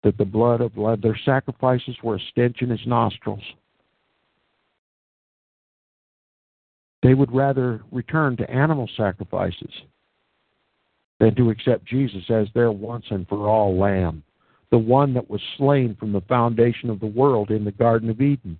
that 0.05 0.19
the 0.19 0.25
blood 0.25 0.61
of 0.61 0.73
their 1.01 1.19
sacrifices 1.25 1.97
were 2.03 2.17
a 2.17 2.21
stench 2.31 2.61
in 2.61 2.71
his 2.71 2.87
nostrils, 2.87 3.43
they 7.03 7.15
would 7.15 7.35
rather 7.35 7.83
return 7.91 8.37
to 8.37 8.51
animal 8.51 8.89
sacrifices 8.97 9.73
than 11.21 11.35
to 11.35 11.51
accept 11.51 11.87
Jesus 11.87 12.23
as 12.29 12.49
their 12.55 12.71
once 12.71 13.07
and 13.11 13.27
for 13.29 13.49
all 13.49 13.79
lamb, 13.79 14.23
the 14.71 14.79
one 14.79 15.15
that 15.15 15.29
was 15.29 15.41
slain 15.57 15.97
from 15.99 16.13
the 16.13 16.21
foundation 16.23 16.91
of 16.91 17.01
the 17.01 17.07
world 17.07 17.51
in 17.51 17.65
the 17.65 17.73
Garden 17.73 18.11
of 18.11 18.21
Eden 18.21 18.59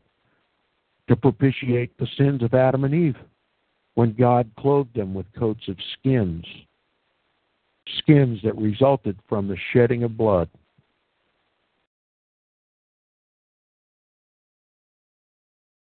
to 1.09 1.17
propitiate 1.17 1.97
the 1.99 2.09
sins 2.17 2.43
of 2.43 2.55
Adam 2.55 2.85
and 2.85 2.95
Eve 2.95 3.17
when 3.95 4.15
God 4.15 4.51
clothed 4.59 4.95
them 4.95 5.13
with 5.15 5.27
coats 5.39 5.69
of 5.69 5.77
skins, 5.99 6.45
skins 7.99 8.41
that 8.43 8.57
resulted 8.57 9.19
from 9.29 9.47
the 9.47 9.57
shedding 9.73 10.03
of 10.05 10.17
blood. 10.17 10.49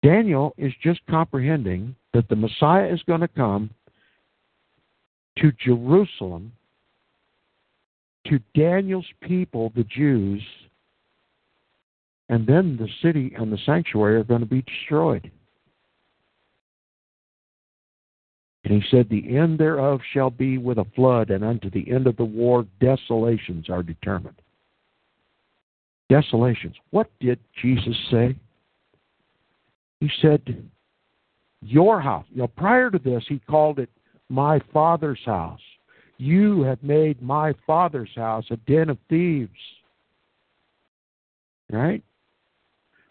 Daniel 0.03 0.55
is 0.57 0.73
just 0.83 1.01
comprehending 1.09 1.95
that 2.15 2.29
the 2.29 2.37
Messiah 2.37 2.87
is 2.87 3.03
going 3.07 3.21
to 3.21 3.29
come 3.29 3.71
to 5.39 5.53
Jerusalem 5.65 6.53
to 8.27 8.39
Daniel's 8.55 9.07
people, 9.23 9.73
the 9.75 9.85
Jews, 9.85 10.43
and 12.29 12.47
then 12.47 12.77
the 12.77 12.89
city 13.03 13.33
and 13.37 13.53
the 13.53 13.59
sanctuary 13.67 14.17
are 14.17 14.25
going 14.25 14.41
to 14.41 14.47
be 14.47 14.63
destroyed. 14.63 15.31
And 18.65 18.83
he 18.83 18.89
said, 18.91 19.09
The 19.09 19.37
end 19.37 19.59
thereof 19.59 20.01
shall 20.13 20.31
be 20.31 20.59
with 20.59 20.79
a 20.79 20.87
flood, 20.95 21.31
and 21.31 21.43
unto 21.43 21.71
the 21.71 21.91
end 21.91 22.07
of 22.07 22.17
the 22.17 22.25
war 22.25 22.67
desolations 22.81 23.69
are 23.69 23.83
determined. 23.83 24.41
Desolations. 26.09 26.77
What 26.91 27.11
did 27.21 27.39
Jesus 27.61 27.97
say? 28.11 28.37
He 30.01 30.11
said, 30.21 30.69
Your 31.63 32.01
house. 32.01 32.27
You 32.31 32.39
know, 32.39 32.49
prior 32.49 32.91
to 32.91 32.99
this, 32.99 33.23
he 33.29 33.39
called 33.49 33.79
it 33.79 33.91
my 34.29 34.61
father's 34.73 35.21
house. 35.25 35.61
You 36.17 36.63
have 36.63 36.83
made 36.83 37.23
my 37.23 37.55
father's 37.67 38.11
house 38.17 38.45
a 38.51 38.57
den 38.57 38.91
of 38.91 38.99
thieves. 39.09 39.51
Right? 41.71 42.03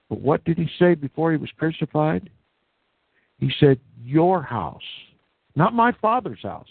But 0.10 0.20
what 0.20 0.44
did 0.44 0.58
he 0.58 0.68
say 0.80 0.96
before 0.96 1.32
he 1.32 1.38
was 1.38 1.50
crucified? 1.58 2.30
He 3.40 3.52
said, 3.60 3.80
Your 4.04 4.42
house, 4.42 4.82
not 5.56 5.74
my 5.74 5.92
father's 6.02 6.42
house, 6.42 6.68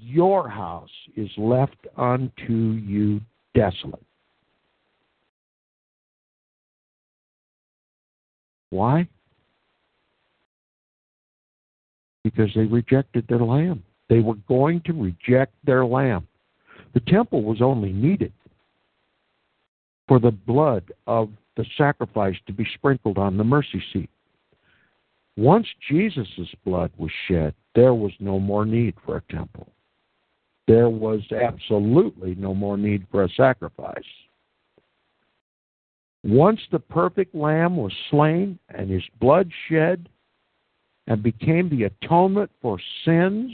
your 0.00 0.48
house 0.48 0.90
is 1.16 1.30
left 1.36 1.86
unto 1.96 2.52
you 2.52 3.20
desolate. 3.54 4.02
Why? 8.70 9.08
Because 12.26 12.50
they 12.56 12.64
rejected 12.64 13.24
their 13.28 13.38
lamb. 13.38 13.84
They 14.08 14.18
were 14.18 14.34
going 14.48 14.80
to 14.86 14.92
reject 14.92 15.54
their 15.64 15.86
lamb. 15.86 16.26
The 16.92 16.98
temple 17.00 17.44
was 17.44 17.62
only 17.62 17.92
needed 17.92 18.32
for 20.08 20.18
the 20.18 20.32
blood 20.32 20.90
of 21.06 21.30
the 21.56 21.64
sacrifice 21.78 22.34
to 22.48 22.52
be 22.52 22.66
sprinkled 22.74 23.16
on 23.16 23.36
the 23.36 23.44
mercy 23.44 23.80
seat. 23.92 24.10
Once 25.36 25.68
Jesus' 25.88 26.26
blood 26.64 26.90
was 26.98 27.12
shed, 27.28 27.54
there 27.76 27.94
was 27.94 28.10
no 28.18 28.40
more 28.40 28.66
need 28.66 28.94
for 29.04 29.18
a 29.18 29.32
temple. 29.32 29.68
There 30.66 30.88
was 30.88 31.20
absolutely 31.30 32.34
no 32.34 32.54
more 32.54 32.76
need 32.76 33.06
for 33.12 33.22
a 33.22 33.30
sacrifice. 33.36 34.02
Once 36.24 36.60
the 36.72 36.80
perfect 36.80 37.36
lamb 37.36 37.76
was 37.76 37.92
slain 38.10 38.58
and 38.70 38.90
his 38.90 39.04
blood 39.20 39.48
shed 39.68 40.08
and 41.06 41.22
became 41.22 41.68
the 41.68 41.84
atonement 41.84 42.50
for 42.60 42.78
sins, 43.04 43.52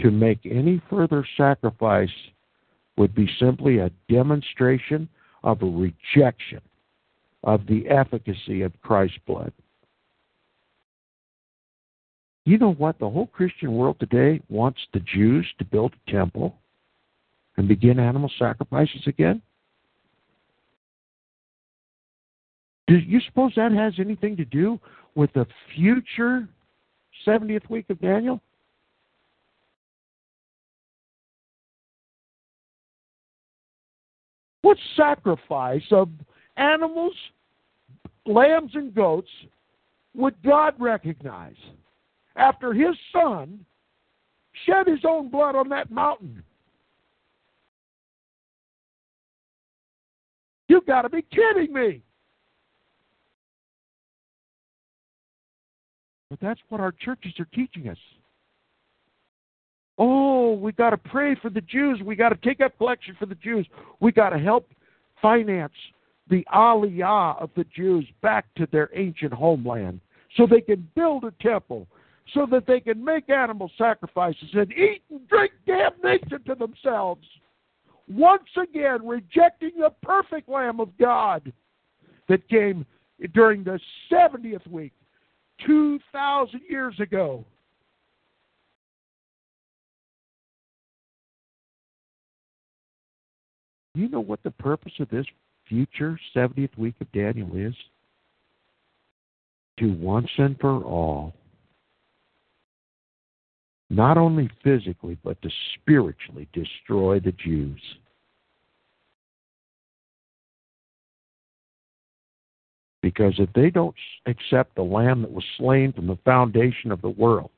to 0.00 0.10
make 0.10 0.40
any 0.44 0.82
further 0.90 1.24
sacrifice 1.36 2.10
would 2.96 3.14
be 3.14 3.30
simply 3.38 3.78
a 3.78 3.90
demonstration 4.08 5.08
of 5.44 5.62
a 5.62 5.66
rejection 5.66 6.60
of 7.44 7.66
the 7.66 7.88
efficacy 7.88 8.62
of 8.62 8.72
Christ's 8.82 9.18
blood. 9.26 9.52
You 12.44 12.58
know 12.58 12.72
what? 12.72 12.98
The 12.98 13.08
whole 13.08 13.28
Christian 13.28 13.72
world 13.72 14.00
today 14.00 14.40
wants 14.48 14.80
the 14.92 15.00
Jews 15.00 15.46
to 15.58 15.64
build 15.64 15.94
a 15.94 16.10
temple 16.10 16.56
and 17.56 17.68
begin 17.68 18.00
animal 18.00 18.30
sacrifices 18.38 19.02
again. 19.06 19.40
Do 22.88 22.96
you 22.96 23.20
suppose 23.26 23.52
that 23.56 23.72
has 23.72 23.94
anything 23.98 24.36
to 24.36 24.44
do 24.44 24.78
with 25.14 25.32
the 25.34 25.46
future 25.74 26.48
70th 27.26 27.68
week 27.70 27.88
of 27.90 28.00
Daniel? 28.00 28.40
What 34.62 34.78
sacrifice 34.96 35.82
of 35.90 36.08
animals, 36.56 37.14
lambs, 38.26 38.72
and 38.74 38.94
goats 38.94 39.30
would 40.14 40.40
God 40.42 40.74
recognize 40.78 41.56
after 42.36 42.72
his 42.72 42.94
son 43.12 43.64
shed 44.66 44.86
his 44.86 45.00
own 45.06 45.28
blood 45.30 45.56
on 45.56 45.68
that 45.70 45.90
mountain? 45.90 46.42
You've 50.68 50.86
got 50.86 51.02
to 51.02 51.10
be 51.10 51.22
kidding 51.22 51.72
me. 51.72 52.02
But 56.32 56.40
that's 56.40 56.60
what 56.70 56.80
our 56.80 56.92
churches 56.92 57.34
are 57.40 57.48
teaching 57.52 57.90
us. 57.90 57.98
Oh, 59.98 60.54
we 60.54 60.72
got 60.72 60.90
to 60.90 60.96
pray 60.96 61.34
for 61.34 61.50
the 61.50 61.60
Jews. 61.60 62.00
We 62.02 62.16
got 62.16 62.30
to 62.30 62.36
take 62.36 62.62
up 62.62 62.78
collection 62.78 63.14
for 63.18 63.26
the 63.26 63.34
Jews. 63.34 63.66
We 64.00 64.12
got 64.12 64.30
to 64.30 64.38
help 64.38 64.66
finance 65.20 65.74
the 66.30 66.42
aliyah 66.50 67.38
of 67.38 67.50
the 67.54 67.64
Jews 67.64 68.06
back 68.22 68.46
to 68.54 68.66
their 68.72 68.88
ancient 68.94 69.34
homeland 69.34 70.00
so 70.34 70.46
they 70.46 70.62
can 70.62 70.88
build 70.94 71.24
a 71.24 71.34
temple, 71.42 71.86
so 72.32 72.46
that 72.50 72.66
they 72.66 72.80
can 72.80 73.04
make 73.04 73.28
animal 73.28 73.70
sacrifices 73.76 74.48
and 74.54 74.72
eat 74.72 75.02
and 75.10 75.28
drink 75.28 75.52
damnation 75.66 76.42
to 76.46 76.54
themselves. 76.54 77.26
Once 78.08 78.48
again, 78.56 79.06
rejecting 79.06 79.72
the 79.78 79.92
perfect 80.02 80.48
Lamb 80.48 80.80
of 80.80 80.96
God 80.96 81.52
that 82.30 82.48
came 82.48 82.86
during 83.34 83.62
the 83.62 83.78
70th 84.10 84.66
week, 84.66 84.94
2,000 85.66 86.60
years 86.68 86.94
ago. 87.00 87.44
you 93.94 94.08
know 94.08 94.20
what 94.20 94.42
the 94.42 94.50
purpose 94.50 94.92
of 95.00 95.08
this 95.10 95.26
future 95.68 96.18
70th 96.34 96.76
week 96.78 96.94
of 97.00 97.10
Daniel 97.12 97.50
is? 97.54 97.74
To 99.78 99.92
once 99.94 100.28
and 100.38 100.58
for 100.60 100.82
all, 100.82 101.34
not 103.90 104.16
only 104.16 104.50
physically, 104.62 105.18
but 105.24 105.40
to 105.42 105.50
spiritually 105.74 106.48
destroy 106.52 107.20
the 107.20 107.32
Jews. 107.32 107.80
Because 113.02 113.34
if 113.38 113.52
they 113.52 113.68
don't 113.68 113.94
accept 114.26 114.76
the 114.76 114.82
Lamb 114.82 115.22
that 115.22 115.32
was 115.32 115.44
slain 115.58 115.92
from 115.92 116.06
the 116.06 116.18
foundation 116.24 116.92
of 116.92 117.02
the 117.02 117.10
world, 117.10 117.50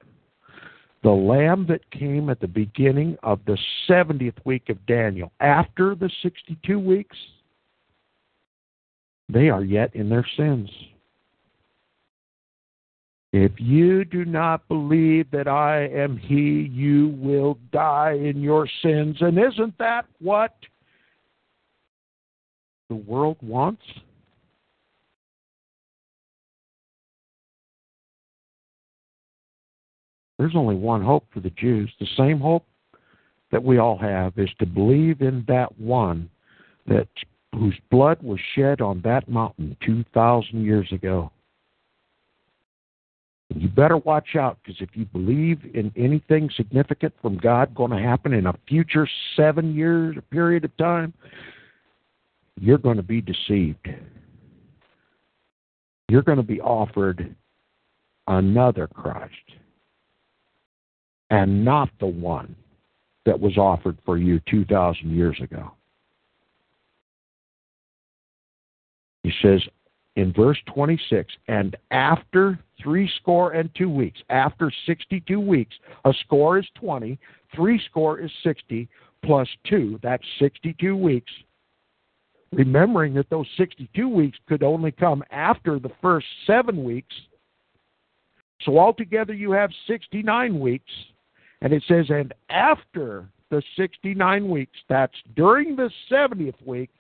the 1.05 1.11
lamb 1.11 1.67
that 1.69 1.89
came 1.91 2.31
at 2.31 2.41
the 2.41 2.49
beginning 2.49 3.19
of 3.23 3.39
the 3.47 3.59
70th 3.87 4.39
week 4.47 4.71
of 4.71 4.85
Daniel, 4.87 5.31
after 5.39 5.95
the 5.95 6.11
62 6.23 6.79
weeks, 6.79 7.17
they 9.29 9.51
are 9.51 9.63
yet 9.63 9.95
in 9.95 10.09
their 10.09 10.27
sins. 10.35 10.71
If 13.35 13.53
you 13.59 14.07
do 14.07 14.25
not 14.25 14.67
believe 14.69 15.31
that 15.33 15.47
I 15.47 15.89
am 15.89 16.17
He, 16.17 16.71
you 16.73 17.09
will 17.19 17.59
die 17.71 18.13
in 18.13 18.41
your 18.41 18.67
sins. 18.81 19.17
And 19.21 19.39
isn't 19.39 19.77
that 19.79 20.07
what 20.21 20.55
the 22.89 22.95
world 22.95 23.37
wants? 23.43 23.83
There's 30.45 30.57
only 30.57 30.75
one 30.75 31.01
hope 31.01 31.25
for 31.33 31.41
the 31.41 31.49
Jews. 31.49 31.91
The 31.99 32.07
same 32.19 32.39
hope 32.39 32.67
that 33.51 33.65
we 33.65 33.79
all 33.79 33.97
have 33.97 34.35
is 34.37 34.51
to 34.59 34.67
believe 34.67 35.23
in 35.23 35.43
that 35.49 35.81
one 35.81 36.29
that 36.87 37.09
whose 37.55 37.81
blood 37.91 38.23
was 38.23 38.39
shed 38.55 38.83
on 38.83 39.01
that 39.05 39.27
mountain 39.27 39.75
2,000 39.87 40.63
years 40.63 40.87
ago. 40.93 41.33
You 43.55 43.69
better 43.69 43.97
watch 43.97 44.37
out 44.37 44.59
because 44.63 44.83
if 44.83 44.91
you 44.93 45.07
believe 45.07 45.61
in 45.73 45.91
anything 45.97 46.51
significant 46.55 47.15
from 47.23 47.39
God 47.39 47.75
going 47.75 47.93
to 47.93 47.99
happen 47.99 48.35
in 48.35 48.47
a 48.47 48.55
future 48.69 49.09
seven 49.37 49.75
years 49.75 50.15
period 50.31 50.67
of 50.67 50.77
time, 50.77 51.15
you're 52.61 52.77
going 52.77 52.99
to 52.99 53.03
be 53.03 53.23
deceived. 53.23 53.89
You're 56.11 56.21
going 56.21 56.37
to 56.37 56.43
be 56.43 56.61
offered 56.61 57.35
another 58.27 58.87
Christ 58.89 59.33
and 61.31 61.65
not 61.65 61.89
the 62.01 62.07
one 62.07 62.55
that 63.27 63.39
was 63.39 63.57
offered 63.57 63.97
for 64.05 64.19
you 64.19 64.41
2,000 64.51 65.11
years 65.11 65.39
ago. 65.41 65.73
He 69.23 69.33
says 69.41 69.63
in 70.17 70.33
verse 70.33 70.59
26, 70.73 71.33
and 71.49 71.77
after 71.91 72.59
three 72.83 73.11
score 73.21 73.53
and 73.53 73.71
two 73.75 73.89
weeks, 73.89 74.21
after 74.29 74.71
62 74.87 75.41
weeks, 75.41 75.75
a 76.05 76.13
score 76.25 76.59
is 76.59 76.67
20, 76.77 77.19
three 77.55 77.81
score 77.91 78.21
is 78.21 78.31
60, 78.43 78.89
plus 79.25 79.49
two, 79.67 79.99
that's 80.03 80.25
62 80.39 80.95
weeks. 80.95 81.33
Remembering 82.53 83.15
that 83.15 83.29
those 83.31 83.49
62 83.57 84.09
weeks 84.09 84.39
could 84.47 84.63
only 84.63 84.93
come 84.93 85.25
after 85.33 85.81
the 85.81 85.91
first 86.01 86.27
seven 86.47 86.85
weeks. 86.85 87.15
So 88.63 88.79
altogether 88.79 89.33
you 89.33 89.51
have 89.51 89.71
69 89.89 90.61
weeks. 90.61 90.93
And 91.65 91.73
it 91.73 91.83
says, 91.89 92.05
and 92.11 92.35
after 92.51 93.27
the 93.51 93.63
69 93.77 94.51
weeks, 94.51 94.77
that's 94.87 95.15
during 95.35 95.75
the 95.75 95.91
70th 96.13 96.65
week, 96.67 96.91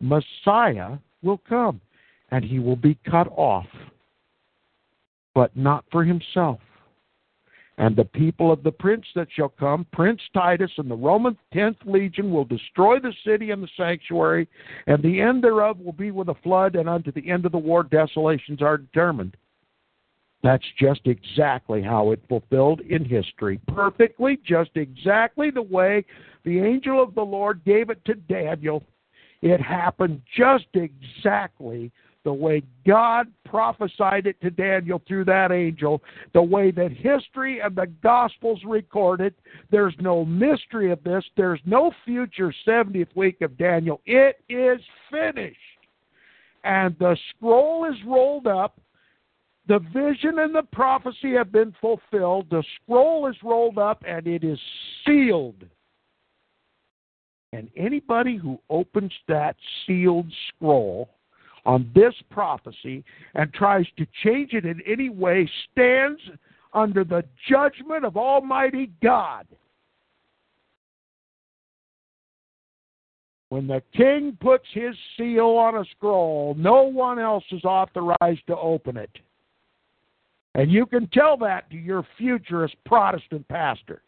Messiah 0.00 0.98
will 1.22 1.40
come, 1.48 1.80
and 2.32 2.44
he 2.44 2.58
will 2.58 2.76
be 2.76 2.98
cut 3.08 3.28
off, 3.36 3.66
but 5.36 5.56
not 5.56 5.84
for 5.92 6.02
himself. 6.04 6.58
And 7.78 7.94
the 7.94 8.06
people 8.06 8.50
of 8.50 8.64
the 8.64 8.72
prince 8.72 9.06
that 9.14 9.28
shall 9.32 9.50
come, 9.50 9.86
Prince 9.92 10.20
Titus 10.34 10.72
and 10.78 10.90
the 10.90 10.96
Roman 10.96 11.38
tenth 11.52 11.76
legion, 11.84 12.32
will 12.32 12.44
destroy 12.44 12.98
the 12.98 13.14
city 13.24 13.52
and 13.52 13.62
the 13.62 13.68
sanctuary, 13.76 14.48
and 14.88 15.00
the 15.00 15.20
end 15.20 15.44
thereof 15.44 15.78
will 15.78 15.92
be 15.92 16.10
with 16.10 16.28
a 16.28 16.34
flood, 16.42 16.74
and 16.74 16.88
unto 16.88 17.12
the 17.12 17.30
end 17.30 17.46
of 17.46 17.52
the 17.52 17.58
war 17.58 17.84
desolations 17.84 18.62
are 18.62 18.78
determined. 18.78 19.36
That's 20.42 20.64
just 20.78 21.00
exactly 21.06 21.82
how 21.82 22.12
it 22.12 22.20
fulfilled 22.28 22.80
in 22.82 23.04
history. 23.04 23.60
Perfectly, 23.66 24.38
just 24.44 24.70
exactly 24.76 25.50
the 25.50 25.62
way 25.62 26.04
the 26.44 26.60
angel 26.60 27.02
of 27.02 27.14
the 27.14 27.24
Lord 27.24 27.64
gave 27.64 27.90
it 27.90 28.04
to 28.04 28.14
Daniel. 28.14 28.84
It 29.42 29.60
happened 29.60 30.22
just 30.36 30.66
exactly 30.74 31.90
the 32.24 32.32
way 32.32 32.62
God 32.86 33.28
prophesied 33.44 34.26
it 34.26 34.40
to 34.42 34.50
Daniel 34.50 35.00
through 35.08 35.24
that 35.26 35.50
angel, 35.50 36.02
the 36.34 36.42
way 36.42 36.70
that 36.72 36.92
history 36.92 37.60
and 37.60 37.74
the 37.74 37.86
Gospels 38.02 38.60
record 38.66 39.20
it. 39.20 39.34
There's 39.70 39.94
no 40.00 40.24
mystery 40.24 40.92
of 40.92 41.02
this. 41.04 41.24
There's 41.36 41.60
no 41.64 41.92
future 42.04 42.52
70th 42.66 43.14
week 43.14 43.40
of 43.40 43.56
Daniel. 43.56 44.00
It 44.04 44.40
is 44.48 44.80
finished. 45.10 45.56
And 46.64 46.94
the 46.98 47.16
scroll 47.30 47.86
is 47.86 47.96
rolled 48.04 48.46
up 48.46 48.78
the 49.68 49.80
vision 49.92 50.38
and 50.38 50.54
the 50.54 50.62
prophecy 50.72 51.34
have 51.34 51.52
been 51.52 51.74
fulfilled. 51.80 52.46
The 52.50 52.64
scroll 52.82 53.28
is 53.28 53.36
rolled 53.44 53.78
up 53.78 54.02
and 54.06 54.26
it 54.26 54.42
is 54.42 54.58
sealed. 55.06 55.62
And 57.52 57.68
anybody 57.76 58.36
who 58.36 58.58
opens 58.70 59.12
that 59.28 59.56
sealed 59.86 60.32
scroll 60.48 61.10
on 61.66 61.90
this 61.94 62.14
prophecy 62.30 63.04
and 63.34 63.52
tries 63.52 63.86
to 63.98 64.06
change 64.24 64.54
it 64.54 64.64
in 64.64 64.80
any 64.86 65.10
way 65.10 65.48
stands 65.70 66.20
under 66.72 67.04
the 67.04 67.24
judgment 67.48 68.04
of 68.04 68.16
Almighty 68.16 68.90
God. 69.02 69.46
When 73.50 73.66
the 73.66 73.82
king 73.94 74.36
puts 74.40 74.66
his 74.72 74.94
seal 75.16 75.46
on 75.46 75.76
a 75.76 75.84
scroll, 75.96 76.54
no 76.58 76.82
one 76.82 77.18
else 77.18 77.44
is 77.50 77.64
authorized 77.64 78.46
to 78.46 78.56
open 78.56 78.96
it. 78.98 79.10
And 80.54 80.70
you 80.70 80.86
can 80.86 81.06
tell 81.08 81.36
that 81.38 81.70
to 81.70 81.76
your 81.76 82.06
futurist 82.16 82.74
Protestant 82.84 83.46
pastor. 83.48 84.02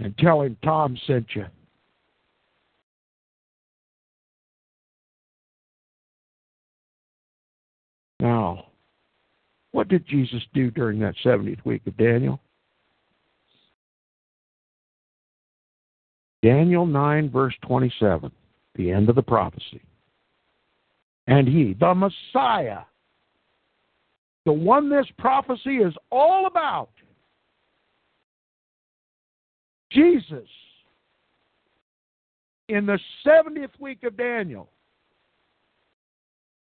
And 0.00 0.16
tell 0.18 0.42
him 0.42 0.56
Tom 0.62 0.96
sent 1.06 1.26
you. 1.34 1.46
Now, 8.20 8.66
what 9.72 9.88
did 9.88 10.06
Jesus 10.06 10.42
do 10.54 10.70
during 10.70 10.98
that 11.00 11.14
70th 11.24 11.64
week 11.64 11.82
of 11.86 11.96
Daniel? 11.96 12.40
Daniel 16.42 16.86
9, 16.86 17.30
verse 17.30 17.54
27, 17.66 18.30
the 18.76 18.90
end 18.90 19.08
of 19.08 19.16
the 19.16 19.22
prophecy 19.22 19.82
and 21.26 21.48
he, 21.48 21.74
the 21.78 21.94
Messiah, 21.94 22.82
the 24.44 24.52
one 24.52 24.88
this 24.88 25.06
prophecy 25.18 25.78
is 25.78 25.94
all 26.10 26.46
about, 26.46 26.90
Jesus, 29.90 30.48
in 32.68 32.86
the 32.86 32.98
70th 33.26 33.78
week 33.78 34.02
of 34.04 34.16
Daniel, 34.16 34.68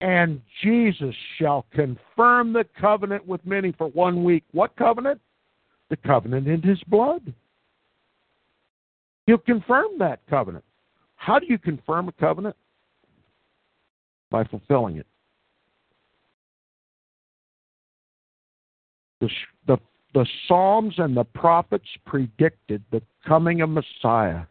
and 0.01 0.41
Jesus 0.63 1.13
shall 1.37 1.65
confirm 1.73 2.53
the 2.53 2.65
covenant 2.79 3.25
with 3.25 3.45
many 3.45 3.71
for 3.73 3.87
one 3.89 4.23
week. 4.23 4.43
What 4.51 4.75
covenant? 4.75 5.21
The 5.89 5.97
covenant 5.97 6.47
in 6.47 6.61
his 6.61 6.81
blood. 6.87 7.33
He'll 9.27 9.37
confirm 9.37 9.99
that 9.99 10.19
covenant. 10.27 10.65
How 11.15 11.37
do 11.37 11.45
you 11.47 11.59
confirm 11.59 12.07
a 12.07 12.13
covenant? 12.13 12.55
By 14.31 14.43
fulfilling 14.45 14.97
it. 14.97 15.05
The, 19.19 19.29
the, 19.67 19.77
the 20.15 20.25
Psalms 20.47 20.95
and 20.97 21.15
the 21.15 21.25
prophets 21.25 21.85
predicted 22.07 22.83
the 22.91 23.03
coming 23.27 23.61
of 23.61 23.69
Messiah, 23.69 24.45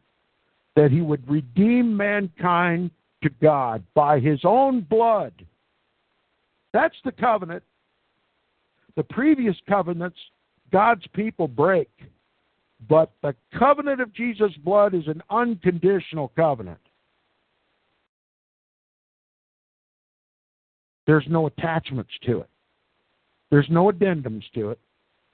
that 0.77 0.93
he 0.93 1.01
would 1.01 1.29
redeem 1.29 1.97
mankind 1.97 2.93
to 3.25 3.31
God 3.43 3.83
by 3.95 4.21
his 4.21 4.41
own 4.45 4.83
blood. 4.83 5.33
That's 6.73 6.95
the 7.05 7.11
covenant. 7.13 7.65
The 8.95 9.03
previous 9.03 9.57
covenants, 9.69 10.19
God's 10.73 11.07
people 11.15 11.49
break. 11.49 11.91
But 12.89 13.11
the 13.23 13.35
covenant 13.59 14.01
of 14.01 14.13
Jesus' 14.13 14.53
blood 14.65 14.95
is 14.95 15.07
an 15.07 15.23
unconditional 15.31 16.33
covenant. 16.37 16.79
There's 21.11 21.27
no 21.29 21.49
attachments 21.49 22.13
to 22.27 22.39
it. 22.39 22.49
There's 23.51 23.67
no 23.69 23.91
addendums 23.91 24.45
to 24.55 24.71
it, 24.71 24.79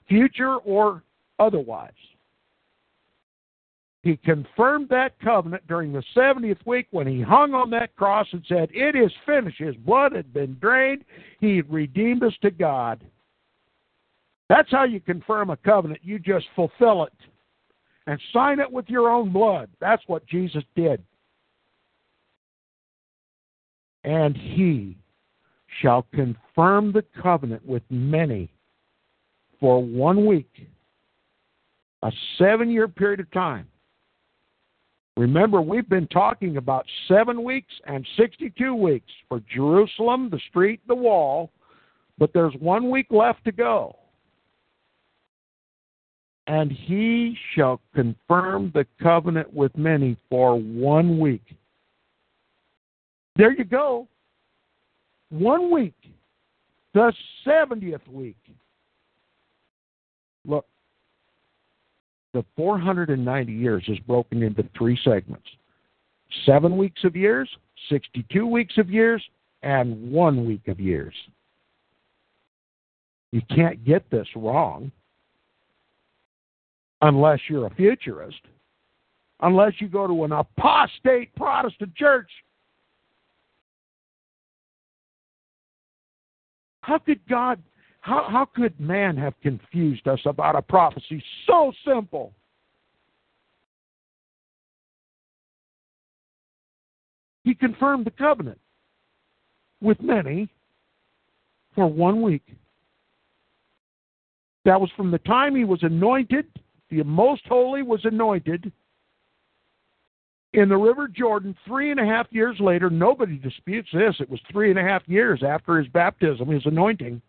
future 0.08 0.54
or 0.54 1.02
otherwise. 1.38 1.92
He 4.02 4.16
confirmed 4.16 4.88
that 4.88 5.20
covenant 5.20 5.66
during 5.66 5.92
the 5.92 6.02
70th 6.16 6.64
week 6.64 6.86
when 6.92 7.06
he 7.06 7.20
hung 7.20 7.52
on 7.52 7.68
that 7.72 7.94
cross 7.94 8.26
and 8.32 8.42
said, 8.48 8.70
It 8.72 8.96
is 8.96 9.12
finished. 9.26 9.60
His 9.60 9.76
blood 9.76 10.12
had 10.12 10.32
been 10.32 10.56
drained. 10.62 11.04
He 11.40 11.60
redeemed 11.60 12.22
us 12.22 12.32
to 12.40 12.50
God. 12.50 13.04
That's 14.48 14.70
how 14.70 14.84
you 14.84 14.98
confirm 14.98 15.50
a 15.50 15.58
covenant. 15.58 16.00
You 16.02 16.18
just 16.18 16.46
fulfill 16.56 17.04
it 17.04 17.12
and 18.06 18.18
sign 18.32 18.60
it 18.60 18.72
with 18.72 18.88
your 18.88 19.10
own 19.10 19.30
blood. 19.30 19.68
That's 19.78 20.04
what 20.06 20.26
Jesus 20.26 20.64
did. 20.74 21.04
And 24.04 24.34
he 24.34 24.96
shall 25.80 26.06
confirm 26.14 26.92
the 26.92 27.04
covenant 27.22 27.66
with 27.66 27.82
many 27.90 28.50
for 29.60 29.82
one 29.82 30.26
week, 30.26 30.50
a 32.02 32.12
seven 32.38 32.70
year 32.70 32.88
period 32.88 33.20
of 33.20 33.30
time. 33.30 33.66
Remember, 35.16 35.62
we've 35.62 35.88
been 35.88 36.08
talking 36.08 36.58
about 36.58 36.84
seven 37.08 37.42
weeks 37.42 37.72
and 37.86 38.06
62 38.18 38.74
weeks 38.74 39.10
for 39.28 39.40
Jerusalem, 39.52 40.28
the 40.30 40.40
street, 40.50 40.80
the 40.86 40.94
wall, 40.94 41.50
but 42.18 42.32
there's 42.34 42.54
one 42.60 42.90
week 42.90 43.06
left 43.10 43.42
to 43.44 43.52
go. 43.52 43.96
And 46.48 46.70
he 46.70 47.36
shall 47.54 47.80
confirm 47.94 48.70
the 48.74 48.86
covenant 49.02 49.52
with 49.52 49.76
many 49.76 50.16
for 50.28 50.60
one 50.60 51.18
week. 51.18 51.42
There 53.36 53.52
you 53.52 53.64
go. 53.64 54.06
One 55.30 55.70
week. 55.70 55.94
The 56.94 57.12
70th 57.46 58.06
week. 58.08 58.36
Look, 60.46 60.66
the 62.32 62.44
490 62.56 63.52
years 63.52 63.84
is 63.88 63.98
broken 64.00 64.42
into 64.42 64.64
three 64.76 64.98
segments 65.04 65.46
seven 66.44 66.76
weeks 66.76 67.04
of 67.04 67.16
years, 67.16 67.48
62 67.88 68.46
weeks 68.46 68.78
of 68.78 68.90
years, 68.90 69.22
and 69.62 70.10
one 70.10 70.46
week 70.46 70.68
of 70.68 70.80
years. 70.80 71.14
You 73.32 73.42
can't 73.54 73.84
get 73.84 74.08
this 74.10 74.26
wrong 74.36 74.90
unless 77.02 77.40
you're 77.48 77.66
a 77.66 77.74
futurist, 77.74 78.40
unless 79.40 79.72
you 79.78 79.88
go 79.88 80.06
to 80.06 80.24
an 80.24 80.32
apostate 80.32 81.34
Protestant 81.34 81.94
church. 81.94 82.30
How 86.86 86.98
could 86.98 87.18
God, 87.28 87.60
how, 88.00 88.28
how 88.30 88.44
could 88.44 88.78
man 88.78 89.16
have 89.16 89.34
confused 89.42 90.06
us 90.06 90.20
about 90.24 90.54
a 90.54 90.62
prophecy 90.62 91.20
so 91.44 91.72
simple? 91.84 92.32
He 97.42 97.56
confirmed 97.56 98.06
the 98.06 98.12
covenant 98.12 98.60
with 99.80 100.00
many 100.00 100.48
for 101.74 101.88
one 101.88 102.22
week. 102.22 102.46
That 104.64 104.80
was 104.80 104.90
from 104.96 105.10
the 105.10 105.18
time 105.18 105.56
he 105.56 105.64
was 105.64 105.82
anointed, 105.82 106.46
the 106.88 107.02
most 107.02 107.42
holy 107.48 107.82
was 107.82 108.04
anointed 108.04 108.70
in 110.56 110.70
the 110.70 110.76
River 110.76 111.06
Jordan 111.06 111.54
three 111.66 111.90
and 111.90 112.00
a 112.00 112.04
half 112.04 112.26
years 112.30 112.56
later. 112.58 112.88
Nobody 112.88 113.36
disputes 113.36 113.88
this. 113.92 114.16
It 114.20 114.28
was 114.28 114.40
three 114.50 114.70
and 114.70 114.78
a 114.78 114.82
half 114.82 115.02
years 115.06 115.42
after 115.46 115.78
his 115.78 115.86
baptism, 115.88 116.48
his 116.48 116.64
anointing, 116.64 117.20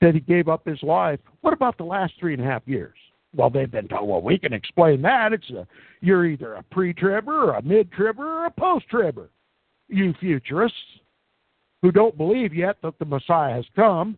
that 0.00 0.14
he 0.14 0.20
gave 0.20 0.48
up 0.48 0.64
his 0.64 0.82
life. 0.82 1.18
What 1.40 1.52
about 1.52 1.76
the 1.76 1.84
last 1.84 2.14
three 2.18 2.32
and 2.32 2.42
a 2.42 2.46
half 2.46 2.62
years? 2.66 2.94
Well, 3.36 3.50
they've 3.50 3.70
been 3.70 3.88
told, 3.88 4.08
well, 4.08 4.22
we 4.22 4.38
can 4.38 4.52
explain 4.52 5.02
that. 5.02 5.32
It's 5.32 5.50
a, 5.50 5.66
you're 6.00 6.24
either 6.24 6.54
a 6.54 6.62
pre-tribber 6.62 7.50
or 7.50 7.56
a 7.56 7.62
mid-tribber 7.62 8.24
or 8.24 8.46
a 8.46 8.50
post-tribber. 8.50 9.28
You 9.88 10.14
futurists 10.20 10.78
who 11.82 11.90
don't 11.90 12.16
believe 12.16 12.54
yet 12.54 12.76
that 12.82 12.98
the 13.00 13.04
Messiah 13.04 13.54
has 13.54 13.66
come 13.74 14.16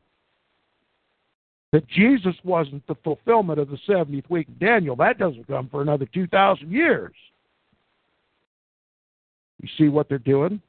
that 1.73 1.89
Jesus 1.89 2.35
wasn't 2.45 2.87
the 2.87 2.95
fulfillment 3.03 3.59
of 3.59 3.69
the 3.69 3.79
70th 3.89 4.29
week 4.31 4.49
of 4.49 4.59
Daniel. 4.59 4.97
That 4.97 5.19
doesn't 5.19 5.49
come 5.49 5.69
for 5.69 5.83
another 5.83 6.07
2,000 6.07 6.71
years. 6.71 7.13
You 9.61 9.69
see 9.79 9.89
what 9.89 10.09
they're 10.09 10.19
doing? 10.19 10.61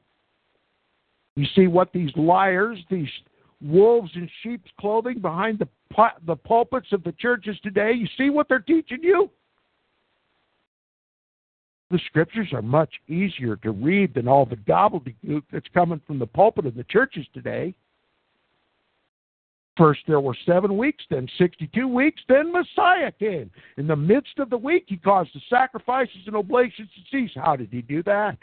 You 1.36 1.46
see 1.54 1.66
what 1.66 1.92
these 1.92 2.10
liars, 2.16 2.78
these 2.90 3.08
wolves 3.60 4.10
in 4.14 4.28
sheep's 4.42 4.70
clothing 4.80 5.20
behind 5.20 5.58
the, 5.58 5.68
the 6.26 6.36
pulpits 6.36 6.88
of 6.92 7.04
the 7.04 7.12
churches 7.12 7.56
today, 7.62 7.92
you 7.92 8.08
see 8.16 8.30
what 8.30 8.48
they're 8.48 8.58
teaching 8.58 9.02
you? 9.02 9.30
The 11.90 12.00
scriptures 12.06 12.48
are 12.52 12.62
much 12.62 12.92
easier 13.08 13.56
to 13.56 13.70
read 13.70 14.14
than 14.14 14.28
all 14.28 14.44
the 14.44 14.56
gobbledygook 14.56 15.42
that's 15.50 15.68
coming 15.72 16.00
from 16.06 16.18
the 16.18 16.26
pulpit 16.26 16.66
of 16.66 16.74
the 16.74 16.84
churches 16.84 17.26
today. 17.32 17.74
First, 19.76 20.00
there 20.08 20.20
were 20.20 20.36
seven 20.44 20.76
weeks, 20.76 21.04
then 21.08 21.28
62 21.38 21.86
weeks, 21.86 22.20
then 22.28 22.52
Messiah 22.52 23.12
came. 23.12 23.50
In 23.76 23.86
the 23.86 23.96
midst 23.96 24.38
of 24.40 24.50
the 24.50 24.58
week, 24.58 24.84
he 24.88 24.96
caused 24.96 25.30
the 25.34 25.40
sacrifices 25.48 26.26
and 26.26 26.34
oblations 26.34 26.88
to 26.96 27.16
cease. 27.16 27.30
How 27.36 27.54
did 27.54 27.68
he 27.70 27.80
do 27.80 28.02
that? 28.02 28.36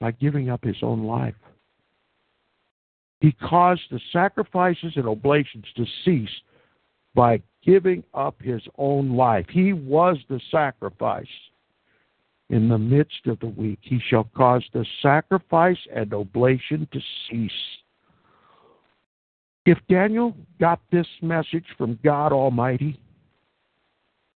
By 0.00 0.10
giving 0.12 0.50
up 0.50 0.62
his 0.62 0.76
own 0.82 1.04
life. 1.04 1.34
He 3.20 3.32
caused 3.32 3.82
the 3.90 4.00
sacrifices 4.12 4.92
and 4.96 5.08
oblations 5.08 5.64
to 5.76 5.86
cease 6.04 6.28
by 7.14 7.42
giving 7.64 8.04
up 8.14 8.40
his 8.40 8.62
own 8.76 9.16
life. 9.16 9.46
He 9.48 9.72
was 9.72 10.18
the 10.28 10.40
sacrifice. 10.50 11.26
In 12.50 12.68
the 12.68 12.78
midst 12.78 13.26
of 13.26 13.40
the 13.40 13.48
week, 13.48 13.80
he 13.82 13.98
shall 14.08 14.28
cause 14.36 14.62
the 14.72 14.86
sacrifice 15.02 15.78
and 15.92 16.12
oblation 16.14 16.86
to 16.92 17.00
cease. 17.28 17.50
If 19.64 19.78
Daniel 19.88 20.36
got 20.60 20.80
this 20.92 21.08
message 21.22 21.64
from 21.76 21.98
God 22.04 22.32
Almighty, 22.32 23.00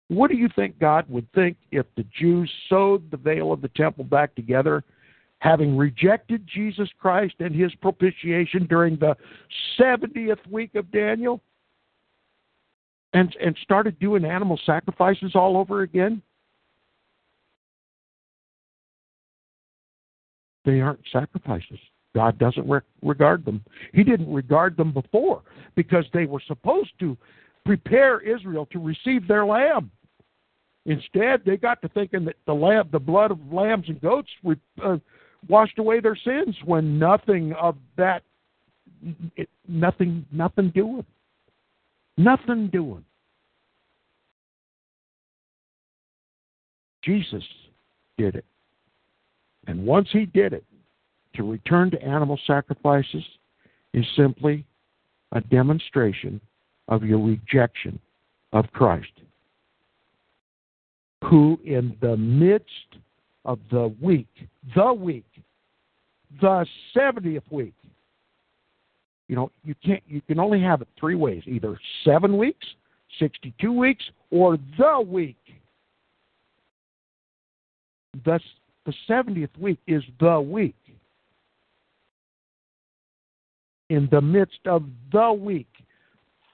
what 0.07 0.31
do 0.31 0.39
you 0.39 0.49
think 0.57 0.79
God 0.79 1.05
would 1.11 1.31
think 1.35 1.59
if 1.71 1.85
the 1.97 2.07
Jews 2.19 2.51
sewed 2.71 3.11
the 3.11 3.19
veil 3.19 3.53
of 3.53 3.61
the 3.61 3.69
temple 3.69 4.05
back 4.05 4.35
together, 4.35 4.83
having 5.41 5.77
rejected 5.77 6.47
Jesus 6.47 6.89
Christ 6.99 7.35
and 7.41 7.55
his 7.55 7.75
propitiation 7.77 8.67
during 8.67 8.97
the 8.97 9.17
70th 9.79 10.45
week 10.51 10.75
of 10.75 10.91
Daniel, 10.91 11.41
and, 13.15 13.35
and 13.43 13.57
started 13.63 13.99
doing 13.99 14.25
animal 14.25 14.59
sacrifices 14.67 15.33
all 15.35 15.57
over 15.57 15.83
again? 15.83 16.21
They 20.65 20.81
aren't 20.81 21.01
sacrifices. 21.11 21.79
God 22.15 22.39
doesn't 22.39 22.69
re- 22.69 22.81
regard 23.03 23.45
them. 23.45 23.65
He 23.95 24.05
didn't 24.05 24.33
regard 24.33 24.77
them 24.77 24.93
before 24.93 25.43
because 25.75 26.05
they 26.13 26.27
were 26.27 26.43
supposed 26.47 26.91
to 27.01 27.17
prepare 27.65 28.21
Israel 28.21 28.67
to 28.73 28.79
receive 28.79 29.27
their 29.27 29.47
lamb. 29.47 29.91
Instead, 30.85 31.43
they 31.45 31.57
got 31.57 31.81
to 31.83 31.89
thinking 31.89 32.25
that 32.25 32.37
the 32.47 32.53
lamb, 32.53 32.89
the 32.93 32.99
blood 32.99 33.31
of 33.31 33.39
lambs 33.53 33.89
and 33.89 34.01
goats, 34.01 34.31
uh, 34.83 34.97
washed 35.49 35.79
away 35.79 36.01
their 36.01 36.17
sins. 36.17 36.57
When 36.65 36.99
nothing 36.99 37.53
of 37.53 37.77
that, 37.97 38.23
it, 39.37 39.49
nothing, 39.69 40.27
nothing 40.33 40.71
doing, 40.71 41.05
nothing 42.17 42.69
doing. 42.69 43.05
Jesus 47.05 47.45
did 48.19 48.35
it, 48.35 48.45
and 49.67 49.87
once 49.87 50.09
He 50.13 50.27
did 50.27 50.53
it, 50.53 50.65
to 51.35 51.49
return 51.49 51.91
to 51.93 52.03
animal 52.03 52.39
sacrifices 52.47 53.23
is 53.95 54.05
simply 54.17 54.67
a 55.33 55.41
demonstration 55.41 56.41
of 56.89 57.05
your 57.05 57.21
rejection 57.21 57.99
of 58.53 58.71
Christ, 58.73 59.13
who 61.25 61.59
in 61.65 61.97
the 62.01 62.17
midst 62.17 62.97
of 63.49 63.59
the 63.73 63.93
week, 64.01 64.29
the 64.77 64.93
week, 64.93 65.25
the 66.41 66.67
70th 66.95 67.51
week, 67.51 67.75
you 69.27 69.37
know, 69.37 69.51
you 69.65 69.75
can't 69.85 70.03
you 70.07 70.21
can 70.21 70.39
only 70.39 70.61
have 70.61 70.83
it 70.83 70.89
three 71.01 71.15
ways, 71.15 71.43
either 71.47 71.79
7 72.05 72.37
weeks, 72.37 72.67
62 73.19 73.73
weeks 73.73 74.05
or 74.31 74.59
the 74.79 75.01
week. 75.01 75.37
Thus 78.25 78.43
the 78.85 78.93
70th 79.09 79.57
week 79.59 79.79
is 79.87 80.03
the 80.21 80.41
week 80.41 80.77
in 83.89 84.09
the 84.11 84.21
midst 84.21 84.61
of 84.67 84.85
the 85.11 85.33
week. 85.33 85.69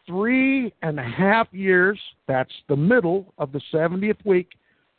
Three 0.07 0.73
and 0.83 1.01
a 1.01 1.05
half 1.05 1.49
years, 1.51 1.99
that's 2.29 2.53
the 2.69 2.77
middle 2.77 3.33
of 3.39 3.51
the 3.51 3.61
70th 3.73 4.25
week, 4.25 4.51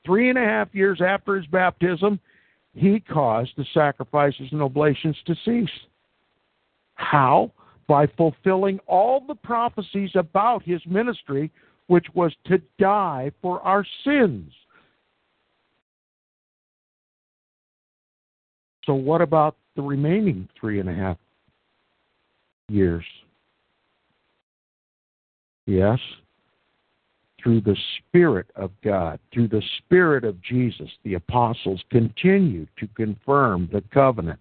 three 0.06 0.30
and 0.30 0.38
a 0.38 0.44
half 0.44 0.74
years 0.74 1.02
after 1.06 1.36
his 1.36 1.46
baptism, 1.48 2.20
he 2.74 3.00
caused 3.00 3.52
the 3.58 3.66
sacrifices 3.74 4.48
and 4.52 4.62
oblations 4.62 5.16
to 5.26 5.36
cease. 5.46 5.70
How? 6.96 7.52
By 7.88 8.08
fulfilling 8.18 8.80
all 8.88 9.24
the 9.26 9.36
prophecies 9.36 10.12
about 10.16 10.64
his 10.64 10.82
ministry, 10.86 11.52
which 11.88 12.06
was 12.14 12.34
to 12.48 12.62
die 12.80 13.32
for 13.42 13.62
our 13.62 13.86
sins. 14.04 14.52
So, 18.86 18.94
what 18.94 19.22
about 19.22 19.56
the 19.76 19.82
remaining 19.82 20.48
three 20.60 20.80
and 20.80 20.90
a 20.90 20.94
half 20.94 21.18
years. 22.70 23.06
Yes, 25.66 26.00
through 27.46 27.62
the 27.62 27.78
Spirit 28.00 28.48
of 28.56 28.72
God, 28.84 29.20
through 29.32 29.50
the 29.50 29.62
Spirit 29.78 30.24
of 30.24 30.42
Jesus, 30.42 30.90
the 31.04 31.14
apostles 31.14 31.80
continue 31.92 32.66
to 32.80 32.88
confirm 32.96 33.70
the 33.72 33.84
covenant, 33.94 34.40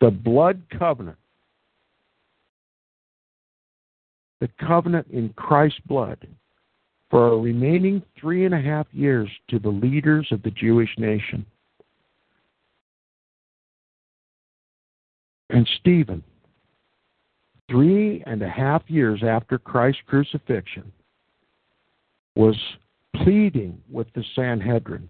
the 0.00 0.10
blood 0.10 0.62
covenant, 0.78 1.18
the 4.40 4.48
covenant 4.58 5.06
in 5.12 5.34
Christ's 5.36 5.80
blood 5.86 6.26
for 7.10 7.28
a 7.28 7.36
remaining 7.36 8.02
three 8.18 8.46
and 8.46 8.54
a 8.54 8.60
half 8.60 8.86
years 8.92 9.28
to 9.48 9.58
the 9.58 9.68
leaders 9.68 10.26
of 10.30 10.42
the 10.42 10.50
Jewish 10.50 10.96
nation. 10.96 11.44
And 15.50 15.68
Stephen, 15.78 16.24
three 17.70 18.22
and 18.24 18.40
a 18.40 18.48
half 18.48 18.82
years 18.88 19.22
after 19.22 19.58
Christ's 19.58 20.00
crucifixion, 20.06 20.90
was 22.34 22.56
pleading 23.16 23.80
with 23.90 24.06
the 24.14 24.24
Sanhedrin, 24.34 25.08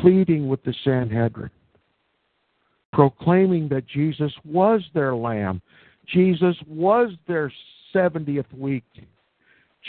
pleading 0.00 0.48
with 0.48 0.62
the 0.64 0.74
Sanhedrin, 0.84 1.50
proclaiming 2.92 3.68
that 3.68 3.86
Jesus 3.86 4.32
was 4.44 4.82
their 4.94 5.14
lamb, 5.14 5.62
Jesus 6.06 6.56
was 6.66 7.12
their 7.26 7.52
70th 7.94 8.52
week, 8.56 8.84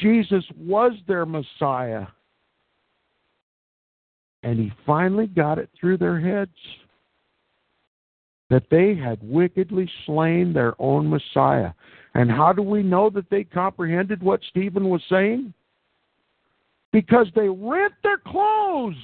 Jesus 0.01 0.43
was 0.57 0.93
their 1.07 1.25
Messiah. 1.25 2.07
And 4.43 4.59
he 4.59 4.71
finally 4.85 5.25
got 5.25 5.57
it 5.57 5.69
through 5.79 5.97
their 5.97 6.19
heads 6.19 6.51
that 8.49 8.63
they 8.69 8.95
had 8.95 9.17
wickedly 9.23 9.89
slain 10.05 10.53
their 10.53 10.79
own 10.79 11.09
Messiah. 11.09 11.71
And 12.15 12.31
how 12.31 12.53
do 12.53 12.61
we 12.61 12.81
know 12.81 13.09
that 13.09 13.29
they 13.29 13.43
comprehended 13.43 14.23
what 14.23 14.39
Stephen 14.49 14.89
was 14.89 15.01
saying? 15.09 15.53
Because 16.93 17.27
they 17.35 17.49
rent 17.49 17.93
their 18.03 18.17
clothes. 18.17 18.95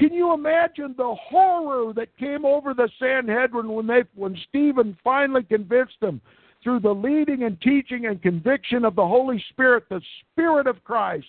Can 0.00 0.14
you 0.14 0.32
imagine 0.32 0.94
the 0.96 1.14
horror 1.14 1.92
that 1.92 2.16
came 2.18 2.46
over 2.46 2.72
the 2.72 2.88
Sanhedrin 2.98 3.68
when 3.70 3.86
they 3.86 4.04
when 4.14 4.36
Stephen 4.48 4.96
finally 5.04 5.42
convinced 5.42 6.00
them 6.00 6.22
through 6.62 6.80
the 6.80 6.90
leading 6.90 7.44
and 7.44 7.60
teaching 7.60 8.06
and 8.06 8.22
conviction 8.22 8.84
of 8.84 8.96
the 8.96 9.06
Holy 9.06 9.42
Spirit, 9.50 9.84
the 9.90 10.00
Spirit 10.32 10.66
of 10.66 10.82
Christ, 10.84 11.26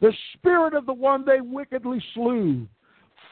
the 0.00 0.12
Spirit 0.34 0.74
of 0.74 0.86
the 0.86 0.92
one 0.92 1.24
they 1.24 1.40
wickedly 1.40 2.02
slew, 2.14 2.66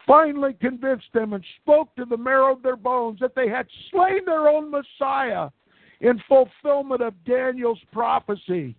finally 0.09 0.53
convinced 0.59 1.05
them 1.13 1.33
and 1.33 1.43
spoke 1.61 1.95
to 1.95 2.03
the 2.03 2.17
marrow 2.17 2.53
of 2.53 2.63
their 2.63 2.75
bones 2.75 3.19
that 3.19 3.35
they 3.35 3.47
had 3.47 3.67
slain 3.91 4.25
their 4.25 4.49
own 4.49 4.71
Messiah 4.71 5.49
in 6.01 6.19
fulfillment 6.27 7.01
of 7.01 7.13
Daniel's 7.25 7.79
prophecy. 7.93 8.75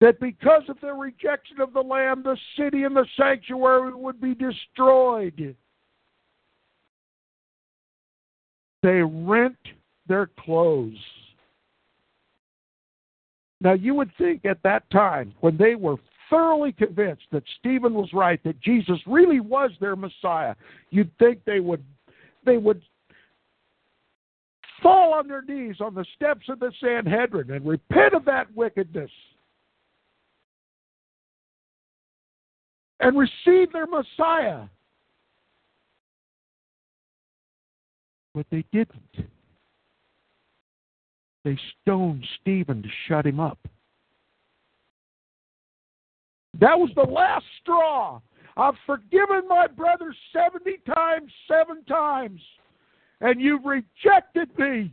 That 0.00 0.18
because 0.20 0.62
of 0.68 0.80
their 0.80 0.94
rejection 0.94 1.60
of 1.60 1.74
the 1.74 1.82
Lamb, 1.82 2.22
the 2.22 2.38
city 2.56 2.84
and 2.84 2.96
the 2.96 3.04
sanctuary 3.16 3.92
would 3.94 4.22
be 4.22 4.34
destroyed. 4.34 5.54
They 8.82 9.02
rent 9.02 9.58
their 10.06 10.30
clothes. 10.40 10.96
Now, 13.60 13.74
you 13.74 13.92
would 13.94 14.12
think 14.16 14.46
at 14.46 14.62
that 14.62 14.88
time, 14.90 15.34
when 15.40 15.58
they 15.58 15.74
were 15.74 15.96
thoroughly 16.30 16.72
convinced 16.72 17.24
that 17.32 17.42
Stephen 17.58 17.94
was 17.94 18.12
right, 18.12 18.42
that 18.44 18.60
Jesus 18.60 18.98
really 19.06 19.40
was 19.40 19.70
their 19.80 19.96
Messiah, 19.96 20.54
you'd 20.90 21.10
think 21.18 21.44
they 21.44 21.60
would 21.60 21.82
they 22.44 22.56
would 22.56 22.82
fall 24.82 25.12
on 25.12 25.26
their 25.26 25.42
knees 25.42 25.76
on 25.80 25.94
the 25.94 26.06
steps 26.14 26.48
of 26.48 26.60
the 26.60 26.72
Sanhedrin 26.80 27.50
and 27.50 27.66
repent 27.66 28.14
of 28.14 28.24
that 28.24 28.46
wickedness 28.54 29.10
and 33.00 33.18
receive 33.18 33.72
their 33.72 33.86
Messiah. 33.86 34.64
But 38.34 38.46
they 38.50 38.64
didn't. 38.72 39.28
They 41.44 41.58
stoned 41.82 42.24
Stephen 42.40 42.82
to 42.82 42.88
shut 43.06 43.26
him 43.26 43.40
up. 43.40 43.58
That 46.54 46.78
was 46.78 46.90
the 46.94 47.02
last 47.02 47.44
straw. 47.60 48.20
I've 48.56 48.74
forgiven 48.86 49.42
my 49.48 49.66
brother 49.68 50.14
70 50.32 50.78
times, 50.94 51.30
seven 51.46 51.84
times, 51.84 52.40
and 53.20 53.40
you've 53.40 53.64
rejected 53.64 54.48
me. 54.58 54.92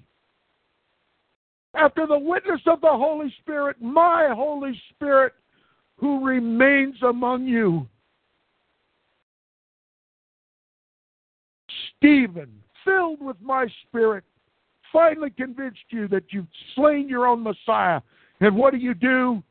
After 1.74 2.08
the 2.08 2.18
witness 2.18 2.62
of 2.68 2.80
the 2.82 2.88
Holy 2.88 3.34
Spirit, 3.42 3.78
my 3.82 4.30
Holy 4.34 4.80
Spirit, 4.92 5.34
who 5.98 6.26
remains 6.26 6.96
among 7.02 7.48
you. 7.48 7.88
Stephen, 11.98 12.52
filled 12.84 13.22
with 13.22 13.38
my 13.42 13.68
spirit, 13.88 14.24
finally 14.94 15.32
convinced 15.32 15.80
you 15.90 16.08
that 16.08 16.24
you've 16.30 16.48
slain 16.76 17.10
your 17.10 17.26
own 17.26 17.44
Messiah. 17.44 18.02
And 18.42 18.56
what 18.56 18.72
do 18.74 18.78
you 18.78 18.94
do? 18.94 19.42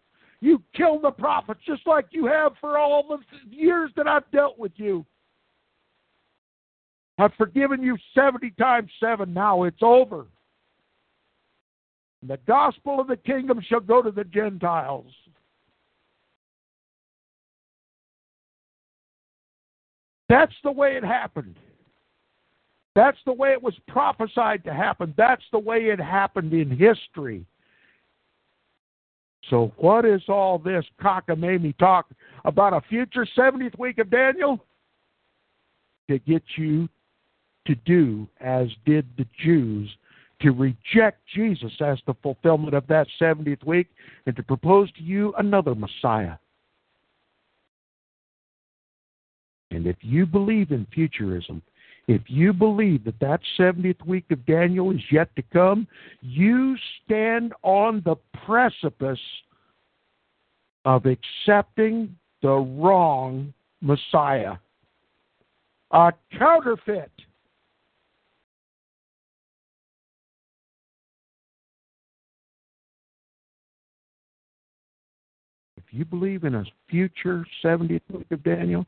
You 0.45 0.63
kill 0.77 1.01
the 1.01 1.11
prophets 1.11 1.61
just 1.67 1.87
like 1.87 2.05
you 2.11 2.27
have 2.27 2.53
for 2.61 2.77
all 2.77 3.03
the 3.09 3.17
years 3.49 3.91
that 3.97 4.07
I've 4.07 4.31
dealt 4.31 4.59
with 4.59 4.73
you. 4.77 5.07
I've 7.17 7.33
forgiven 7.39 7.83
you 7.83 7.97
70 8.15 8.51
times 8.61 8.91
7. 9.01 9.33
Now 9.33 9.63
it's 9.63 9.81
over. 9.81 10.27
The 12.29 12.37
gospel 12.47 13.01
of 13.01 13.07
the 13.07 13.17
kingdom 13.17 13.59
shall 13.67 13.81
go 13.81 14.03
to 14.03 14.11
the 14.11 14.25
Gentiles. 14.25 15.11
That's 20.29 20.53
the 20.63 20.73
way 20.73 20.97
it 20.97 21.05
happened. 21.05 21.57
That's 22.95 23.19
the 23.25 23.33
way 23.33 23.53
it 23.53 23.63
was 23.63 23.75
prophesied 23.89 24.63
to 24.65 24.75
happen. 24.75 25.15
That's 25.17 25.45
the 25.53 25.59
way 25.59 25.87
it 25.87 25.99
happened 25.99 26.53
in 26.53 26.69
history. 26.69 27.47
So, 29.51 29.73
what 29.77 30.05
is 30.05 30.23
all 30.29 30.59
this 30.59 30.85
cockamamie 31.01 31.77
talk 31.79 32.07
about 32.45 32.73
a 32.73 32.81
future 32.89 33.27
70th 33.37 33.79
week 33.79 33.99
of 33.99 34.11
Daniel? 34.11 34.65
To 36.09 36.19
get 36.19 36.43
you 36.57 36.89
to 37.67 37.75
do 37.75 38.29
as 38.41 38.69
did 38.85 39.07
the 39.17 39.27
Jews, 39.43 39.91
to 40.43 40.51
reject 40.51 41.21
Jesus 41.35 41.73
as 41.81 41.99
the 42.07 42.15
fulfillment 42.23 42.75
of 42.75 42.87
that 42.89 43.07
70th 43.21 43.65
week, 43.65 43.89
and 44.27 44.37
to 44.37 44.43
propose 44.43 44.93
to 44.93 45.03
you 45.03 45.33
another 45.39 45.75
Messiah. 45.75 46.35
And 49.71 49.87
if 49.87 49.97
you 50.03 50.27
believe 50.27 50.71
in 50.71 50.87
futurism, 50.95 51.63
if 52.07 52.23
you 52.27 52.53
believe 52.53 53.05
that 53.05 53.19
that 53.21 53.41
70th 53.59 54.05
week 54.07 54.25
of 54.31 54.45
Daniel 54.45 54.91
is 54.91 55.01
yet 55.11 55.35
to 55.37 55.43
come, 55.53 55.87
you 56.21 56.77
stand 57.05 57.55
on 57.63 58.03
the 58.05 58.17
precipice 58.45 59.19
of 60.85 61.05
accepting 61.07 62.15
the 62.43 62.53
wrong 62.53 63.55
Messiah, 63.81 64.57
a 65.93 66.13
counterfeit. 66.39 67.11
If 75.79 75.85
you 75.91 76.05
believe 76.05 76.45
in 76.45 76.57
a 76.57 76.65
future 76.91 77.47
70th 77.63 78.03
week 78.11 78.27
of 78.31 78.43
Daniel, 78.43 78.85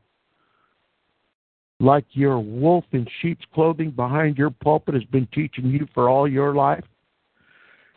like 1.80 2.04
your 2.12 2.38
wolf 2.38 2.84
in 2.92 3.06
sheep's 3.20 3.44
clothing 3.54 3.90
behind 3.90 4.38
your 4.38 4.50
pulpit 4.50 4.94
has 4.94 5.04
been 5.04 5.28
teaching 5.32 5.66
you 5.66 5.86
for 5.92 6.08
all 6.08 6.26
your 6.26 6.54
life, 6.54 6.84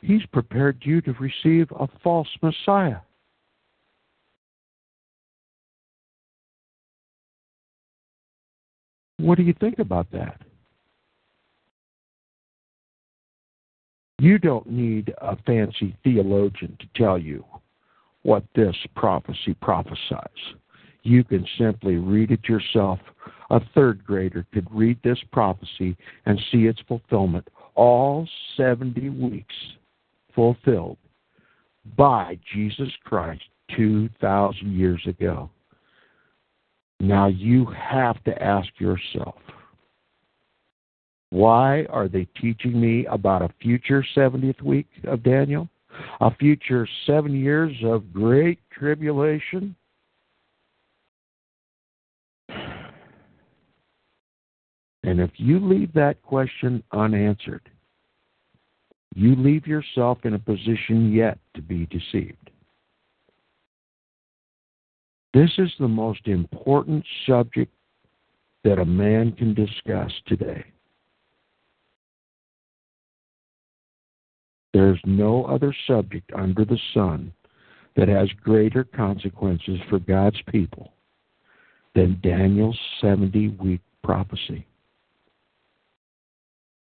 he's 0.02 0.26
prepared 0.28 0.78
you 0.82 1.02
to 1.02 1.14
receive 1.14 1.68
a 1.80 1.88
false 2.04 2.28
Messiah. 2.42 2.98
What 9.18 9.38
do 9.38 9.44
you 9.44 9.54
think 9.60 9.80
about 9.80 10.10
that? 10.12 10.42
You 14.18 14.38
don't 14.38 14.70
need 14.70 15.14
a 15.22 15.38
fancy 15.46 15.96
theologian 16.04 16.78
to 16.80 16.88
tell 16.96 17.18
you 17.18 17.46
what 18.24 18.44
this 18.54 18.76
prophecy 18.96 19.56
prophesies. 19.62 20.56
You 21.10 21.24
can 21.24 21.44
simply 21.58 21.96
read 21.96 22.30
it 22.30 22.48
yourself. 22.48 23.00
A 23.50 23.60
third 23.74 24.06
grader 24.06 24.46
could 24.54 24.68
read 24.70 25.00
this 25.04 25.18
prophecy 25.32 25.98
and 26.28 26.40
see 26.52 26.68
its 26.68 26.80
fulfillment. 26.88 27.48
All 27.74 28.28
70 28.56 29.10
weeks 29.10 29.56
fulfilled 30.36 30.98
by 31.98 32.38
Jesus 32.54 32.90
Christ 33.06 33.42
2,000 33.76 34.72
years 34.72 35.02
ago. 35.08 35.50
Now 37.00 37.26
you 37.26 37.66
have 37.66 38.24
to 38.26 38.44
ask 38.44 38.70
yourself 38.78 39.36
why 41.32 41.86
are 41.86 42.08
they 42.08 42.28
teaching 42.40 42.80
me 42.80 43.08
about 43.08 43.42
a 43.42 43.50
future 43.60 44.06
70th 44.16 44.62
week 44.62 44.88
of 45.06 45.24
Daniel? 45.24 45.70
A 46.22 46.36
future 46.36 46.88
seven 47.08 47.34
years 47.34 47.74
of 47.84 48.14
great 48.14 48.60
tribulation? 48.72 49.76
And 55.10 55.20
if 55.20 55.32
you 55.38 55.60
leave 55.60 55.92
that 55.94 56.22
question 56.22 56.84
unanswered, 56.92 57.68
you 59.16 59.36
leave 59.36 59.66
yourself 59.66 60.20
in 60.24 60.36
a 60.36 60.40
position 60.40 61.12
yet 61.12 61.40
to 61.56 61.64
be 61.64 61.88
deceived. 61.88 62.52
This 65.34 65.50
is 65.58 65.72
the 65.80 65.88
most 65.88 66.28
important 66.28 67.04
subject 67.26 67.74
that 68.64 68.78
a 68.78 68.86
man 68.86 69.32
can 69.32 69.56
discuss 69.56 70.12
today. 70.28 70.64
There's 74.76 75.02
no 75.06 75.46
other 75.46 75.76
subject 75.88 76.32
under 76.38 76.66
the 76.66 76.80
sun 76.94 77.34
that 77.96 78.10
has 78.10 78.30
greater 78.44 78.84
consequences 78.84 79.80
for 79.90 79.98
God's 79.98 80.40
people 80.52 80.94
than 81.96 82.20
Daniel's 82.22 82.78
70 83.02 83.58
week 83.60 83.82
prophecy. 84.04 84.68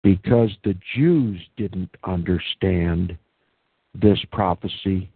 Because 0.03 0.49
the 0.63 0.75
Jews 0.95 1.39
didn't 1.57 1.91
understand 2.03 3.17
this 3.93 4.19
prophecy, 4.31 5.09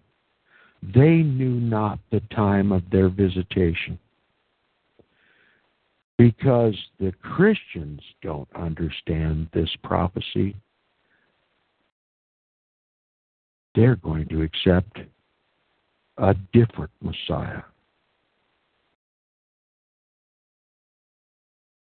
they 0.82 1.24
knew 1.24 1.60
not 1.60 2.00
the 2.12 2.22
time 2.34 2.72
of 2.72 2.84
their 2.92 3.10
visitation. 3.10 3.98
Because 6.18 6.76
the 7.00 7.12
Christians 7.22 8.02
don't 8.22 8.48
understand 8.56 9.50
this 9.54 9.70
prophecy, 9.84 10.56
they're 13.74 13.98
going 13.98 14.28
to 14.30 14.42
accept 14.42 15.00
a 16.18 16.34
different 16.54 16.92
Messiah. 17.02 17.64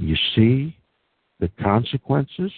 You 0.00 0.16
see 0.34 0.76
the 1.38 1.48
consequences 1.62 2.50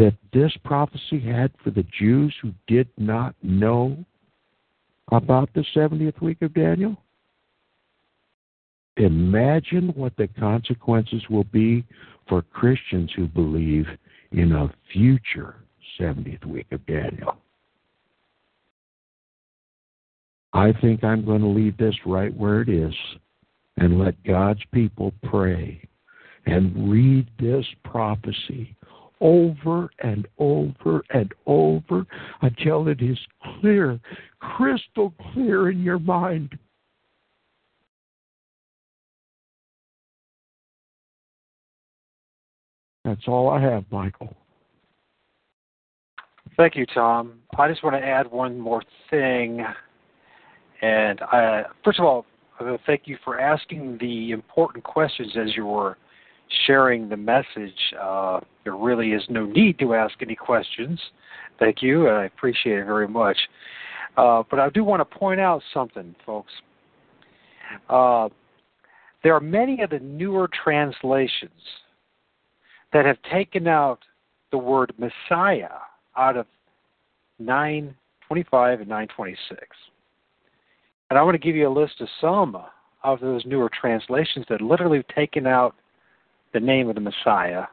that 0.00 0.14
this 0.32 0.50
prophecy 0.64 1.20
had 1.20 1.52
for 1.62 1.68
the 1.68 1.84
Jews 1.98 2.34
who 2.40 2.54
did 2.66 2.88
not 2.96 3.34
know 3.42 4.02
about 5.12 5.50
the 5.52 5.62
70th 5.76 6.22
week 6.22 6.40
of 6.40 6.54
Daniel? 6.54 6.96
Imagine 8.96 9.88
what 9.88 10.16
the 10.16 10.26
consequences 10.26 11.22
will 11.28 11.44
be 11.44 11.84
for 12.30 12.40
Christians 12.40 13.10
who 13.14 13.26
believe 13.26 13.84
in 14.32 14.52
a 14.52 14.72
future 14.90 15.56
70th 16.00 16.46
week 16.46 16.68
of 16.72 16.84
Daniel. 16.86 17.36
I 20.54 20.72
think 20.80 21.04
I'm 21.04 21.26
going 21.26 21.42
to 21.42 21.46
leave 21.46 21.76
this 21.76 21.94
right 22.06 22.34
where 22.34 22.62
it 22.62 22.70
is 22.70 22.94
and 23.76 23.98
let 23.98 24.24
God's 24.24 24.62
people 24.72 25.12
pray 25.24 25.86
and 26.46 26.90
read 26.90 27.28
this 27.38 27.66
prophecy 27.84 28.74
over 29.20 29.90
and 30.00 30.26
over 30.38 31.02
and 31.10 31.32
over 31.46 32.06
until 32.42 32.88
it 32.88 33.02
is 33.02 33.18
clear, 33.60 34.00
crystal 34.40 35.12
clear 35.32 35.70
in 35.70 35.82
your 35.82 35.98
mind. 35.98 36.58
That's 43.04 43.26
all 43.26 43.48
I 43.48 43.60
have, 43.60 43.84
Michael. 43.90 44.36
Thank 46.56 46.76
you, 46.76 46.86
Tom. 46.86 47.40
I 47.58 47.68
just 47.68 47.82
want 47.82 47.96
to 47.96 48.02
add 48.02 48.30
one 48.30 48.58
more 48.58 48.82
thing. 49.08 49.64
And 50.82 51.20
I, 51.22 51.64
first 51.84 51.98
of 51.98 52.04
all, 52.04 52.26
uh, 52.60 52.76
thank 52.86 53.02
you 53.06 53.16
for 53.24 53.40
asking 53.40 53.98
the 54.00 54.32
important 54.32 54.84
questions 54.84 55.32
as 55.36 55.56
you 55.56 55.66
were 55.66 55.96
sharing 56.66 57.08
the 57.08 57.16
message. 57.16 57.94
Uh, 58.00 58.40
there 58.64 58.76
really 58.76 59.12
is 59.12 59.22
no 59.28 59.46
need 59.46 59.78
to 59.78 59.94
ask 59.94 60.14
any 60.20 60.34
questions. 60.34 61.00
Thank 61.58 61.82
you. 61.82 62.08
I 62.08 62.24
appreciate 62.24 62.78
it 62.78 62.86
very 62.86 63.08
much. 63.08 63.36
Uh, 64.16 64.42
but 64.50 64.58
I 64.58 64.70
do 64.70 64.82
want 64.84 65.00
to 65.00 65.18
point 65.18 65.40
out 65.40 65.62
something, 65.72 66.14
folks. 66.26 66.52
Uh, 67.88 68.28
there 69.22 69.34
are 69.34 69.40
many 69.40 69.82
of 69.82 69.90
the 69.90 69.98
newer 70.00 70.48
translations 70.64 71.50
that 72.92 73.04
have 73.04 73.18
taken 73.30 73.68
out 73.68 74.00
the 74.50 74.58
word 74.58 74.92
Messiah 74.98 75.68
out 76.16 76.36
of 76.36 76.46
925 77.38 78.80
and 78.80 78.88
926. 78.88 79.60
And 81.08 81.18
I 81.18 81.22
want 81.22 81.34
to 81.34 81.38
give 81.38 81.56
you 81.56 81.68
a 81.68 81.70
list 81.70 82.00
of 82.00 82.08
some 82.20 82.56
of 83.02 83.20
those 83.20 83.44
newer 83.46 83.70
translations 83.70 84.46
that 84.48 84.60
literally 84.60 84.98
have 84.98 85.08
taken 85.08 85.46
out 85.46 85.74
the 86.52 86.60
name 86.60 86.88
of 86.88 86.94
the 86.94 87.00
Messiah 87.00 87.64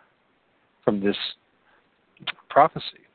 from 0.83 0.99
this 0.99 1.17
prophecy. 2.49 3.05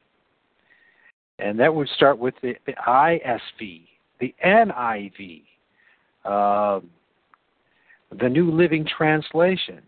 And 1.39 1.59
that 1.59 1.74
would 1.74 1.89
start 1.89 2.18
with 2.18 2.34
the, 2.43 2.55
the 2.66 2.74
ISV, 2.86 3.82
the 4.20 4.34
NIV, 4.44 5.43
uh, 6.24 6.80
the 8.20 8.28
New 8.28 8.51
Living 8.51 8.86
Translation, 8.86 9.80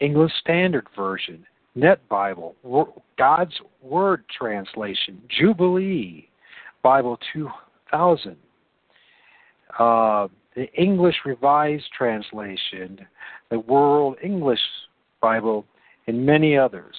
English 0.00 0.32
Standard 0.40 0.86
Version, 0.96 1.44
Net 1.74 2.00
Bible, 2.08 2.54
God's 3.18 3.54
Word 3.82 4.24
Translation, 4.36 5.20
Jubilee, 5.28 6.28
Bible 6.82 7.18
2000, 7.32 8.36
uh, 9.78 10.28
the 10.54 10.72
English 10.74 11.16
Revised 11.24 11.84
Translation, 11.96 13.00
the 13.50 13.60
World 13.60 14.16
English 14.22 14.60
Bible, 15.20 15.64
and 16.06 16.24
many 16.24 16.56
others. 16.56 16.94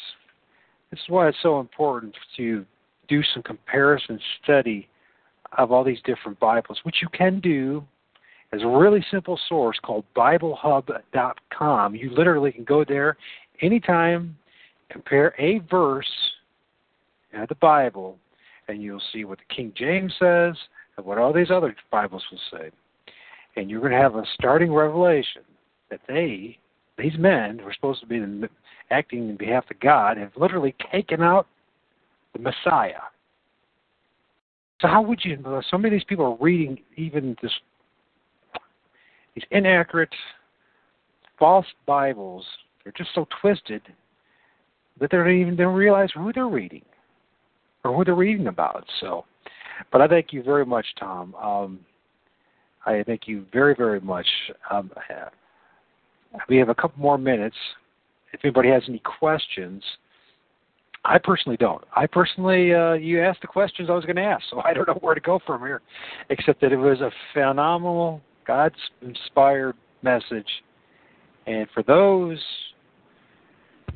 This 0.91 0.99
is 0.99 1.09
why 1.09 1.27
it's 1.27 1.37
so 1.41 1.59
important 1.59 2.15
to 2.37 2.65
do 3.07 3.21
some 3.33 3.43
comparison 3.43 4.19
study 4.43 4.87
of 5.57 5.71
all 5.71 5.83
these 5.83 6.01
different 6.05 6.39
Bibles, 6.39 6.79
which 6.83 6.97
you 7.01 7.07
can 7.09 7.39
do 7.39 7.83
as 8.51 8.61
a 8.61 8.67
really 8.67 9.05
simple 9.11 9.39
source 9.47 9.77
called 9.83 10.05
BibleHub.com. 10.15 11.95
You 11.95 12.11
literally 12.11 12.51
can 12.51 12.63
go 12.63 12.83
there 12.83 13.17
anytime, 13.61 14.37
compare 14.89 15.33
a 15.39 15.59
verse 15.69 16.09
in 17.33 17.45
the 17.47 17.55
Bible, 17.55 18.17
and 18.67 18.81
you'll 18.81 19.01
see 19.13 19.25
what 19.25 19.39
the 19.39 19.55
King 19.55 19.73
James 19.75 20.13
says 20.19 20.55
and 20.97 21.05
what 21.05 21.17
all 21.17 21.33
these 21.33 21.51
other 21.51 21.75
Bibles 21.91 22.23
will 22.31 22.39
say. 22.51 22.69
And 23.55 23.69
you're 23.69 23.81
going 23.81 23.91
to 23.91 23.97
have 23.97 24.15
a 24.15 24.23
starting 24.33 24.71
revelation 24.71 25.41
that 25.89 26.01
they, 26.07 26.57
these 26.99 27.17
men 27.17 27.59
who 27.59 27.67
are 27.67 27.73
supposed 27.73 28.01
to 28.01 28.05
be 28.07 28.47
acting 28.91 29.29
in 29.29 29.37
behalf 29.37 29.65
of 29.71 29.79
God, 29.79 30.17
have 30.17 30.31
literally 30.35 30.75
taken 30.91 31.21
out 31.21 31.47
the 32.33 32.39
Messiah. 32.39 33.01
So 34.81 34.87
how 34.87 35.01
would 35.01 35.19
you? 35.23 35.37
So 35.69 35.77
many 35.77 35.95
of 35.95 35.99
these 35.99 36.05
people 36.05 36.25
are 36.25 36.37
reading 36.43 36.79
even 36.95 37.35
this 37.41 37.51
these 39.35 39.43
inaccurate, 39.51 40.09
false 41.37 41.65
Bibles. 41.85 42.45
They're 42.83 42.93
just 42.97 43.09
so 43.13 43.27
twisted 43.41 43.81
that 44.99 45.11
they 45.11 45.17
don't 45.17 45.29
even 45.29 45.55
don't 45.55 45.75
realize 45.75 46.09
who 46.13 46.31
they're 46.33 46.47
reading 46.47 46.83
or 47.83 47.95
who 47.95 48.03
they're 48.03 48.15
reading 48.15 48.47
about. 48.47 48.85
So, 48.99 49.25
but 49.91 50.01
I 50.01 50.07
thank 50.07 50.33
you 50.33 50.43
very 50.43 50.65
much, 50.65 50.85
Tom. 50.99 51.35
Um, 51.35 51.79
I 52.85 53.03
thank 53.05 53.27
you 53.27 53.45
very, 53.51 53.75
very 53.75 53.99
much. 53.99 54.27
Um, 54.71 54.91
we 56.47 56.57
have 56.57 56.69
a 56.69 56.75
couple 56.75 57.01
more 57.01 57.17
minutes. 57.17 57.55
If 58.33 58.41
anybody 58.43 58.69
has 58.69 58.83
any 58.87 58.99
questions, 58.99 59.83
I 61.03 61.17
personally 61.17 61.57
don't. 61.57 61.83
I 61.95 62.05
personally, 62.05 62.73
uh, 62.73 62.93
you 62.93 63.21
asked 63.21 63.41
the 63.41 63.47
questions 63.47 63.89
I 63.89 63.93
was 63.93 64.05
going 64.05 64.17
to 64.17 64.23
ask, 64.23 64.43
so 64.49 64.61
I 64.61 64.73
don't 64.73 64.87
know 64.87 64.97
where 65.01 65.15
to 65.15 65.21
go 65.21 65.39
from 65.45 65.61
here, 65.61 65.81
except 66.29 66.61
that 66.61 66.71
it 66.71 66.77
was 66.77 67.01
a 67.01 67.11
phenomenal, 67.33 68.21
God's 68.45 68.75
inspired 69.01 69.75
message. 70.01 70.47
And 71.47 71.67
for 71.73 71.83
those 71.83 72.39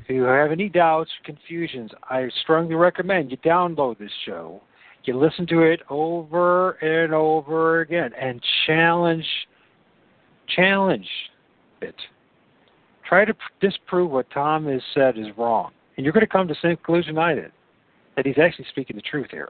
who 0.08 0.24
have 0.24 0.52
any 0.52 0.70
doubts, 0.70 1.12
or 1.12 1.34
confusions, 1.34 1.92
I 2.10 2.30
strongly 2.42 2.76
recommend 2.76 3.32
you 3.32 3.38
download 3.38 4.00
this 4.00 4.12
show 4.26 4.62
you 5.06 5.18
listen 5.18 5.46
to 5.48 5.62
it 5.62 5.82
over 5.90 6.72
and 6.72 7.14
over 7.14 7.82
again 7.82 8.12
and 8.20 8.42
challenge 8.66 9.26
challenge 10.56 11.08
it. 11.82 11.96
Try 13.08 13.26
to 13.26 13.34
disprove 13.60 14.12
what 14.12 14.30
Tom 14.32 14.68
has 14.68 14.82
said 14.94 15.18
is 15.18 15.28
wrong. 15.38 15.72
And 15.98 16.04
you're 16.04 16.14
going 16.14 16.26
to 16.26 16.32
come 16.32 16.48
to 16.48 16.54
the 16.54 16.60
same 16.68 16.78
conclusion 16.78 17.18
I 17.18 17.36
did, 17.36 17.52
that 18.16 18.26
he's 18.26 18.40
actually 18.40 18.66
speaking 18.70 18.96
the 18.96 19.02
truth 19.02 19.28
here. 19.30 19.50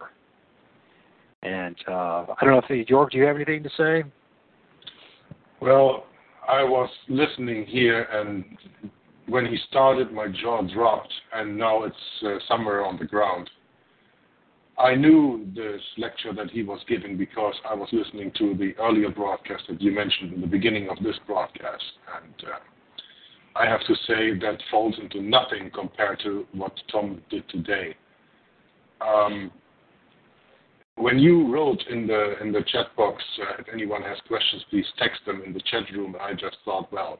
And 1.43 1.75
uh, 1.87 2.25
I 2.29 2.35
don't 2.41 2.51
know 2.51 2.61
if 2.67 2.87
Jorg, 2.87 3.11
do 3.11 3.17
you 3.17 3.25
have 3.25 3.35
anything 3.35 3.63
to 3.63 3.69
say? 3.77 4.03
Well, 5.61 6.05
I 6.47 6.63
was 6.63 6.89
listening 7.07 7.65
here, 7.65 8.03
and 8.11 8.43
when 9.27 9.45
he 9.45 9.57
started, 9.69 10.11
my 10.11 10.27
jaw 10.27 10.61
dropped, 10.61 11.13
and 11.33 11.57
now 11.57 11.83
it's 11.83 11.95
uh, 12.25 12.35
somewhere 12.47 12.85
on 12.85 12.97
the 12.97 13.05
ground. 13.05 13.49
I 14.77 14.95
knew 14.95 15.45
this 15.55 15.81
lecture 15.97 16.33
that 16.33 16.49
he 16.49 16.63
was 16.63 16.79
giving 16.87 17.15
because 17.15 17.53
I 17.69 17.75
was 17.75 17.87
listening 17.91 18.31
to 18.39 18.55
the 18.55 18.73
earlier 18.81 19.09
broadcast 19.09 19.63
that 19.69 19.81
you 19.81 19.91
mentioned 19.91 20.33
in 20.33 20.41
the 20.41 20.47
beginning 20.47 20.89
of 20.89 20.97
this 21.03 21.15
broadcast. 21.27 21.83
And 22.21 22.49
uh, 22.49 22.57
I 23.55 23.65
have 23.67 23.81
to 23.81 23.95
say 24.07 24.37
that 24.39 24.57
falls 24.71 24.95
into 25.01 25.21
nothing 25.21 25.69
compared 25.73 26.19
to 26.23 26.45
what 26.53 26.73
Tom 26.91 27.21
did 27.29 27.47
today. 27.49 27.95
Um, 29.01 29.51
when 30.95 31.19
you 31.19 31.51
wrote 31.51 31.83
in 31.89 32.07
the 32.07 32.39
in 32.41 32.51
the 32.51 32.61
chat 32.71 32.95
box, 32.95 33.23
uh, 33.41 33.55
if 33.59 33.67
anyone 33.71 34.01
has 34.03 34.17
questions, 34.27 34.63
please 34.69 34.85
text 34.97 35.21
them 35.25 35.41
in 35.45 35.53
the 35.53 35.61
chat 35.71 35.83
room. 35.93 36.15
I 36.19 36.33
just 36.33 36.57
thought, 36.65 36.91
well, 36.91 37.19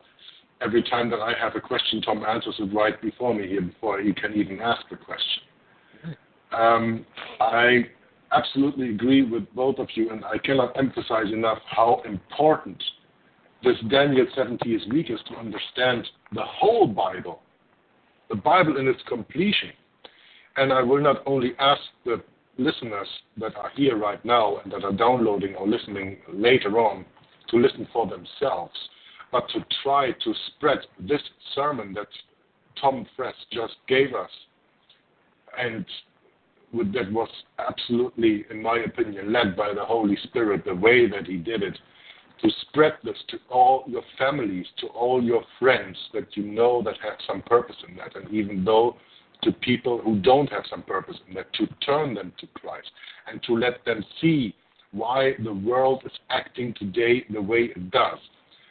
every 0.62 0.84
time 0.84 1.10
that 1.10 1.20
I 1.20 1.34
have 1.40 1.56
a 1.56 1.62
question, 1.62 2.02
Tom 2.02 2.24
answers 2.24 2.56
it 2.60 2.74
right 2.74 3.00
before 3.02 3.34
me 3.34 3.48
here, 3.48 3.62
before 3.62 4.02
he 4.02 4.14
can 4.14 4.34
even 4.34 4.60
ask 4.60 4.82
the 4.90 4.98
question. 4.98 5.44
Um, 6.52 7.06
I 7.40 7.86
absolutely 8.32 8.90
agree 8.90 9.24
with 9.24 9.44
both 9.56 9.80
of 9.80 9.88
you, 9.96 10.12
and 10.12 10.24
I 10.26 10.38
cannot 10.38 10.78
emphasize 10.78 11.32
enough 11.32 11.60
how 11.66 12.02
important 12.06 12.82
this 13.64 13.78
Daniel 13.90 14.26
70th 14.38 14.92
week 14.92 15.10
is 15.10 15.20
to 15.30 15.36
understand 15.36 16.08
the 16.34 16.44
whole 16.44 16.88
Bible, 16.88 17.42
the 18.30 18.36
Bible 18.36 18.78
in 18.78 18.88
its 18.88 19.02
completion. 19.08 19.72
And 20.58 20.72
I 20.72 20.82
will 20.82 21.02
not 21.02 21.24
only 21.26 21.54
ask 21.60 21.82
the 22.06 22.22
listeners 22.58 23.08
that 23.38 23.56
are 23.56 23.72
here 23.76 23.98
right 23.98 24.24
now 24.24 24.58
and 24.58 24.72
that 24.72 24.84
are 24.84 24.92
downloading 24.92 25.56
or 25.56 25.68
listening 25.68 26.18
later 26.32 26.78
on 26.80 27.06
to 27.50 27.58
listen 27.58 27.88
for 27.92 28.06
themselves, 28.08 28.74
but 29.32 29.48
to 29.50 29.66
try 29.82 30.12
to 30.12 30.34
spread 30.48 30.80
this 31.00 31.22
sermon 31.56 31.94
that 31.94 32.08
Tom 32.80 33.08
Friess 33.16 33.34
just 33.52 33.74
gave 33.88 34.14
us 34.14 34.30
and 35.58 35.86
that 36.74 37.12
was 37.12 37.30
absolutely, 37.60 38.46
in 38.50 38.62
my 38.62 38.80
opinion, 38.80 39.32
led 39.32 39.56
by 39.56 39.74
the 39.74 39.86
Holy 39.86 40.18
Spirit, 40.24 40.66
the 40.66 40.74
way 40.74 41.08
that 41.08 41.28
he 41.28 41.38
did 41.38 41.62
it, 41.62 41.78
to 42.42 42.50
spread 42.62 42.94
this 43.04 43.18
to 43.30 43.38
all 43.50 43.84
your 43.88 44.04
families, 44.18 44.66
to 44.80 44.88
all 44.88 45.24
your 45.24 45.44
friends 45.60 45.98
that 46.14 46.36
you 46.36 46.44
know 46.44 46.82
that 46.84 46.96
have 47.02 47.18
some 47.28 47.42
purpose 47.42 47.76
in 47.88 47.96
that, 47.96 48.16
and 48.16 48.34
even 48.34 48.66
though 48.66 48.96
to 49.44 49.52
people 49.52 50.00
who 50.00 50.20
don't 50.20 50.50
have 50.50 50.64
some 50.70 50.84
purpose 50.84 51.18
in 51.28 51.36
that, 51.36 51.52
to 51.54 51.68
turn 51.86 52.14
them 52.14 52.32
to 52.40 52.48
Christ 52.48 52.90
and 53.28 53.42
to 53.44 53.54
let 53.54 53.84
them 53.86 54.04
see 54.22 54.56
why 54.92 55.34
the 55.44 55.54
world 55.54 56.04
is 56.06 56.12
acting 56.30 56.74
today 56.78 57.26
the 57.30 57.42
way 57.42 57.72
it 57.76 57.92
does. 57.92 58.20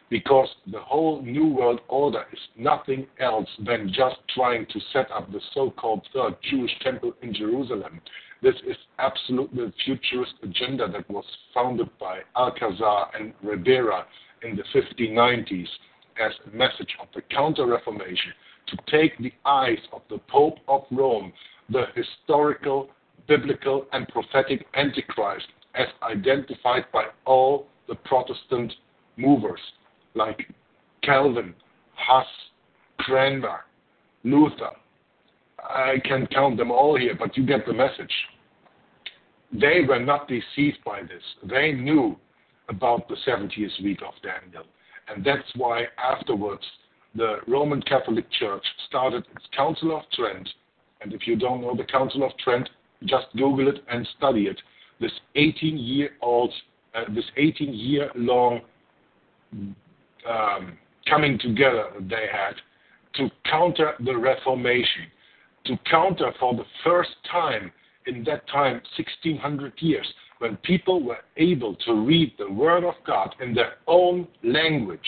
Because 0.08 0.48
the 0.70 0.80
whole 0.80 1.22
New 1.22 1.46
World 1.46 1.80
Order 1.88 2.24
is 2.32 2.38
nothing 2.56 3.06
else 3.18 3.48
than 3.64 3.88
just 3.88 4.16
trying 4.34 4.66
to 4.66 4.80
set 4.92 5.10
up 5.10 5.32
the 5.32 5.40
so 5.54 5.70
called 5.70 6.06
third 6.12 6.36
Jewish 6.50 6.72
temple 6.82 7.14
in 7.22 7.32
Jerusalem. 7.32 8.00
This 8.42 8.56
is 8.66 8.76
absolutely 8.98 9.66
the 9.66 9.72
futurist 9.84 10.34
agenda 10.42 10.88
that 10.90 11.08
was 11.08 11.24
founded 11.54 11.88
by 12.00 12.22
Alcazar 12.36 13.10
and 13.16 13.32
Ribera 13.40 14.04
in 14.42 14.56
the 14.56 14.64
1590s 14.74 15.68
as 16.20 16.32
a 16.46 16.56
message 16.56 16.96
of 17.00 17.06
the 17.14 17.22
Counter 17.34 17.66
Reformation 17.66 18.32
to 18.66 18.76
take 18.90 19.16
the 19.18 19.32
eyes 19.44 19.78
of 19.92 20.02
the 20.10 20.18
Pope 20.28 20.58
of 20.66 20.82
Rome, 20.90 21.32
the 21.70 21.84
historical, 21.94 22.90
biblical, 23.28 23.86
and 23.92 24.08
prophetic 24.08 24.66
Antichrist, 24.74 25.46
as 25.76 25.86
identified 26.02 26.84
by 26.92 27.04
all 27.24 27.68
the 27.86 27.94
Protestant 27.94 28.72
movers 29.16 29.60
like 30.14 30.52
Calvin, 31.02 31.54
Huss, 31.94 32.26
Cranmer, 32.98 33.60
Luther. 34.24 34.70
I 35.58 35.94
can 36.04 36.26
count 36.26 36.56
them 36.56 36.72
all 36.72 36.98
here, 36.98 37.14
but 37.16 37.36
you 37.36 37.46
get 37.46 37.66
the 37.66 37.72
message. 37.72 38.12
They 39.52 39.82
were 39.86 40.00
not 40.00 40.28
deceived 40.28 40.78
by 40.84 41.02
this. 41.02 41.22
They 41.44 41.72
knew 41.72 42.16
about 42.68 43.08
the 43.08 43.16
70th 43.26 43.82
week 43.82 44.00
of 44.06 44.14
Daniel. 44.22 44.64
And 45.08 45.24
that's 45.24 45.48
why 45.56 45.84
afterwards 45.98 46.64
the 47.14 47.36
Roman 47.46 47.82
Catholic 47.82 48.30
Church 48.30 48.64
started 48.88 49.24
its 49.36 49.44
Council 49.54 49.96
of 49.96 50.02
Trent. 50.12 50.48
And 51.02 51.12
if 51.12 51.26
you 51.26 51.36
don't 51.36 51.60
know 51.60 51.76
the 51.76 51.84
Council 51.84 52.24
of 52.24 52.32
Trent, 52.38 52.68
just 53.04 53.26
Google 53.36 53.68
it 53.68 53.84
and 53.90 54.08
study 54.16 54.46
it. 54.46 54.60
This 55.00 55.12
18 55.34 55.76
year 55.76 56.10
old, 56.22 56.52
uh, 56.94 57.04
this 57.14 57.24
18 57.36 57.74
year 57.74 58.10
long 58.14 58.60
um, 60.28 60.78
coming 61.08 61.38
together 61.38 61.86
that 61.94 62.08
they 62.08 62.26
had 62.32 62.54
to 63.16 63.30
counter 63.44 63.94
the 64.04 64.16
Reformation, 64.16 65.04
to 65.66 65.76
counter 65.90 66.32
for 66.40 66.54
the 66.54 66.64
first 66.84 67.10
time 67.30 67.70
in 68.06 68.24
that 68.24 68.46
time, 68.48 68.80
1600 68.96 69.72
years, 69.78 70.06
when 70.38 70.56
people 70.58 71.02
were 71.02 71.20
able 71.36 71.76
to 71.76 71.94
read 71.94 72.32
the 72.38 72.50
Word 72.50 72.84
of 72.84 72.94
God 73.06 73.34
in 73.40 73.54
their 73.54 73.74
own 73.86 74.26
language 74.42 75.00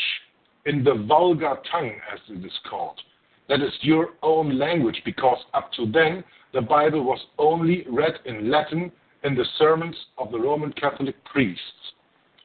in 0.66 0.82
the 0.82 0.94
vulgar 1.06 1.56
tongue, 1.70 1.96
as 2.12 2.20
it 2.28 2.44
is 2.44 2.52
called. 2.68 2.98
That 3.48 3.60
is 3.60 3.72
your 3.82 4.10
own 4.22 4.58
language, 4.58 5.00
because 5.04 5.38
up 5.52 5.70
to 5.72 5.90
then, 5.90 6.24
the 6.52 6.62
Bible 6.62 7.02
was 7.04 7.20
only 7.38 7.84
read 7.90 8.14
in 8.24 8.50
Latin 8.50 8.90
in 9.24 9.34
the 9.34 9.44
sermons 9.58 9.96
of 10.18 10.30
the 10.30 10.38
Roman 10.38 10.72
Catholic 10.72 11.16
priests, 11.24 11.62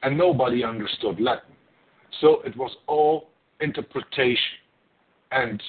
and 0.02 0.18
nobody 0.18 0.64
understood 0.64 1.20
Latin. 1.20 1.54
So 2.20 2.42
it 2.44 2.56
was 2.56 2.72
all 2.86 3.28
interpretation. 3.60 4.58
And 5.32 5.62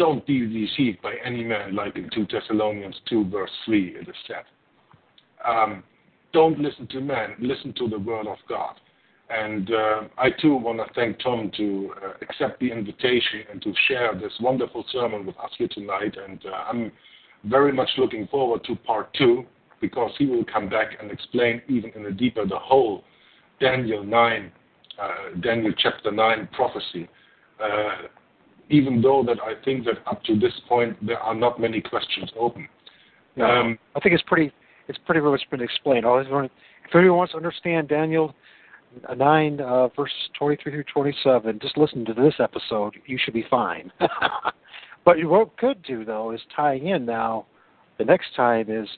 don't 0.00 0.26
be 0.26 0.66
deceived 0.66 1.02
by 1.02 1.12
any 1.22 1.44
man, 1.44 1.76
like 1.76 1.94
in 1.94 2.08
2 2.14 2.26
Thessalonians 2.32 2.96
2, 3.10 3.28
verse 3.28 3.50
3, 3.66 3.96
it 4.00 4.08
is 4.08 4.14
said. 4.26 4.44
Um, 5.46 5.84
don't 6.32 6.58
listen 6.58 6.86
to 6.86 7.02
men, 7.02 7.34
listen 7.38 7.74
to 7.74 7.86
the 7.86 7.98
Word 7.98 8.26
of 8.26 8.38
God. 8.48 8.76
And 9.28 9.70
uh, 9.70 10.00
I 10.16 10.30
too 10.30 10.56
want 10.56 10.78
to 10.78 10.86
thank 10.94 11.20
Tom 11.22 11.52
to 11.58 11.92
uh, 12.02 12.12
accept 12.22 12.60
the 12.60 12.72
invitation 12.72 13.42
and 13.52 13.60
to 13.60 13.74
share 13.88 14.14
this 14.14 14.32
wonderful 14.40 14.86
sermon 14.90 15.26
with 15.26 15.36
us 15.36 15.50
here 15.58 15.68
tonight. 15.70 16.16
And 16.16 16.40
uh, 16.46 16.70
I'm 16.70 16.90
very 17.44 17.70
much 17.70 17.90
looking 17.98 18.26
forward 18.28 18.64
to 18.64 18.76
part 18.76 19.12
two 19.12 19.44
because 19.82 20.12
he 20.18 20.24
will 20.24 20.46
come 20.50 20.70
back 20.70 20.96
and 20.98 21.10
explain 21.10 21.60
even 21.68 21.90
in 21.94 22.06
a 22.06 22.10
deeper 22.10 22.46
the 22.46 22.58
whole 22.58 23.04
Daniel 23.60 24.02
9, 24.02 24.52
uh, 24.98 25.08
Daniel 25.42 25.74
chapter 25.76 26.10
9 26.10 26.48
prophecy. 26.54 27.06
Even 28.70 29.02
though 29.02 29.22
that 29.26 29.38
I 29.40 29.62
think 29.64 29.84
that 29.84 29.98
up 30.06 30.22
to 30.24 30.38
this 30.38 30.52
point 30.68 30.96
there 31.04 31.18
are 31.18 31.34
not 31.34 31.60
many 31.60 31.80
questions 31.80 32.30
open. 32.38 32.68
Um, 33.40 33.78
I 33.94 34.00
think 34.00 34.14
it's 34.14 34.24
pretty 34.26 34.52
it's 34.88 34.98
pretty 35.06 35.20
much 35.20 35.42
been 35.50 35.60
explained. 35.60 36.04
If 36.06 36.94
anyone 36.94 37.18
wants 37.18 37.32
to 37.32 37.36
understand 37.36 37.88
Daniel 37.88 38.34
9, 39.16 39.60
uh, 39.60 39.88
verses 39.88 40.16
23 40.38 40.72
through 40.72 40.84
27, 40.92 41.58
just 41.60 41.78
listen 41.78 42.04
to 42.04 42.14
this 42.14 42.34
episode. 42.40 42.94
You 43.06 43.18
should 43.22 43.34
be 43.34 43.44
fine. 43.48 43.92
but 45.04 45.16
what 45.24 45.46
we 45.46 45.52
could 45.58 45.82
do, 45.84 46.04
though, 46.04 46.32
is 46.32 46.40
tie 46.54 46.74
in 46.74 47.06
now, 47.06 47.46
the 47.98 48.04
next 48.04 48.34
time 48.34 48.68
is 48.68 48.88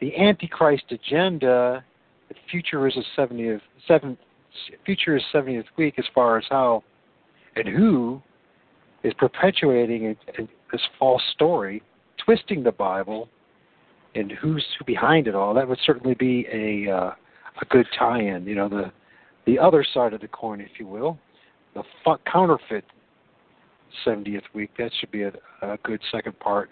the 0.00 0.16
Antichrist 0.16 0.84
agenda. 0.90 1.84
The 2.28 2.34
future 2.50 2.86
is 2.86 2.96
a 2.96 3.20
70th, 3.20 3.60
seventh, 3.86 4.18
future 4.84 5.16
is 5.16 5.22
70th 5.32 5.64
week 5.76 5.94
as 5.98 6.04
far 6.14 6.38
as 6.38 6.44
how 6.48 6.82
and 7.56 7.68
who 7.68 8.22
is 9.02 9.14
perpetuating 9.14 10.16
this 10.72 10.80
false 10.98 11.22
story, 11.34 11.82
twisting 12.24 12.62
the 12.62 12.72
Bible, 12.72 13.28
and 14.14 14.32
who's 14.32 14.64
behind 14.86 15.28
it 15.28 15.34
all. 15.34 15.54
That 15.54 15.68
would 15.68 15.78
certainly 15.84 16.14
be 16.14 16.46
a 16.52 16.90
uh, 16.90 17.12
a 17.60 17.64
good 17.70 17.86
tie-in. 17.98 18.46
You 18.46 18.54
know, 18.54 18.68
the 18.68 18.92
the 19.46 19.58
other 19.58 19.84
side 19.94 20.12
of 20.12 20.20
the 20.20 20.28
coin, 20.28 20.60
if 20.60 20.78
you 20.78 20.86
will, 20.86 21.18
the 21.74 21.82
fu- 22.04 22.16
counterfeit 22.30 22.84
70th 24.06 24.42
week. 24.54 24.70
That 24.78 24.90
should 24.98 25.10
be 25.10 25.22
a, 25.22 25.32
a 25.62 25.78
good 25.82 26.00
second 26.12 26.38
part. 26.38 26.70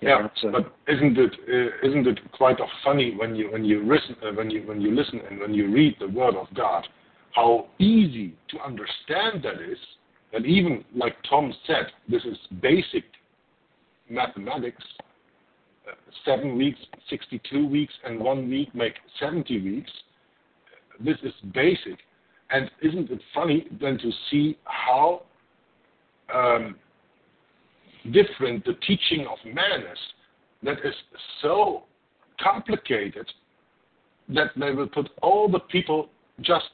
yeah, 0.00 0.28
know, 0.42 0.52
but 0.52 0.74
isn't 0.92 1.18
it 1.18 1.32
uh, 1.48 1.86
isn't 1.88 2.06
it 2.06 2.32
quite 2.32 2.56
funny 2.84 3.14
when 3.16 3.34
you 3.34 3.50
when 3.50 3.64
you 3.64 3.84
listen 3.84 4.16
uh, 4.24 4.32
when 4.32 4.50
you 4.50 4.62
when 4.62 4.80
you 4.80 4.94
listen 4.94 5.20
and 5.28 5.40
when 5.40 5.52
you 5.52 5.70
read 5.72 5.96
the 5.98 6.08
Word 6.08 6.36
of 6.36 6.46
God, 6.54 6.86
how 7.34 7.66
easy 7.78 8.34
to 8.50 8.60
understand 8.60 9.42
that 9.42 9.60
is. 9.60 9.78
That 10.32 10.44
even 10.44 10.84
like 10.94 11.16
Tom 11.28 11.52
said, 11.66 11.86
this 12.08 12.24
is 12.24 12.36
basic 12.60 13.04
mathematics. 14.10 14.82
Uh, 15.88 15.92
seven 16.24 16.56
weeks, 16.56 16.78
62 17.08 17.66
weeks, 17.66 17.94
and 18.04 18.20
one 18.20 18.48
week 18.50 18.74
make 18.74 18.94
70 19.18 19.60
weeks 19.62 19.90
this 21.00 21.16
is 21.22 21.32
basic. 21.54 21.98
And 22.50 22.70
isn't 22.82 23.10
it 23.10 23.20
funny 23.34 23.66
then 23.80 23.98
to 23.98 24.10
see 24.30 24.56
how 24.64 25.22
um, 26.34 26.76
different 28.10 28.64
the 28.64 28.74
teaching 28.86 29.26
of 29.26 29.38
man 29.44 29.82
is? 29.82 29.98
That 30.62 30.78
is 30.84 30.94
so 31.42 31.84
complicated 32.40 33.28
that 34.30 34.48
they 34.56 34.70
will 34.72 34.88
put 34.88 35.10
all 35.22 35.48
the 35.48 35.60
people 35.60 36.08
just 36.40 36.66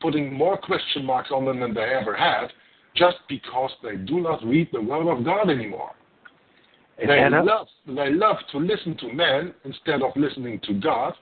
putting 0.00 0.32
more 0.32 0.56
question 0.56 1.04
marks 1.04 1.30
on 1.32 1.44
them 1.44 1.60
than 1.60 1.74
they 1.74 1.80
ever 2.00 2.14
had, 2.14 2.48
just 2.94 3.16
because 3.28 3.70
they 3.82 3.96
do 3.96 4.20
not 4.20 4.44
read 4.44 4.68
the 4.72 4.80
Word 4.80 5.08
of 5.10 5.24
God 5.24 5.50
anymore. 5.50 5.92
They 6.96 7.28
love, 7.28 7.66
they 7.86 8.12
love 8.12 8.36
to 8.52 8.58
listen 8.58 8.96
to 8.98 9.12
man 9.12 9.52
instead 9.64 10.00
of 10.02 10.12
listening 10.14 10.60
to 10.64 10.74
God, 10.74 11.14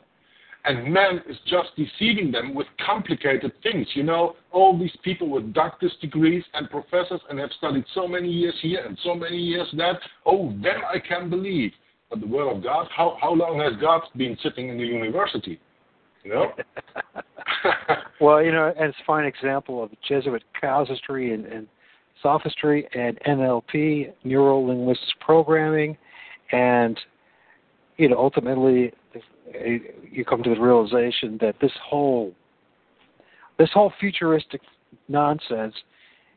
and 0.64 0.92
man 0.92 1.22
is 1.28 1.36
just 1.46 1.70
deceiving 1.76 2.30
them 2.30 2.54
with 2.54 2.66
complicated 2.86 3.52
things. 3.62 3.86
You 3.94 4.02
know, 4.02 4.36
all 4.52 4.78
these 4.78 4.94
people 5.02 5.30
with 5.30 5.54
doctor's 5.54 5.96
degrees 6.00 6.44
and 6.54 6.68
professors 6.70 7.20
and 7.30 7.38
have 7.38 7.50
studied 7.56 7.84
so 7.94 8.06
many 8.06 8.28
years 8.28 8.54
here 8.60 8.84
and 8.84 8.98
so 9.02 9.14
many 9.14 9.38
years 9.38 9.66
that, 9.78 9.98
oh, 10.26 10.52
then 10.62 10.76
I 10.86 10.98
can 10.98 11.30
believe. 11.30 11.72
but 12.12 12.20
the 12.20 12.26
Word 12.26 12.54
of 12.54 12.62
God. 12.62 12.86
How 12.94 13.16
how 13.20 13.32
long 13.32 13.58
has 13.60 13.72
God 13.80 14.02
been 14.16 14.36
sitting 14.42 14.68
in 14.68 14.76
the 14.76 14.84
university? 14.84 15.58
Know. 16.24 16.52
well, 18.20 18.42
you 18.42 18.52
know, 18.52 18.72
and 18.78 18.88
it's 18.88 18.98
a 19.02 19.04
fine 19.04 19.24
example 19.24 19.82
of 19.82 19.90
Jesuit 20.06 20.42
casuistry 20.58 21.34
and, 21.34 21.46
and 21.46 21.66
sophistry 22.22 22.88
and 22.94 23.18
NLP, 23.26 24.12
neuro 24.24 24.58
linguistics 24.60 25.12
programming, 25.20 25.96
and 26.52 26.98
you 27.96 28.08
know, 28.08 28.18
ultimately 28.18 28.92
you 30.10 30.24
come 30.24 30.42
to 30.42 30.54
the 30.54 30.60
realization 30.60 31.38
that 31.40 31.56
this 31.60 31.72
whole 31.84 32.32
this 33.58 33.70
whole 33.74 33.92
futuristic 34.00 34.60
nonsense 35.08 35.74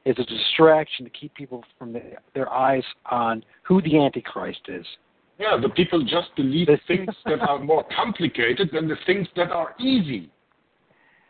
is 0.06 0.16
a 0.20 0.24
distraction 0.24 1.06
to 1.06 1.12
keep 1.12 1.34
people 1.34 1.64
from 1.80 1.94
the, 1.94 2.02
their 2.34 2.52
eyes 2.52 2.84
on 3.10 3.44
who 3.64 3.82
the 3.82 3.98
Antichrist 3.98 4.62
is. 4.68 4.86
Yeah, 5.38 5.58
the 5.62 5.70
people 5.70 6.04
just 6.04 6.36
believe 6.36 6.68
things 6.88 7.10
that 7.26 7.42
are 7.42 7.60
more 7.60 7.86
complicated 7.96 8.70
than 8.74 8.88
the 8.88 8.98
things 9.06 9.28
that 9.36 9.52
are 9.52 9.76
easy. 9.80 10.30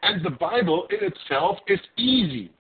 And 0.04 0.24
the 0.24 0.32
Bible 0.32 0.88
in 0.92 1.08
itself 1.08 1.58
is 1.68 1.80
easy. 1.98 2.52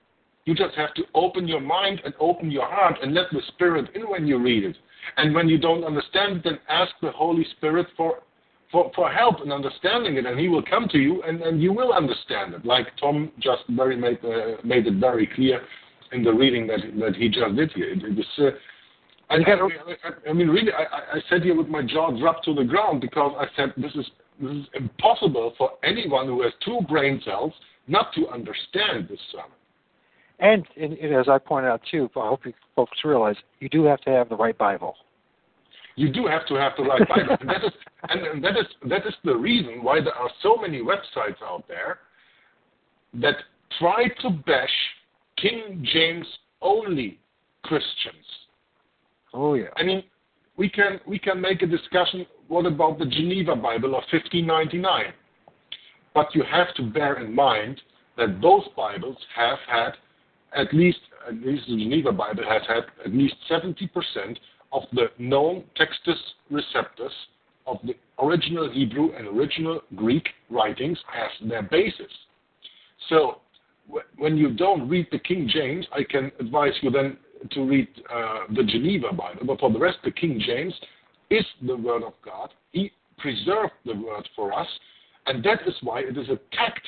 You 0.45 0.55
just 0.55 0.75
have 0.75 0.93
to 0.95 1.03
open 1.13 1.47
your 1.47 1.59
mind 1.59 2.01
and 2.05 2.13
open 2.19 2.51
your 2.51 2.67
heart 2.67 2.97
and 3.01 3.13
let 3.13 3.25
the 3.31 3.41
Spirit 3.49 3.89
in 3.95 4.09
when 4.09 4.27
you 4.27 4.37
read 4.41 4.63
it. 4.63 4.77
And 5.17 5.33
when 5.33 5.47
you 5.47 5.57
don't 5.57 5.83
understand 5.83 6.37
it, 6.37 6.43
then 6.43 6.59
ask 6.69 6.91
the 7.01 7.11
Holy 7.11 7.45
Spirit 7.57 7.87
for 7.95 8.19
for, 8.71 8.91
for 8.95 9.11
help 9.11 9.41
in 9.43 9.51
understanding 9.51 10.17
it, 10.17 10.25
and 10.25 10.39
He 10.39 10.49
will 10.49 10.63
come 10.63 10.87
to 10.89 10.97
you, 10.97 11.21
and, 11.21 11.41
and 11.43 11.61
you 11.61 11.71
will 11.71 11.93
understand 11.93 12.55
it. 12.55 12.65
Like 12.65 12.87
Tom 12.99 13.31
just 13.39 13.61
very 13.69 13.95
made 13.95 14.17
uh, 14.25 14.57
made 14.63 14.87
it 14.87 14.95
very 14.95 15.29
clear 15.33 15.61
in 16.11 16.23
the 16.23 16.33
reading 16.33 16.65
that 16.67 16.79
that 16.99 17.15
he 17.15 17.29
just 17.29 17.55
did 17.55 17.71
here. 17.73 17.91
It, 17.91 18.03
it 18.03 18.15
was. 18.15 18.25
Uh, 18.39 18.57
I, 19.29 19.35
I, 19.35 20.29
I, 20.29 20.33
mean, 20.33 20.49
really, 20.49 20.71
I, 20.71 21.17
I 21.17 21.19
sat 21.29 21.41
here 21.41 21.55
with 21.55 21.67
my 21.67 21.81
jaw 21.81 22.11
dropped 22.17 22.45
to 22.45 22.53
the 22.53 22.63
ground 22.63 23.01
because 23.01 23.35
I 23.39 23.45
said 23.55 23.73
this 23.77 23.93
is 23.95 24.05
this 24.39 24.51
is 24.51 24.65
impossible 24.73 25.53
for 25.57 25.71
anyone 25.83 26.27
who 26.27 26.41
has 26.43 26.51
two 26.63 26.79
brain 26.89 27.21
cells 27.23 27.53
not 27.87 28.13
to 28.13 28.27
understand 28.29 29.07
this 29.09 29.19
sermon. 29.31 29.51
And, 30.39 30.65
and, 30.75 30.97
and 30.97 31.15
as 31.15 31.29
I 31.29 31.37
pointed 31.37 31.69
out 31.69 31.81
too, 31.89 32.09
I 32.15 32.27
hope 32.27 32.45
you 32.45 32.53
folks 32.75 32.97
realize 33.05 33.35
you 33.59 33.69
do 33.69 33.85
have 33.85 34.01
to 34.01 34.09
have 34.09 34.27
the 34.27 34.35
right 34.35 34.57
Bible. 34.57 34.95
You 35.95 36.11
do 36.11 36.27
have 36.27 36.45
to 36.47 36.55
have 36.55 36.73
the 36.77 36.83
right 36.83 37.07
Bible, 37.07 37.37
and 37.39 37.49
that 37.49 37.63
is 37.63 37.71
and 38.09 38.43
that 38.43 38.57
is 38.57 38.65
that 38.89 39.07
is 39.07 39.13
the 39.23 39.35
reason 39.35 39.81
why 39.81 40.01
there 40.01 40.13
are 40.13 40.29
so 40.43 40.57
many 40.57 40.81
websites 40.81 41.41
out 41.41 41.63
there 41.69 41.99
that 43.13 43.35
try 43.79 44.07
to 44.21 44.29
bash 44.45 44.69
King 45.37 45.87
James 45.93 46.27
only 46.61 47.17
Christians. 47.63 48.25
Oh 49.35 49.53
yeah. 49.55 49.67
I 49.75 49.83
mean, 49.83 50.01
we 50.55 50.69
can 50.69 50.99
we 51.05 51.19
can 51.19 51.41
make 51.41 51.61
a 51.61 51.67
discussion. 51.67 52.25
What 52.47 52.65
about 52.65 52.97
the 52.99 53.05
Geneva 53.05 53.55
Bible 53.55 53.89
of 53.89 54.03
1599? 54.11 55.13
But 56.13 56.33
you 56.33 56.43
have 56.49 56.73
to 56.75 56.83
bear 56.83 57.21
in 57.21 57.35
mind 57.35 57.81
that 58.17 58.39
both 58.39 58.63
Bibles 58.77 59.17
have 59.35 59.59
had 59.67 59.91
at 60.55 60.73
least 60.73 60.99
at 61.27 61.35
least 61.45 61.63
the 61.67 61.75
Geneva 61.75 62.13
Bible 62.13 62.43
has 62.47 62.61
had 62.67 62.85
at 63.03 63.13
least 63.13 63.35
70% 63.51 64.37
of 64.71 64.83
the 64.93 65.07
known 65.17 65.65
Textus 65.77 66.19
Receptus 66.49 67.11
of 67.67 67.77
the 67.83 67.95
original 68.21 68.71
Hebrew 68.71 69.11
and 69.17 69.27
original 69.27 69.81
Greek 69.95 70.29
writings 70.49 70.97
as 71.13 71.49
their 71.49 71.63
basis. 71.63 72.11
So 73.09 73.39
when 74.17 74.37
you 74.37 74.53
don't 74.53 74.87
read 74.87 75.07
the 75.11 75.19
King 75.19 75.49
James, 75.51 75.85
I 75.91 76.03
can 76.09 76.31
advise 76.39 76.73
you 76.81 76.89
then 76.89 77.17
to 77.51 77.63
read 77.63 77.87
uh, 78.13 78.39
the 78.55 78.63
Geneva 78.63 79.13
Bible. 79.13 79.45
But 79.45 79.59
for 79.59 79.71
the 79.71 79.79
rest, 79.79 79.97
the 80.03 80.11
King 80.11 80.41
James 80.45 80.73
is 81.29 81.45
the 81.65 81.75
Word 81.75 82.03
of 82.03 82.13
God. 82.23 82.49
He 82.71 82.91
preserved 83.17 83.73
the 83.85 83.95
Word 83.95 84.27
for 84.35 84.53
us, 84.53 84.67
and 85.27 85.43
that 85.43 85.59
is 85.67 85.73
why 85.81 85.99
it 86.01 86.17
is 86.17 86.27
attacked 86.27 86.87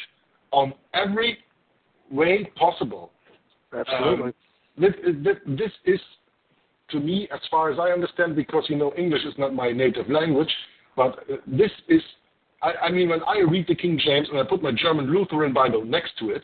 on 0.52 0.74
every 0.94 1.40
way 2.12 2.52
possible. 2.56 3.12
Absolutely. 3.78 4.26
Um, 4.26 4.34
this, 4.78 4.94
this 5.48 5.72
is, 5.86 6.00
to 6.92 7.00
me, 7.00 7.28
as 7.34 7.40
far 7.50 7.72
as 7.72 7.80
I 7.80 7.90
understand, 7.90 8.36
because 8.36 8.66
you 8.70 8.76
know 8.76 8.94
English 8.98 9.26
is 9.26 9.34
not 9.38 9.54
my 9.54 9.72
native 9.72 10.10
language, 10.10 10.54
but 10.96 11.20
uh, 11.32 11.38
this 11.48 11.72
is. 11.88 12.02
I, 12.62 12.74
I 12.86 12.92
mean, 12.92 13.10
when 13.10 13.22
I 13.24 13.40
read 13.40 13.68
the 13.68 13.76
King 13.76 14.00
James 14.04 14.28
and 14.30 14.40
I 14.40 14.44
put 14.44 14.64
my 14.64 14.72
German 14.72 15.14
Lutheran 15.14 15.54
Bible 15.54 15.86
next 15.86 16.18
to 16.20 16.30
it, 16.30 16.42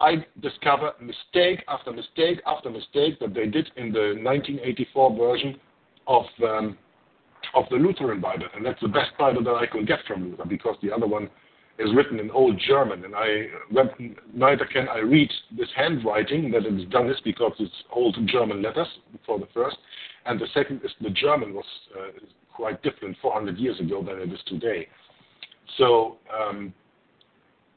I 0.00 0.24
discover 0.40 0.92
mistake 1.00 1.64
after 1.66 1.92
mistake 1.92 2.40
after 2.46 2.70
mistake 2.70 3.18
that 3.20 3.34
they 3.34 3.46
did 3.46 3.70
in 3.76 3.92
the 3.92 4.14
1984 4.22 5.16
version 5.16 5.60
of 6.06 6.24
um, 6.44 6.78
of 7.54 7.64
the 7.70 7.76
Lutheran 7.76 8.20
Bible, 8.20 8.46
and 8.54 8.64
that's 8.64 8.80
the 8.80 8.88
best 8.88 9.10
Bible 9.18 9.42
that 9.44 9.54
I 9.54 9.66
could 9.66 9.86
get 9.86 10.00
from 10.06 10.30
Luther 10.30 10.44
because 10.44 10.76
the 10.82 10.92
other 10.92 11.06
one 11.06 11.30
is 11.78 11.94
written 11.94 12.18
in 12.18 12.30
Old 12.30 12.60
German, 12.66 13.04
and 13.04 13.14
I 13.14 13.46
neither 14.34 14.66
can 14.66 14.88
I 14.88 14.98
read 14.98 15.30
this 15.56 15.68
handwriting 15.76 16.50
that 16.52 16.64
it's 16.64 16.90
done 16.90 17.08
this 17.08 17.20
because 17.24 17.52
it's 17.58 17.72
old 17.92 18.16
German 18.26 18.62
letters 18.62 18.88
for 19.24 19.38
the 19.38 19.48
first, 19.54 19.78
and 20.26 20.40
the 20.40 20.48
second 20.54 20.80
is 20.84 20.90
the 21.00 21.10
German 21.10 21.54
was 21.54 21.64
uh, 21.96 22.10
quite 22.52 22.82
different 22.82 23.16
400 23.22 23.56
years 23.58 23.78
ago 23.80 24.02
than 24.02 24.18
it 24.20 24.32
is 24.32 24.40
today. 24.46 24.88
So 25.76 26.16
um, 26.36 26.72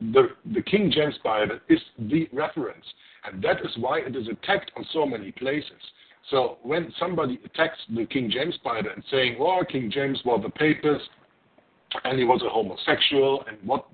the, 0.01 0.29
the 0.53 0.61
King 0.63 0.91
James 0.93 1.15
Bible 1.23 1.59
is 1.69 1.79
the 1.97 2.27
reference, 2.33 2.85
and 3.25 3.41
that 3.43 3.61
is 3.61 3.71
why 3.77 3.99
it 3.99 4.15
is 4.15 4.27
attacked 4.27 4.71
on 4.75 4.85
so 4.91 5.05
many 5.05 5.31
places. 5.31 5.71
So 6.29 6.57
when 6.63 6.93
somebody 6.99 7.39
attacks 7.45 7.77
the 7.95 8.05
King 8.05 8.29
James 8.31 8.57
Bible 8.63 8.89
and 8.93 9.03
saying, 9.11 9.37
"Oh, 9.39 9.63
King 9.69 9.91
James 9.91 10.19
was 10.25 10.43
a 10.45 10.49
papist 10.49 11.09
and 12.03 12.17
he 12.17 12.25
was 12.25 12.41
a 12.43 12.49
homosexual," 12.49 13.43
and 13.47 13.57
what 13.63 13.85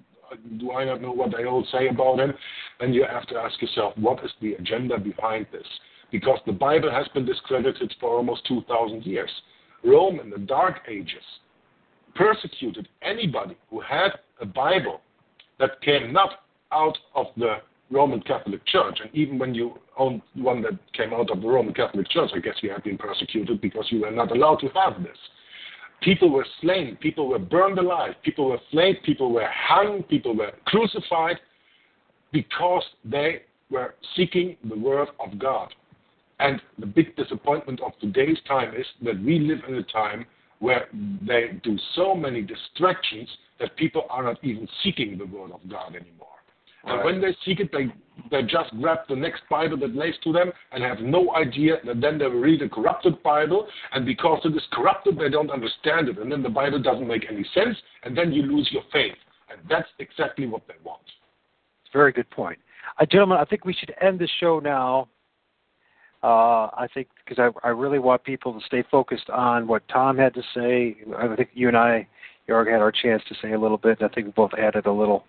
do 0.57 0.71
I 0.71 0.85
not 0.85 1.01
know 1.01 1.11
what 1.11 1.31
they 1.35 1.45
all 1.45 1.65
say 1.71 1.87
about 1.87 2.19
him? 2.19 2.33
Then 2.79 2.93
you 2.93 3.05
have 3.09 3.27
to 3.27 3.35
ask 3.37 3.61
yourself, 3.61 3.93
what 3.97 4.23
is 4.23 4.31
the 4.41 4.53
agenda 4.53 4.97
behind 4.97 5.47
this? 5.51 5.67
Because 6.11 6.39
the 6.45 6.51
Bible 6.51 6.91
has 6.91 7.07
been 7.13 7.25
discredited 7.25 7.93
for 7.99 8.15
almost 8.15 8.45
2,000 8.47 9.05
years. 9.05 9.29
Rome 9.83 10.19
in 10.19 10.29
the 10.29 10.37
Dark 10.37 10.81
Ages 10.87 11.23
persecuted 12.15 12.87
anybody 13.01 13.57
who 13.69 13.79
had 13.79 14.11
a 14.41 14.45
Bible 14.45 15.01
that 15.59 15.81
came 15.81 16.13
not 16.13 16.31
out 16.71 16.97
of 17.15 17.27
the 17.37 17.57
Roman 17.89 18.21
Catholic 18.21 18.65
Church. 18.65 18.99
And 19.01 19.13
even 19.13 19.39
when 19.39 19.53
you 19.53 19.79
owned 19.97 20.21
one 20.35 20.61
that 20.63 20.77
came 20.93 21.13
out 21.13 21.31
of 21.31 21.41
the 21.41 21.47
Roman 21.47 21.73
Catholic 21.73 22.09
Church, 22.09 22.31
I 22.35 22.39
guess 22.39 22.55
you 22.61 22.69
have 22.71 22.83
been 22.83 22.97
persecuted 22.97 23.61
because 23.61 23.85
you 23.89 24.01
were 24.01 24.11
not 24.11 24.31
allowed 24.31 24.57
to 24.57 24.69
have 24.69 25.01
this. 25.01 25.17
People 26.01 26.29
were 26.29 26.45
slain, 26.61 26.95
people 26.97 27.27
were 27.27 27.39
burned 27.39 27.79
alive, 27.79 28.13
people 28.23 28.49
were 28.49 28.59
flayed, 28.69 29.01
people 29.03 29.31
were 29.31 29.49
hung, 29.51 30.03
people 30.03 30.35
were 30.35 30.51
crucified 30.65 31.37
because 32.31 32.83
they 33.03 33.41
were 33.71 33.95
seeking 34.15 34.57
the 34.69 34.77
Word 34.77 35.07
of 35.19 35.39
God. 35.39 35.73
And 36.39 36.61
the 36.77 36.85
big 36.85 37.15
disappointment 37.15 37.81
of 37.81 37.93
today's 37.99 38.37
time 38.47 38.75
is 38.75 38.85
that 39.01 39.19
we 39.23 39.39
live 39.39 39.59
in 39.67 39.75
a 39.75 39.83
time 39.83 40.25
where 40.59 40.87
they 41.25 41.59
do 41.63 41.77
so 41.95 42.15
many 42.15 42.41
distractions 42.41 43.29
that 43.59 43.75
people 43.75 44.05
are 44.09 44.23
not 44.23 44.43
even 44.43 44.67
seeking 44.83 45.17
the 45.17 45.25
Word 45.25 45.51
of 45.51 45.61
God 45.69 45.95
anymore. 45.95 46.27
Right. 46.83 46.95
And 46.95 47.03
when 47.03 47.21
they 47.21 47.35
seek 47.45 47.59
it, 47.59 47.71
they, 47.71 47.87
they 48.31 48.43
just 48.43 48.71
grab 48.79 48.99
the 49.09 49.15
next 49.15 49.41
Bible 49.49 49.77
that 49.79 49.95
lays 49.95 50.15
to 50.23 50.31
them 50.31 50.51
and 50.71 50.83
have 50.83 50.99
no 50.99 51.35
idea 51.35 51.77
that 51.85 52.01
then 52.01 52.17
they 52.17 52.25
will 52.25 52.39
read 52.39 52.61
a 52.61 52.69
corrupted 52.69 53.21
Bible. 53.23 53.67
And 53.93 54.05
because 54.05 54.41
it 54.45 54.55
is 54.55 54.63
corrupted, 54.71 55.17
they 55.17 55.29
don't 55.29 55.51
understand 55.51 56.09
it. 56.09 56.17
And 56.17 56.31
then 56.31 56.43
the 56.43 56.49
Bible 56.49 56.81
doesn't 56.81 57.07
make 57.07 57.25
any 57.29 57.45
sense. 57.53 57.77
And 58.03 58.17
then 58.17 58.31
you 58.31 58.43
lose 58.43 58.69
your 58.71 58.83
faith. 58.91 59.15
And 59.49 59.59
that's 59.69 59.89
exactly 59.99 60.45
what 60.45 60.67
they 60.67 60.75
want. 60.83 61.01
Very 61.93 62.11
good 62.11 62.29
point. 62.29 62.59
Uh, 62.99 63.05
gentlemen, 63.05 63.37
I 63.39 63.45
think 63.45 63.65
we 63.65 63.73
should 63.73 63.93
end 64.01 64.19
the 64.19 64.27
show 64.39 64.59
now. 64.59 65.07
Uh, 66.27 66.69
I 66.73 66.89
think 66.93 67.07
because 67.23 67.39
I, 67.39 67.65
I 67.65 67.71
really 67.71 67.99
want 67.99 68.25
people 68.25 68.51
to 68.51 68.65
stay 68.65 68.83
focused 68.91 69.29
on 69.29 69.65
what 69.65 69.87
Tom 69.87 70.17
had 70.17 70.33
to 70.33 70.41
say. 70.53 70.97
I 71.17 71.33
think 71.37 71.51
you 71.53 71.69
and 71.69 71.77
I 71.77 72.05
Jorg 72.49 72.69
had 72.69 72.81
our 72.81 72.91
chance 72.91 73.23
to 73.29 73.35
say 73.41 73.53
a 73.53 73.59
little 73.59 73.77
bit, 73.77 74.01
and 74.01 74.11
I 74.11 74.13
think 74.13 74.27
we 74.27 74.33
both 74.33 74.51
added 74.57 74.87
a 74.87 74.91
little. 74.91 75.23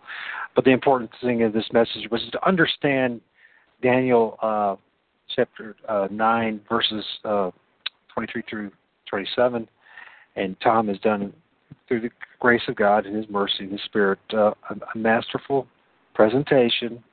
But 0.57 0.65
the 0.65 0.73
important 0.73 1.12
thing 1.23 1.45
of 1.45 1.53
this 1.53 1.66
message 1.73 2.11
was 2.11 2.20
to 2.33 2.45
understand 2.45 3.20
Daniel 3.81 4.39
uh, 4.43 4.75
chapter 5.37 5.77
uh, 5.89 6.09
9, 6.11 6.61
verses 6.69 7.05
uh, 7.25 7.53
23 8.12 8.43
through 8.51 8.73
27. 9.09 9.69
And 10.35 10.57
Tom 10.61 10.89
has 10.89 10.99
done, 10.99 11.33
through 11.87 12.01
the 12.01 12.11
grace 12.41 12.62
of 12.66 12.75
God 12.75 13.07
and 13.07 13.15
His 13.15 13.29
mercy 13.31 13.61
and 13.61 13.70
His 13.70 13.83
Spirit, 13.85 14.19
uh, 14.35 14.51
a, 14.70 14.75
a 14.95 14.99
masterful 14.99 15.69
presentation. 16.12 17.05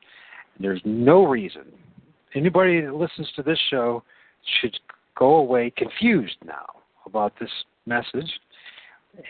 And 0.55 0.61
there's 0.61 0.81
no 0.85 1.27
reason 1.27 1.65
anybody 2.35 2.81
that 2.81 2.93
listens 2.95 3.27
to 3.35 3.43
this 3.43 3.59
show 3.69 4.03
should 4.61 4.77
go 5.17 5.35
away 5.35 5.71
confused 5.75 6.37
now 6.45 6.67
about 7.05 7.33
this 7.39 7.49
message. 7.85 8.31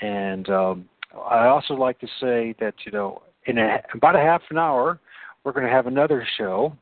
And 0.02 0.50
um, 0.50 0.86
I 1.14 1.48
also 1.48 1.74
like 1.74 2.00
to 2.00 2.08
say 2.20 2.56
that 2.60 2.74
you 2.86 2.92
know 2.92 3.22
in 3.46 3.58
a, 3.58 3.78
about 3.94 4.16
a 4.16 4.20
half 4.20 4.42
an 4.50 4.58
hour 4.58 5.00
we're 5.44 5.52
going 5.52 5.66
to 5.66 5.72
have 5.72 5.88
another 5.88 6.28
show. 6.38 6.76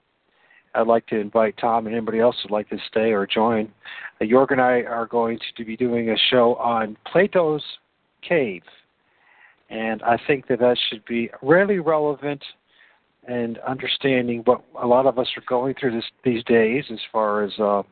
I'd 0.73 0.87
like 0.87 1.05
to 1.07 1.19
invite 1.19 1.55
Tom 1.57 1.85
and 1.85 1.95
anybody 1.95 2.19
else 2.19 2.35
who'd 2.41 2.51
like 2.51 2.69
to 2.69 2.77
stay 2.87 3.11
or 3.11 3.27
join. 3.27 3.71
Uh, 4.19 4.25
Jorg 4.25 4.51
and 4.51 4.61
I 4.61 4.81
are 4.81 5.05
going 5.05 5.37
to 5.55 5.65
be 5.65 5.77
doing 5.77 6.09
a 6.09 6.15
show 6.31 6.55
on 6.55 6.97
Plato's 7.05 7.63
Cave, 8.27 8.63
and 9.69 10.01
I 10.01 10.17
think 10.25 10.47
that 10.47 10.59
that 10.59 10.77
should 10.89 11.05
be 11.05 11.29
really 11.41 11.79
relevant 11.79 12.41
and 13.27 13.57
understanding 13.59 14.41
what 14.45 14.61
a 14.81 14.87
lot 14.87 15.05
of 15.05 15.17
us 15.17 15.27
are 15.37 15.43
going 15.47 15.75
through 15.79 15.91
this, 15.91 16.05
these 16.23 16.43
days 16.43 16.85
as 16.91 16.99
far 17.11 17.43
as 17.43 17.51
uh, 17.59 17.83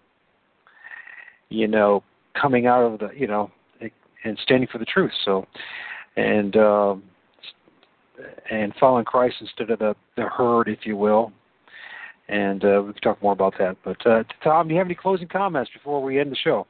you 1.50 1.68
know 1.68 2.04
coming 2.40 2.66
out 2.68 2.84
of 2.84 3.00
the 3.00 3.10
you 3.16 3.28
know 3.28 3.52
and 4.24 4.38
standing 4.44 4.68
for 4.72 4.78
the 4.78 4.86
truth. 4.86 5.12
So 5.26 5.46
and 6.18 6.56
um, 6.58 7.04
and 8.50 8.74
following 8.80 9.06
Christ 9.06 9.36
instead 9.42 9.70
of 9.70 9.80
the 9.80 9.96
the 10.16 10.24
herd, 10.24 10.68
if 10.68 10.80
you 10.86 10.98
will. 10.98 11.32
And 12.28 12.64
uh, 12.64 12.82
we 12.86 12.94
can 12.94 13.02
talk 13.02 13.22
more 13.22 13.34
about 13.34 13.56
that. 13.60 13.76
But 13.84 14.06
uh, 14.06 14.24
Tom, 14.44 14.68
do 14.68 14.74
you 14.74 14.80
have 14.80 14.88
any 14.88 14.96
closing 14.96 15.28
comments 15.28 15.70
before 15.74 16.02
we 16.02 16.20
end 16.20 16.32
the 16.32 16.38
show? 16.38 16.66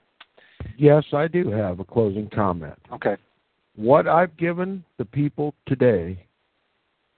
Yes, 0.78 1.04
I 1.14 1.28
do 1.28 1.52
have 1.52 1.80
a 1.80 1.84
closing 1.84 2.30
comment. 2.30 2.74
Okay. 2.92 3.16
What 3.76 4.08
I've 4.08 4.36
given 4.38 4.84
the 4.98 5.06
people 5.06 5.54
today 5.68 6.26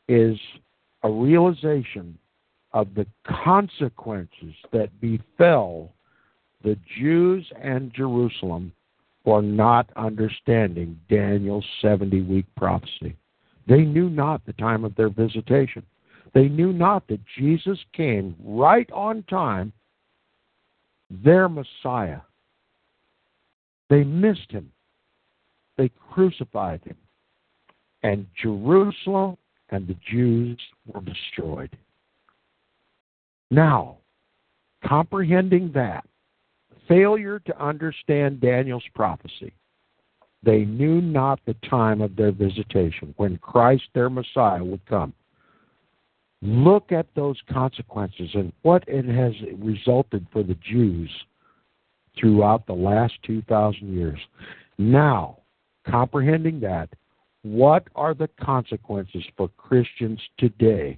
is 0.09 0.37
a 1.03 1.11
realization 1.11 2.17
of 2.71 2.93
the 2.95 3.05
consequences 3.25 4.55
that 4.71 4.89
befell 4.99 5.93
the 6.63 6.77
Jews 6.97 7.45
and 7.61 7.93
Jerusalem 7.93 8.71
for 9.23 9.41
not 9.41 9.89
understanding 9.95 10.99
Daniel's 11.09 11.65
70 11.81 12.21
week 12.23 12.45
prophecy. 12.57 13.15
They 13.67 13.81
knew 13.81 14.09
not 14.09 14.45
the 14.45 14.53
time 14.53 14.83
of 14.83 14.95
their 14.95 15.09
visitation. 15.09 15.83
They 16.33 16.49
knew 16.49 16.73
not 16.73 17.07
that 17.07 17.19
Jesus 17.37 17.77
came 17.93 18.35
right 18.43 18.89
on 18.91 19.23
time, 19.23 19.71
their 21.09 21.47
Messiah. 21.47 22.21
They 23.89 24.03
missed 24.03 24.49
him. 24.49 24.71
They 25.77 25.91
crucified 26.11 26.81
him. 26.83 26.97
And 28.01 28.25
Jerusalem 28.41 29.37
and 29.69 29.87
the 29.87 29.95
Jews 30.09 30.59
were 30.85 31.01
destroyed. 31.01 31.75
Now, 33.51 33.97
comprehending 34.85 35.71
that, 35.73 36.05
failure 36.87 37.39
to 37.39 37.63
understand 37.63 38.41
Daniel's 38.41 38.83
prophecy, 38.93 39.53
they 40.43 40.65
knew 40.65 41.01
not 41.01 41.39
the 41.45 41.55
time 41.69 42.01
of 42.01 42.15
their 42.15 42.31
visitation, 42.31 43.13
when 43.17 43.37
Christ, 43.37 43.83
their 43.93 44.09
Messiah, 44.09 44.63
would 44.63 44.85
come. 44.85 45.13
Look 46.41 46.91
at 46.91 47.07
those 47.15 47.37
consequences 47.49 48.29
and 48.33 48.51
what 48.63 48.83
it 48.87 49.05
has 49.05 49.33
resulted 49.57 50.27
for 50.33 50.43
the 50.43 50.57
Jews 50.69 51.09
throughout 52.19 52.67
the 52.67 52.73
last 52.73 53.13
2,000 53.23 53.93
years. 53.95 54.19
Now, 54.77 55.37
comprehending 55.89 56.59
that, 56.59 56.89
what 57.43 57.87
are 57.95 58.13
the 58.13 58.29
consequences 58.41 59.23
for 59.37 59.49
Christians 59.57 60.19
today 60.37 60.97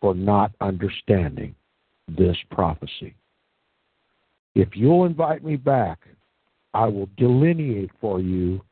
for 0.00 0.14
not 0.14 0.52
understanding 0.60 1.54
this 2.08 2.36
prophecy? 2.50 3.14
If 4.54 4.70
you'll 4.74 5.04
invite 5.04 5.44
me 5.44 5.56
back, 5.56 5.98
I 6.74 6.86
will 6.86 7.08
delineate 7.16 7.90
for 8.00 8.20
you 8.20 8.62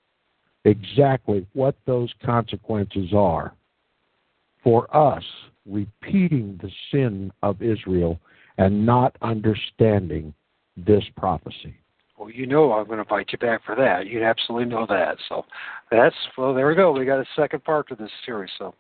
exactly 0.65 1.47
what 1.53 1.77
those 1.86 2.12
consequences 2.24 3.12
are 3.12 3.53
for 4.62 4.95
us 4.97 5.24
repeating 5.66 6.59
the 6.62 6.70
sin 6.90 7.32
of 7.43 7.62
Israel 7.62 8.20
and 8.59 8.85
not 8.85 9.16
understanding 9.23 10.35
this 10.77 11.05
prophecy. 11.16 11.77
Well, 12.19 12.31
you 12.31 12.47
know 12.47 12.73
I'm 12.73 12.86
going 12.86 12.97
to 12.97 13.03
invite 13.03 13.28
you 13.32 13.39
back 13.39 13.65
for 13.65 13.77
that. 13.77 14.07
You 14.07 14.24
absolutely 14.24 14.69
know 14.69 14.86
that. 14.89 15.16
So 15.28 15.45
that's 15.90 16.16
well. 16.36 16.53
There 16.53 16.66
we 16.66 16.74
go. 16.74 16.93
We 16.93 17.05
got 17.05 17.20
a 17.20 17.27
second 17.36 17.65
part 17.65 17.89
to 17.89 17.95
this 17.95 18.11
series. 18.27 18.51
So. 18.59 18.74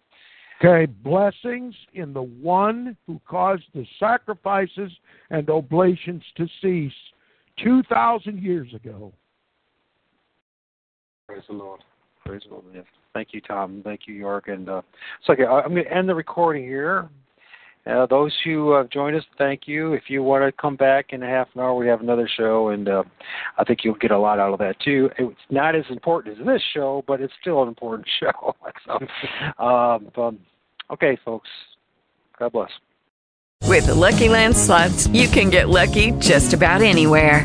Okay, 0.60 0.90
blessings 1.04 1.72
in 1.94 2.12
the 2.12 2.22
one 2.22 2.96
who 3.06 3.20
caused 3.28 3.62
the 3.74 3.86
sacrifices 4.00 4.90
and 5.30 5.48
oblations 5.48 6.22
to 6.36 6.48
cease 6.60 6.92
2,000 7.62 8.42
years 8.42 8.74
ago. 8.74 9.12
Praise 11.28 11.42
the 11.48 11.54
Lord. 11.54 11.80
Praise 12.24 12.42
the 12.48 12.54
Lord. 12.54 12.84
Thank 13.14 13.28
you, 13.32 13.40
Tom. 13.40 13.82
Thank 13.84 14.02
you, 14.06 14.20
Jorg. 14.22 14.52
And 14.52 14.68
uh, 14.68 14.82
so, 15.24 15.34
okay, 15.34 15.44
I'm 15.44 15.70
going 15.70 15.84
to 15.84 15.92
end 15.92 16.08
the 16.08 16.14
recording 16.14 16.64
here. 16.64 17.08
Uh, 17.88 18.06
those 18.06 18.36
who 18.44 18.72
have 18.72 18.90
joined 18.90 19.16
us, 19.16 19.24
thank 19.38 19.62
you. 19.66 19.94
If 19.94 20.04
you 20.08 20.22
want 20.22 20.44
to 20.44 20.52
come 20.52 20.76
back 20.76 21.06
in 21.10 21.22
a 21.22 21.26
half 21.26 21.48
an 21.54 21.62
hour, 21.62 21.74
we 21.74 21.88
have 21.88 22.02
another 22.02 22.28
show, 22.28 22.68
and 22.68 22.88
uh, 22.88 23.02
I 23.56 23.64
think 23.64 23.80
you'll 23.82 23.94
get 23.94 24.10
a 24.10 24.18
lot 24.18 24.38
out 24.38 24.52
of 24.52 24.58
that 24.58 24.78
too. 24.80 25.10
It's 25.18 25.40
not 25.48 25.74
as 25.74 25.84
important 25.88 26.38
as 26.38 26.46
this 26.46 26.62
show, 26.74 27.02
but 27.06 27.20
it's 27.20 27.32
still 27.40 27.62
an 27.62 27.68
important 27.68 28.06
show. 28.20 28.54
so, 28.86 29.64
um, 29.64 30.10
um, 30.16 30.38
okay, 30.90 31.18
folks, 31.24 31.48
God 32.38 32.52
bless. 32.52 32.70
With 33.64 33.86
the 33.86 33.94
Lucky 33.94 34.28
Land 34.28 34.56
slots, 34.56 35.06
you 35.08 35.28
can 35.28 35.50
get 35.50 35.68
lucky 35.68 36.12
just 36.12 36.52
about 36.52 36.82
anywhere. 36.82 37.44